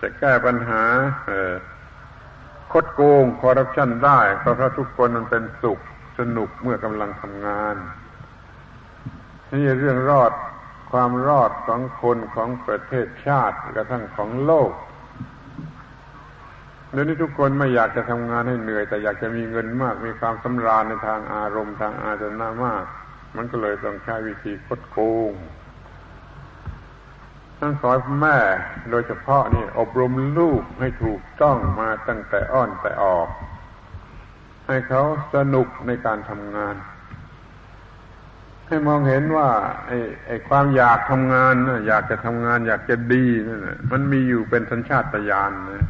[0.00, 0.82] จะแก้ปัญหา
[2.72, 5.78] คดโกงคอร์รัปชันได้ก็เพราะทุกคนมันเป็นสุข
[6.18, 7.76] สนุกเมื่อกำลังทำงาน
[9.52, 10.32] นี่เรื่องรอด
[10.90, 14.70] ความรอดของคนของประเทศชาติกระทั่งของโลก
[16.92, 22.84] เดี๋ยวนี้ทุกคนไม่อยากจะทำงานให้เหนื่อย แต่อยากจะมีเงินมาก มีความสำราญในทางอารมณ์ทางอาจนามาก
[23.36, 24.98] มันก็เลยต้องใช้วิธีคดโก
[25.30, 25.32] ง
[27.58, 28.38] ท่านสอนแม่
[28.90, 33.28] โดยเฉพาะนี่อบรมลูกให้ถูกต้องมาตั้งแต่อ้อนแต่ออก
[34.68, 35.02] ให้เขา
[35.34, 36.74] สนุกในการทำงาน
[38.66, 39.48] ให้มองเห็นว่า
[39.86, 43.60] ไอ้ไอ้ความอยากทำงานนะอยากจะทำงาน อยากจะดีนั่น
[43.90, 45.86] มันมีอยู่เป็นสัญชาตญาณนะ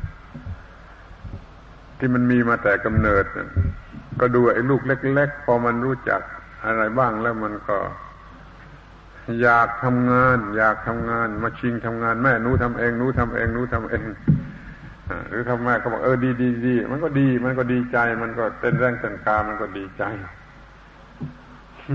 [2.01, 3.25] ที่มันมีมาแต่กำเนิด
[4.21, 6.21] ก็ดูไอ้ลูกเล็ก ๆ พอมันรู้จัก
[6.65, 7.79] อะไรบ้างแล้วมันก็
[9.43, 14.03] อยากทำงาน อยากทำงาน มาชิงทำงานแม่หนูทำเองหนูทำเองหนูทำเอง
[15.31, 20.05] หรือทำแม่ก็บอกเออดีดีดีมันก็ดี มันก็ดีใจ มันก็เต้นแรงเต้นกามันก็ดีใจ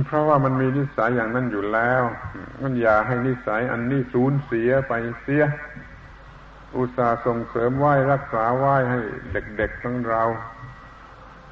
[0.05, 2.03] เพราะว่ามันมีนิสัยอย่างนั้นอยู่แล้ว
[2.61, 5.43] มันอย่าให้นิสัยอันนี้สูญเสียไปเสีย
[6.77, 8.99] อุตส่าห์ส่งเสริมไหว้รักษาไหว้ให้
[9.31, 10.23] เด็กๆของเรา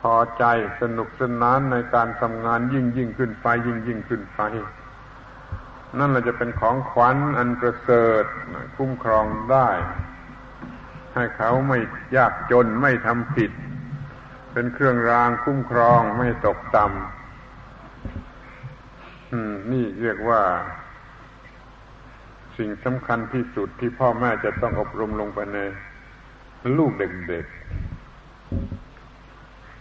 [0.02, 0.44] พอใจ
[0.82, 4.42] สนุกสนานในการทำงานยิ่งยิ่งขึ้นไป ยิ่งยิ่งขึ้นไป
[6.00, 8.26] นั่นแหละจะเป็นของขวัญอันประเสริฐ
[8.78, 9.70] คุ้มครองได้
[11.16, 11.80] ให้เขาไม่
[12.18, 13.52] ยากจนไม่ทำผิด
[14.54, 16.92] เป็นเครื่องรางคุ้มครองไม่ตกต่ำ
[19.72, 20.42] นี่เรียกว่า
[22.58, 25.58] สิ่งสำคัญที่สุดที่พ่อแม่จะต้องอบรมลงไปใน
[26.78, 27.64] ลูกเด็กๆ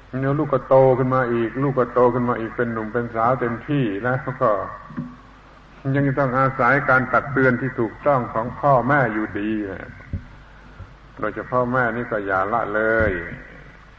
[0.08, 4.50] เนี่ยลูกก็โตขึ้นมาอีก ลูกก็โตขึ้นมาอีกเป็นหนุ่มเป็นสาวเต็มที่แล้วก็
[5.96, 9.50] ยังต้องอาศัยการตักเตือนที่ถูกต้องของพ่อแม่อยู่ดี
[11.18, 13.12] โดยเฉพาะแม่นี่ก็อย่าละเลย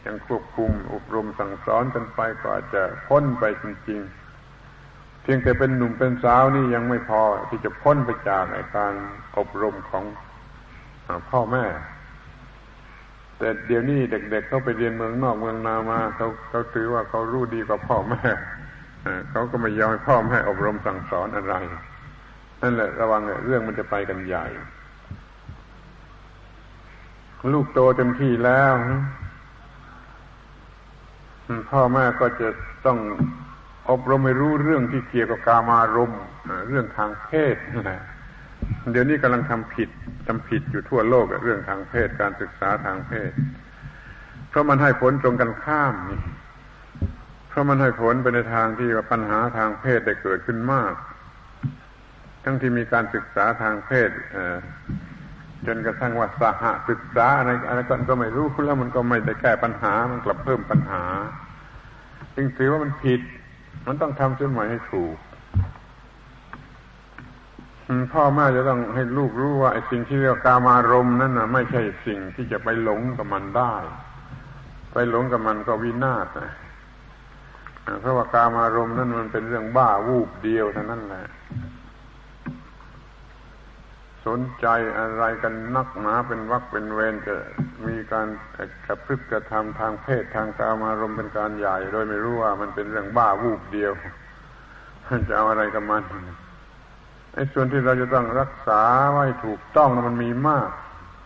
[0.05, 4.22] ยังควบคุมอบรมสั่งสอนกันไปก็อาจจะพ้นไปจริง ๆ
[5.23, 8.43] เพียงแต่เป็นหนุ่มเป็นสาวนี่ยังไม่พอที่จะพ้นไปจาก
[8.77, 8.93] การ
[9.37, 10.03] อบรมของ
[11.29, 11.65] พ่อแม่
[13.37, 18.23] แต่เดี๋ยวนี้เด็ก ๆเเขาไปเรียนเมืองนอกเมืองนามาเขาเขาถือว่าเขารู้ดีกว่าพ่อแม่
[19.31, 21.55] เขาก็ไม่ยอมให้พ่อแม่อบรมสั่งสอนอะไร
[22.61, 24.45] นั่นแหละระวังเรื่องมันจะไปกันใหญ่
[27.53, 28.73] ลูกโตเต็มที่แล้ว
[31.71, 32.47] พ่อแม่ก็จะ
[32.85, 32.97] ต้อง
[33.89, 36.11] อบรมให้รู้เรื่องที่เกี่ยวกับกามารม
[36.69, 38.01] เรื่องทางเพศนั่นแหละ
[38.91, 39.89] เดี๋ยวนี้กำลังทำผิด
[40.27, 43.31] ทำผิดอยู่ทั่วโลกเรื่องทางเพศการศึกษาทางเพศ
[44.49, 46.19] เพราะมันให้ผลตรงกันข้ามนี่
[47.49, 50.93] เพราะมันให้ผลไปในทางที่ว่าปัญหาทางเพศได้เกิดขึ้นมาก
[52.43, 54.10] ทั้งที่มีการศึกษาทางเพศ
[55.65, 57.80] จนกระทั่งว่าสหศึกษาอะไรอะไร
[58.10, 61.03] ก็ไม่รู้แล้วมันก็ไม่ได้แก้ปัญหามันกลับเพิ่มปัญหา
[62.35, 63.22] จึงถือว่ามันผิด
[63.85, 65.15] มันต้องทำเส้นหม่ให้ถูก
[68.14, 73.76] พ่อแม่จะต้องให้ลูกรู้ว่าไอ้สิ่งที่เรียกกามารมนั่นนะไม่ใช่สิ่งที่จะไปหลงกับมันได้
[74.93, 76.51] ไปหลงกับมันก็วินาศนะ
[78.01, 81.26] เพราะว่ากามารมนั่นมันเป็นเรื่องบ้าวูบเดียวเท่านั้นแหละ
[84.25, 84.67] สนใจ
[84.99, 87.35] อะไรกันนักหนาเป็นวักเป็นเวรจะ
[87.87, 88.27] มีการ
[88.85, 93.91] กระพฤติกระทำทางเพศทางกามารมเป็นการใหญ่ โดยไม่รู้ว่ามันเป็นเรื่องบ้าวูบเดียว
[95.29, 96.03] จะเอาอะไรกับมัน
[97.33, 98.81] ไอ้ส่วนที่เราจะต้องรักษา
[99.11, 100.69] ไว้ถูกต้องนะมันมีมาก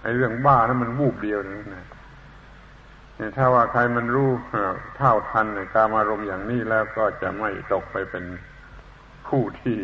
[0.04, 1.86] ไอ้เรื่องบ้านั้นมันวูบเดียวนั่นนะ
[3.16, 4.30] เนี่ยถ้าว่าใครมันรู้
[4.98, 8.26] เท่าทันในการอารมณ์อย่างนี้แล้วก็จะไม่ตกไปเป็น
[9.28, 9.78] ผู้ที่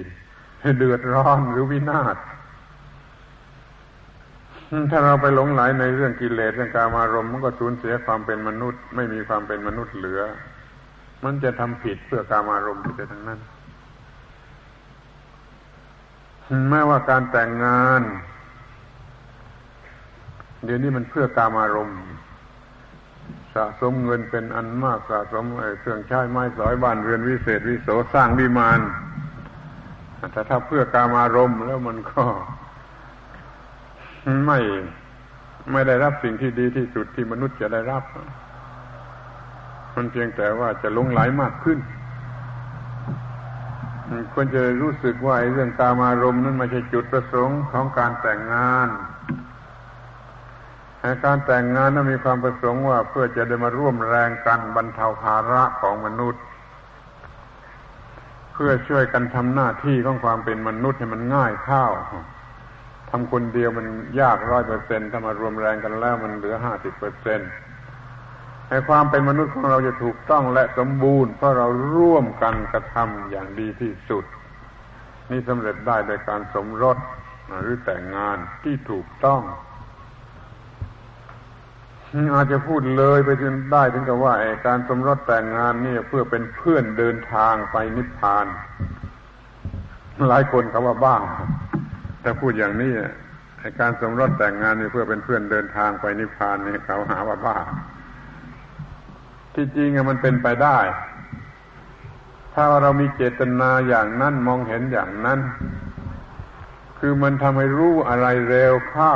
[0.77, 2.17] เดือดร้อนหรือวินาศ
[4.91, 10.21] ถ้าเราไปหลงไหลในเรื่องกิเลสเรื่องการารมณ์มันก็สูญเสียความเป็นมนุษย์ ไม่มีความเป็นมนุษย์เหลือ
[11.23, 13.39] มันจะทำผิดเพื่อการอารมณ์ไปทั้งนั้น
[16.69, 18.01] แม้ว่าการแต่งงาน
[20.65, 21.99] เดี๋ยวนี้มันเพื่อการอารมณ์
[23.55, 25.45] สะสมเงินเป็นอันมากสะสม
[25.79, 28.79] เครื่องใช้ไม้สอยบ้านเรือนวิเศษวิโสสร้างวิมาน
[30.31, 32.23] แต่ถ้าเพื่อการอารมณ์แล้วมันก็
[34.45, 34.59] ไม่
[35.71, 38.03] ไม่ได้รับสิ่งที่ดีที่สุดที่มนุษย์จะได้รับ
[39.95, 41.79] มันเพียงแต่ว่าจะลงไหลมากขึ้น
[44.33, 48.89] ควรจะรู้สึกว่าเรื่องกามารมณ์นั้นไม่ใช่จุดประสงค์ของการแต่งงาน
[51.25, 56.43] การแต่งงานนั้นมีความประสงค์ว่าเพื่อจะได้มาร่วมแรงกันบรรเทาภาระของมนุษย์
[58.53, 61.85] เพื่อช่วยกันทำหน้าที่ของความเป็นมนุษย์ให้มันง่ายเข้า
[63.15, 63.87] ทำคนเดียวมัน
[64.21, 67.49] ยากร้อยเปอร์เซ็นต์ถ้ามารวมแรงกันแล้วมันเหลือห้าสิบเปอร์เซ็นต์
[68.69, 74.25] ให้ความเป็นมนุษย์ของเราจะถูกต้องและสมบูรณ์ เพราะเราร่วมกันกระทำอย่างดีที่สุด
[75.31, 76.97] นี่สำเร็จได้โดยการสมรส
[77.61, 79.41] หรือแต่งงานที่ถูกต้อง
[82.33, 84.33] อาจจะพูดเลยไปจนได้ถึงกับว่า
[84.67, 88.45] การสมรสแต่งงานนี่เพื่อเป็นเพื่อนเดินทางไปนิพพาน
[90.29, 91.21] หลายคนเขาว่าบ้าง
[92.23, 92.91] แต่พูดอย่างนี้
[93.79, 97.57] การสมรสแต่งงานนี่เพื่อเป็นเพื่อนเดินทางไปนิพพานนี่เขาหาว่าบ้า
[99.55, 100.79] ที่จริงมันเป็นไปได้
[102.53, 105.39] ถ้าเรามีเจตนาอย่างนั้นมองเห็นอย่างนั้น
[106.99, 109.15] คือมันทำให้รู้อะไรเร็วเข้า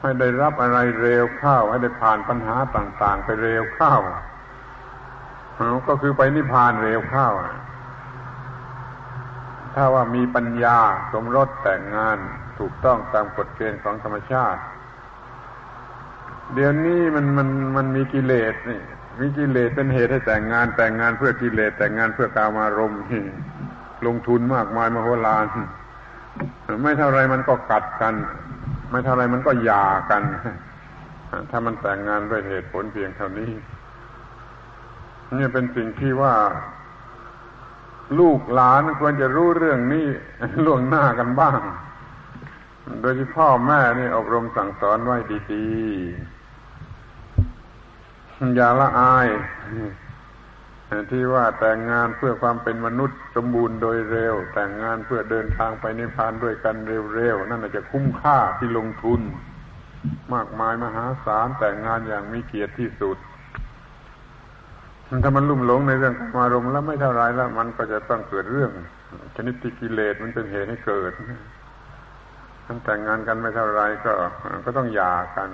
[0.00, 3.94] ให้ได้รับอะไรเร็วเข้า ให้ได้ผ่านปัญหาต่าง ๆ ไปเร็วเข้า
[5.88, 7.28] ก็คือไปนิพพานเร็วเข้า
[9.78, 10.78] ถ้าว่ามีปัญญา
[11.12, 12.18] สมรสแต่งงาน
[12.58, 14.60] ถูกต้องตามกฎเกณฑ์ของธรรมชาติ
[16.54, 18.80] เดี๋ยวนี้มันมันมันมีกิเลสนี่
[19.20, 23.02] มีกิเลสเป็นเหตุให้แต่งงาน แต่งงานเพื่อกิเลสแต่งงานเพื่อกามารมณ์
[24.06, 25.44] ลงทุนมากมายมโหฬาร
[26.82, 28.14] ไม่เท่าไรมันก็กัดกัน
[28.90, 30.22] ไม่เท่าไรมันก็หย่ากัน
[31.50, 33.50] ถ้ามันแต่งงานด้วยเหตุผลเพียงเท่านี้
[35.38, 36.34] นี่เป็นสิ่งที่ว่า
[38.18, 40.06] ลูกหลานควรจะรู้เรื่องนี้
[40.64, 41.60] ล่วงหน้ากันบ้าง
[43.00, 45.16] โดยที่พ่อแม่นี่อบรมสั่งสอนไว้
[45.52, 49.28] ดีๆ อย่าละอาย
[51.10, 56.76] ที่ว่าแต่งงานเพื่อความเป็นมนุษย์สมบูรณ์โดยเร็ว แต่งงานเพื่อเดินทางไปนิพพานด้วยกัน
[57.14, 59.20] เร็วๆ นั่นอาจจะคุ้มค่าที่ลงทุน
[60.34, 63.16] มากมายมหาศาลแต่งงานอย่างมีเกียรติที่สุด
[65.22, 66.14] ถ้ามันลุ่มหลงในเรื่อง
[66.44, 68.70] อารมณ์แล้วไม่เท่าไรแล้วมันก็จะต้องเกิดเรื่อง
[69.36, 71.12] ชนิดที่กิเลสมันเป็นเหตุให้เกิด
[72.66, 74.12] มันแต่งงานกันไม่เท่าไรก็
[74.64, 75.48] ก็ต้องหย่ากัน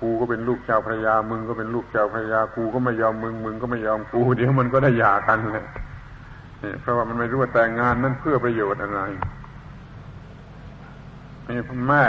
[0.00, 5.64] กูก็เป็นลูกเจ้าพระยา มึงก็เป็นลูกเจ้าพระยา กูก็ไม่ยอมมึง มึงก็ไม่ยอมกู เดี๋ยวมันก็ได้หย่ากันเลย
[6.80, 9.00] เพราะว่ามันไม่รู้ว่าแต่งงานนั้นเพื่อประโยชน์อะไร
[11.88, 12.04] แม่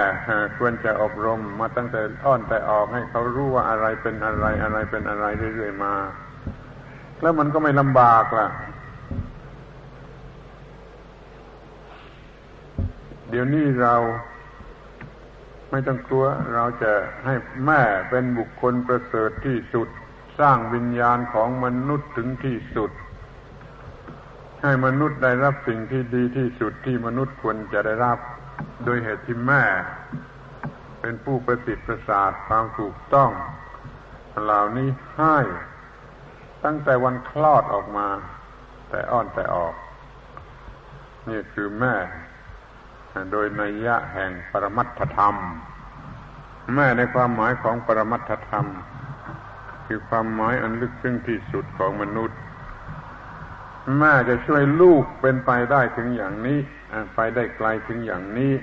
[0.58, 5.26] ควรจะอบรมมาตั้งแต่อ้อนแต่ออกให้เขารู้ว่าอะไรเป็นอะไรอะไรเป็นอะไร
[5.56, 5.94] เรื่อยๆมา
[7.22, 8.48] แล้วมันก็ไม่ลำบากล่ะ
[13.30, 13.96] เดี๋ยวนี้เรา
[15.72, 16.92] ไม่ต้องกลัวเราจะ
[17.26, 17.36] ให้
[17.66, 19.88] แม่เป็นบุคคลประเสริฐที่สุด
[20.40, 22.92] สร้างวิญญาณของมนุษย์ถึงที่สุด
[24.64, 28.20] ให้มนุษย์ได้รับสิ่งที่ดีที่สุดที่มนุษย์ควรจะได้รับ
[28.86, 29.64] โดยเหตุที่แม่
[31.02, 33.32] เป็นผู้ประสิทธิ์ประสาทความถูกต้อง
[34.44, 35.38] เหล่านี้ให้
[36.66, 38.08] ตั้งแต่วันคลอดออกมา
[38.90, 39.74] แต่อ้อนแต่ออก
[41.30, 41.96] นี่คือแม่
[43.32, 45.36] โดยนัยยะแห่งปรมัตถธรรม
[46.76, 48.66] แม่ในความหมายของปรมัตถธรรม
[49.88, 52.40] คือความหมายอันลึกซึ้งที่สุดของมนุษย์
[53.98, 56.60] แม่จะช่วยลูกเป็นไปได้ถึงอย่างนี้
[57.16, 58.54] ไปได้ไกลถึงอย่างนี้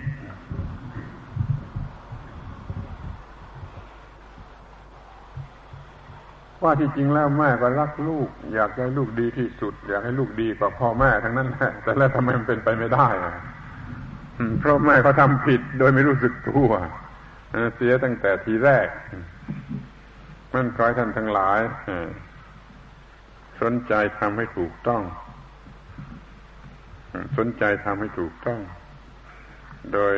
[6.62, 13.08] ว่าที่จริงแล้วแม่ก็รักลูก อยากให้ลูกดีที่สุด อยากให้ลูกดีกว่าพ่อแม่ทั้งนั้นแหละแต่แล้วทำไมมันเป็นไปไม่ได้
[14.60, 16.70] เพราะแม่เขาทำผิดโดยไม่รู้สึกตัว
[17.74, 18.88] เสียตั้งแต่ทีแรก
[20.52, 21.60] มันคอยท่านทั้งหลาย
[23.60, 25.02] สนใจทำให้ถูกต้อง
[27.36, 28.60] สนใจทำให้ถูกต้อง
[29.92, 30.14] โดย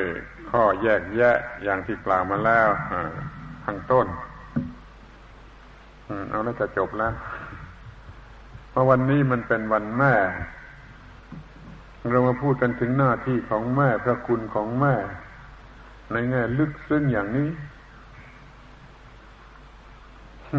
[0.50, 2.68] ข้อแยกแยะอย่างที่กล่าวมาแล้ว
[3.64, 4.06] ข้างต้น
[6.30, 7.14] เอาแล้วจะจบแล้ว
[8.70, 10.14] เพราะวันนี้มันเป็นวันแม่
[12.10, 14.94] เรามาพูดกันถึงหน้าที่ของแม่พระคุณของแม่
[16.12, 17.48] ในแง่ลึกซึ้งอย่างนี้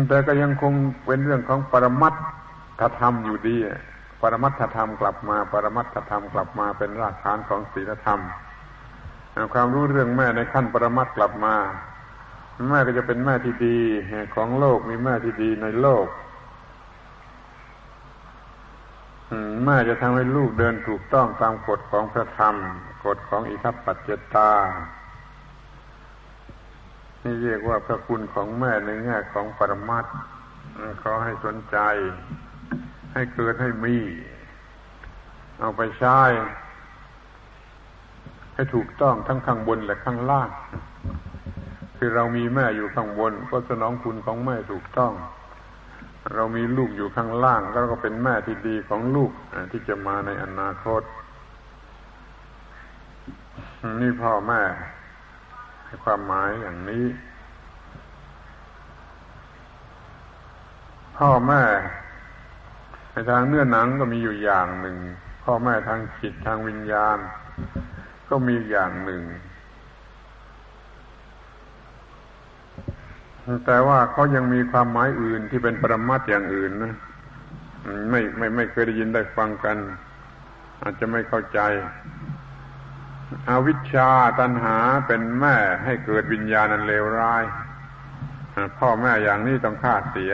[0.07, 0.73] แต่ก็ยังคง
[1.05, 2.13] เป็นเรื่องของปรมัต
[2.79, 3.57] ถธรรมอยู่ดี
[4.21, 8.21] ปรมัตถธรรมกลับมา ปรมัตถธรรมกลับมาเป็นรากฐานของศีลธรรม
[9.53, 11.55] ความรู้เรื่องแม่ในขั้นปรมัตกลับมา
[12.69, 13.77] แม่ก็จะเป็นแม่ที่ดี
[14.35, 16.07] ของโลกมีแม่ที่ดีในโลก
[19.65, 22.55] แม่จะทำให้ลูกเดินถูกต้องตามกฎของพระธรรม
[23.05, 24.51] กฎของอิทัปปัจเจตา
[27.23, 30.05] นี่เรียกว่าพระคุณของแม่ในแง่ของปรมัต
[31.01, 31.77] ขอให้สนใจ
[33.13, 33.95] ให้เกิดให้มี
[35.59, 36.19] เอาไปใช้
[38.53, 40.49] ให้ถูกต้องทั้งข้างบนและข้างล่าง
[41.97, 45.13] คือเรามีแม่อยู่ข้างบน ก็สนองคุณของแม่ถูกต้อง
[46.33, 49.31] เรามีลูกอยู่ข้างล่างก็ก็เป็นแม่ที่ดีของลูก
[49.71, 51.01] ที่จะมาในอนาคต
[54.01, 54.61] นี่พ่อแม่
[55.85, 57.05] ให้ความหมายอย่างนี้
[61.17, 61.63] พ่อแม่
[63.19, 64.97] ในทางเนื้อหนังก็มีอยู่อย่างหนึ่ง
[65.43, 67.17] พ่อแม่ทางจิตทางวิญญาณ
[68.29, 69.21] ก็มีอย่างหนึ่ง
[73.65, 76.95] แต่ว่าเขายังมีความหมายอื่นที่เป็นปรมัตอย่างอื่นนะ
[78.09, 79.77] ไม่ไม่ไม่เคยได้ยินได้ฟังกัน
[80.81, 81.59] อาจจะไม่เข้าใจ
[83.49, 84.09] อวิชชา
[84.39, 84.77] ตันหา
[85.07, 85.55] เป็นแม่
[85.85, 87.43] ให้เกิดวิญญาณอันเลวร้าย
[88.79, 90.33] พ่อแม่อย่างนี้ต้องฆ่าเสีย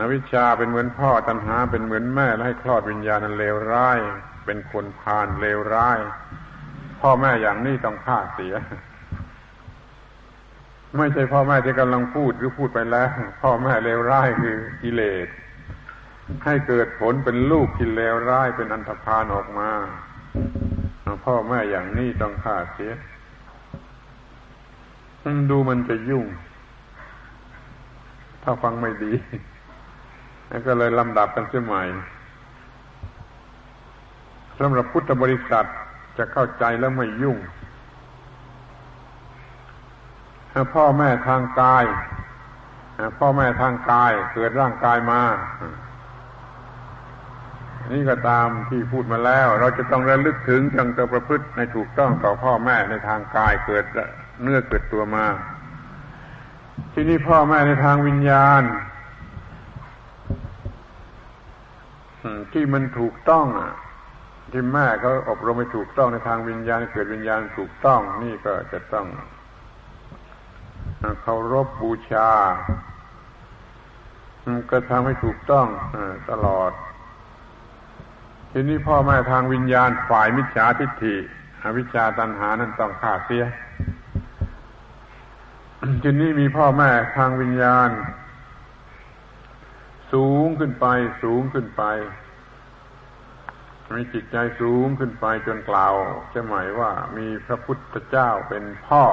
[0.00, 3.98] อวิชชาเป็นเหมือนพ่อตัณหาเป็นเหมือนแม่และให้คลอดวิญญาณนั้นเลวร้าย
[4.44, 5.98] เป็นคนพาลเลวร้าย
[7.00, 8.54] พ่อแม่อย่างนี้ต้องฆ่าเสีย
[10.96, 13.10] ไม่ใช่พ่อแม่ที่กำลังพูดหรือพูดไปแล้ว
[13.42, 15.28] พ่อแม่เลวร้ายคือกิเลส
[16.44, 19.70] ให้เกิดผลเป็นลูกที่เลวร้ายเป็นอันธพาลออกมา
[21.26, 22.92] พ่อแม่อย่างนี้ต้องฆ่าเสีย
[25.50, 26.24] ดูมันจะยุ่ง
[28.42, 29.12] ถ้าฟังไม่ดี
[30.50, 31.82] แล้วก็เลยลำดับกันเสียใหม่
[34.58, 35.66] สำหรับพุทธบริษัท
[36.18, 37.38] จะเข้าใจแล้วไม่ยุ่ง
[40.74, 41.84] พ่อแม่ทางกาย
[43.18, 45.22] พ่อแม่ทางกายเกิดร่างกายมา
[47.92, 53.84] นี่ก็ตามที่พูดมาแล้ว เราจะต้องระลึกถึงจังจะประพฤติในถูกต้องต่อพ่อแม่ในทางกายเกิด
[54.42, 55.26] เนื้อเกิดตัวมา
[56.92, 58.62] ที่นี่พ่อแม่ในทางวิญญาณ
[62.52, 63.72] ที่มันถูกต้องอะ
[64.52, 69.06] ที่แม่เขาอบรมให้ถูกต้องในทางวิญญาณเกิดวิญญาณถูกต้อง นี่ก็จะต้อง
[71.22, 72.30] เคารพบูชา
[74.70, 75.66] ก็ทำให้ถูกต้อง
[76.30, 76.72] ตลอด
[78.52, 81.16] ทีนี้พ่อแม่ทางวิญญาณฝ่ายมิจฉาทิฏฐิ
[81.62, 83.44] อวิชชาตัณหานั้นต้องฆ่าเสีย
[86.02, 87.88] ทีนี้มีพ่อแม่ทางวิญญาณ
[90.12, 90.86] สูงขึ้นไป
[91.22, 91.82] สูงขึ้นไป
[93.94, 95.94] มีจิตใจสูงขึ้นไปจนกล่าว
[96.34, 99.04] จะหมายว่ามีพระพุทธเจ้าเป็นพ่อ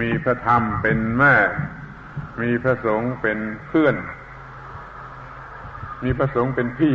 [0.00, 1.34] มีพระธรรมเป็นแม่
[2.42, 3.96] มีพระสงฆ์เป็นเพื่อน
[6.04, 6.94] มีพระสงฆ์เป็นพี่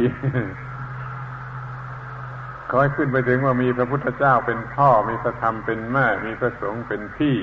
[2.69, 7.35] ขอให้ขึ้นไปถึงว่ามีพระพุทธเจ้าเป็นพ่อ มีพระธรรมเป็นแม่ มีพระสงฆ์เป็นพี่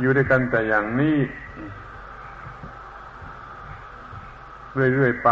[0.00, 1.18] อยู่ด้วยกันแต่อย่างนี้
[4.74, 5.30] เรื่อยๆไป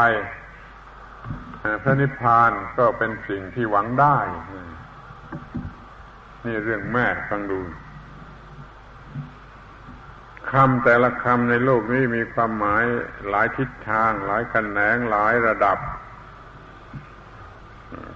[1.83, 4.17] พระนิพพานก็เป็นสิ่งที่หวังได้
[6.45, 7.61] นี่เรื่องแม่ฟังดู
[10.53, 12.85] คำแต่ละคำในโลกนี้มีความหมาย
[13.29, 15.79] หลายทิศทาง หลายกันแหนงหลายระดับ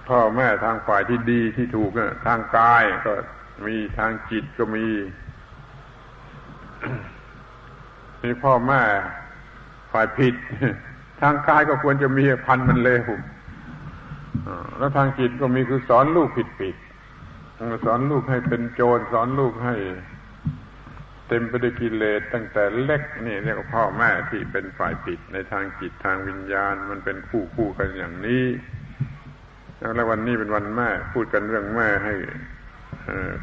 [0.09, 1.91] พ่อแม่ทางฝ่ายที่ดีที่ถูก
[2.25, 3.13] ทางกายก็
[3.67, 4.87] มีทางจิตก็มี
[8.23, 8.83] มีพ่อแม่
[9.91, 10.35] ฝ่ายผิด
[11.21, 13.03] ทางกายก็ควรจะมีพันมันเลว
[14.77, 16.75] แล้วทางจิตก็มีคือสอนลูกผิดผิด
[17.85, 19.75] สอนลูกให้เป็นโจรสอนลูกให้
[21.27, 28.45] เต็มไปด้วยกิเลสตั้งแต่เล็กนี่เรียกว่าพ่อแม่ที่เป็นฝ่ายผิดในทางจิตทางวิญญาณ มันเป็นคู่คู่กันอย่างนี้
[29.95, 32.13] แล้ววันนี้เป็นวันแม่พูดกันเรื่องแม่ให้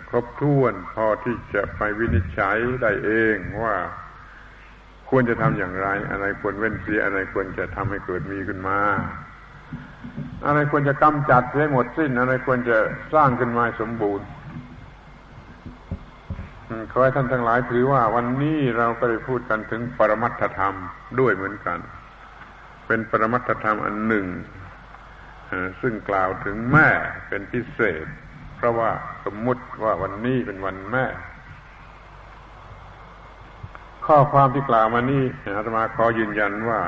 [0.08, 3.76] ครบถ้วนพอที่จะไปวินิจฉัยได้เองว่า
[5.14, 8.78] ควรจะทำอย่างไร อะไรควรเว้นเสียอะไรควรจะทำให้เกิดมีขึ้นมา
[10.46, 12.78] อะไรควรจะกำจัดให้หมดสิ้น อะไรควรจะ
[13.14, 14.26] สร้างขึ้นมาสมบูรณ์
[16.92, 20.74] ขอให้ท่านทั้งหลายถือว่าวันนี้เราก็ได้พูดกันถึงปรมัตถธรรม
[21.20, 21.78] ด้วยเหมือนกัน
[22.86, 24.26] เป็นปรมัตถธรรมอันหนึ่ง
[25.80, 26.88] ซึ่งกล่าวถึงแม่
[27.28, 28.06] เป็นพิเศษ
[28.56, 28.90] เพราะว่า
[29.24, 31.06] สมมุติว่าวันนี้เป็นวันแม่
[34.06, 35.22] ข้อความที่กล่าวมานี้
[35.56, 36.80] อาตมาขอยืนยันว่า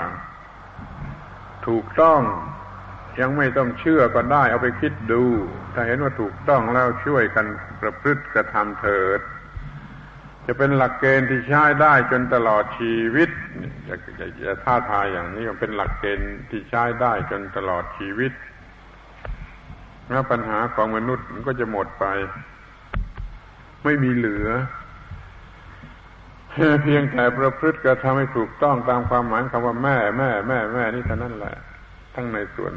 [1.67, 2.21] ถูกต้อง
[3.21, 5.25] ยังไม่ต้องเชื่อก็ได้เอาไปคิดดู
[5.75, 7.47] ถ้าเห็นว่าถูกต้องแล้วช่วยกัน
[7.81, 9.21] ประพฤติกระทำเถิด
[10.47, 13.31] จะเป็นหลักเกณฑ์ที่ใช้ได้จนตลอดชีวิต
[13.89, 18.33] จะจะจะท่าทายอย่างนี้มันเป็นหลักเกณฑ์ที่ใช้ได้จนตลอดชีวิต
[20.09, 22.05] แล้วปัญหาของมนุษย์มันก็จะหมดไป
[23.85, 24.49] ไม่มีเหลือ
[26.55, 31.57] เพียงแต่ประพฤติกระทำให้ถูกต้องตามความหมายคำว่าแม่แม่แม่แม่นี่เท่านั้นแหละ
[32.15, 32.75] ทั้งในส่วน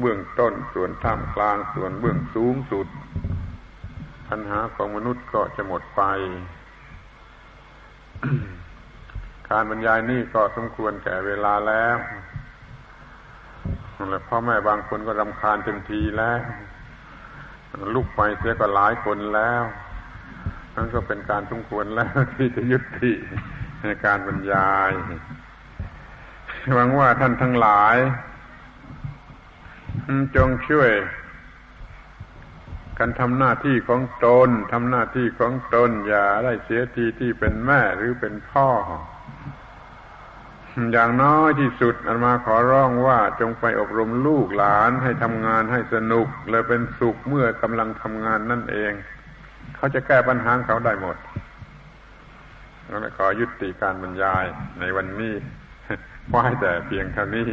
[0.00, 2.86] เบื้องต้นส่วนท่ามกลางส่วนเบื้องสูงสุด
[4.28, 6.02] ปัญหาของมนุษย์ก็จะหมดไป
[9.50, 11.96] การบรรยายนี่ก็สมควรแก่เวลาแล้ว
[14.10, 16.38] แล้วพ่อแม่บางคนก็รำคาญเต็มทีแล้ว
[17.94, 19.62] ลูกไปเสียก็หลายคนแล้ว
[20.76, 23.12] นั่นก็เป็นการสมควรแล้วที่จะยุติ
[23.82, 24.92] ในการบรรยาย
[26.74, 27.96] หวังว่าท่านทั้งหลาย
[30.36, 30.90] จงช่วย
[32.98, 38.68] การทำหน้าที่ของตนทำหน้าที่ของตน อย่าได้เสียทีที่เป็นแม่หรือเป็นพ่อ
[40.92, 48.92] อย่างน้อยที่สุดอันมาขอร้องว่าจงไปอบรมลูกหลานให้ทำงานให้สนุก และเป็นสุขเมื่อกำลังทำงานนั่นเอง
[49.76, 51.16] เขาจะแก้ปัญหาเขาได้หมด
[52.86, 54.44] แล้วขอยุติการบรรยาย
[54.80, 55.34] ในวันนี้
[56.30, 57.48] ไว้แต่เพียงเท่านี้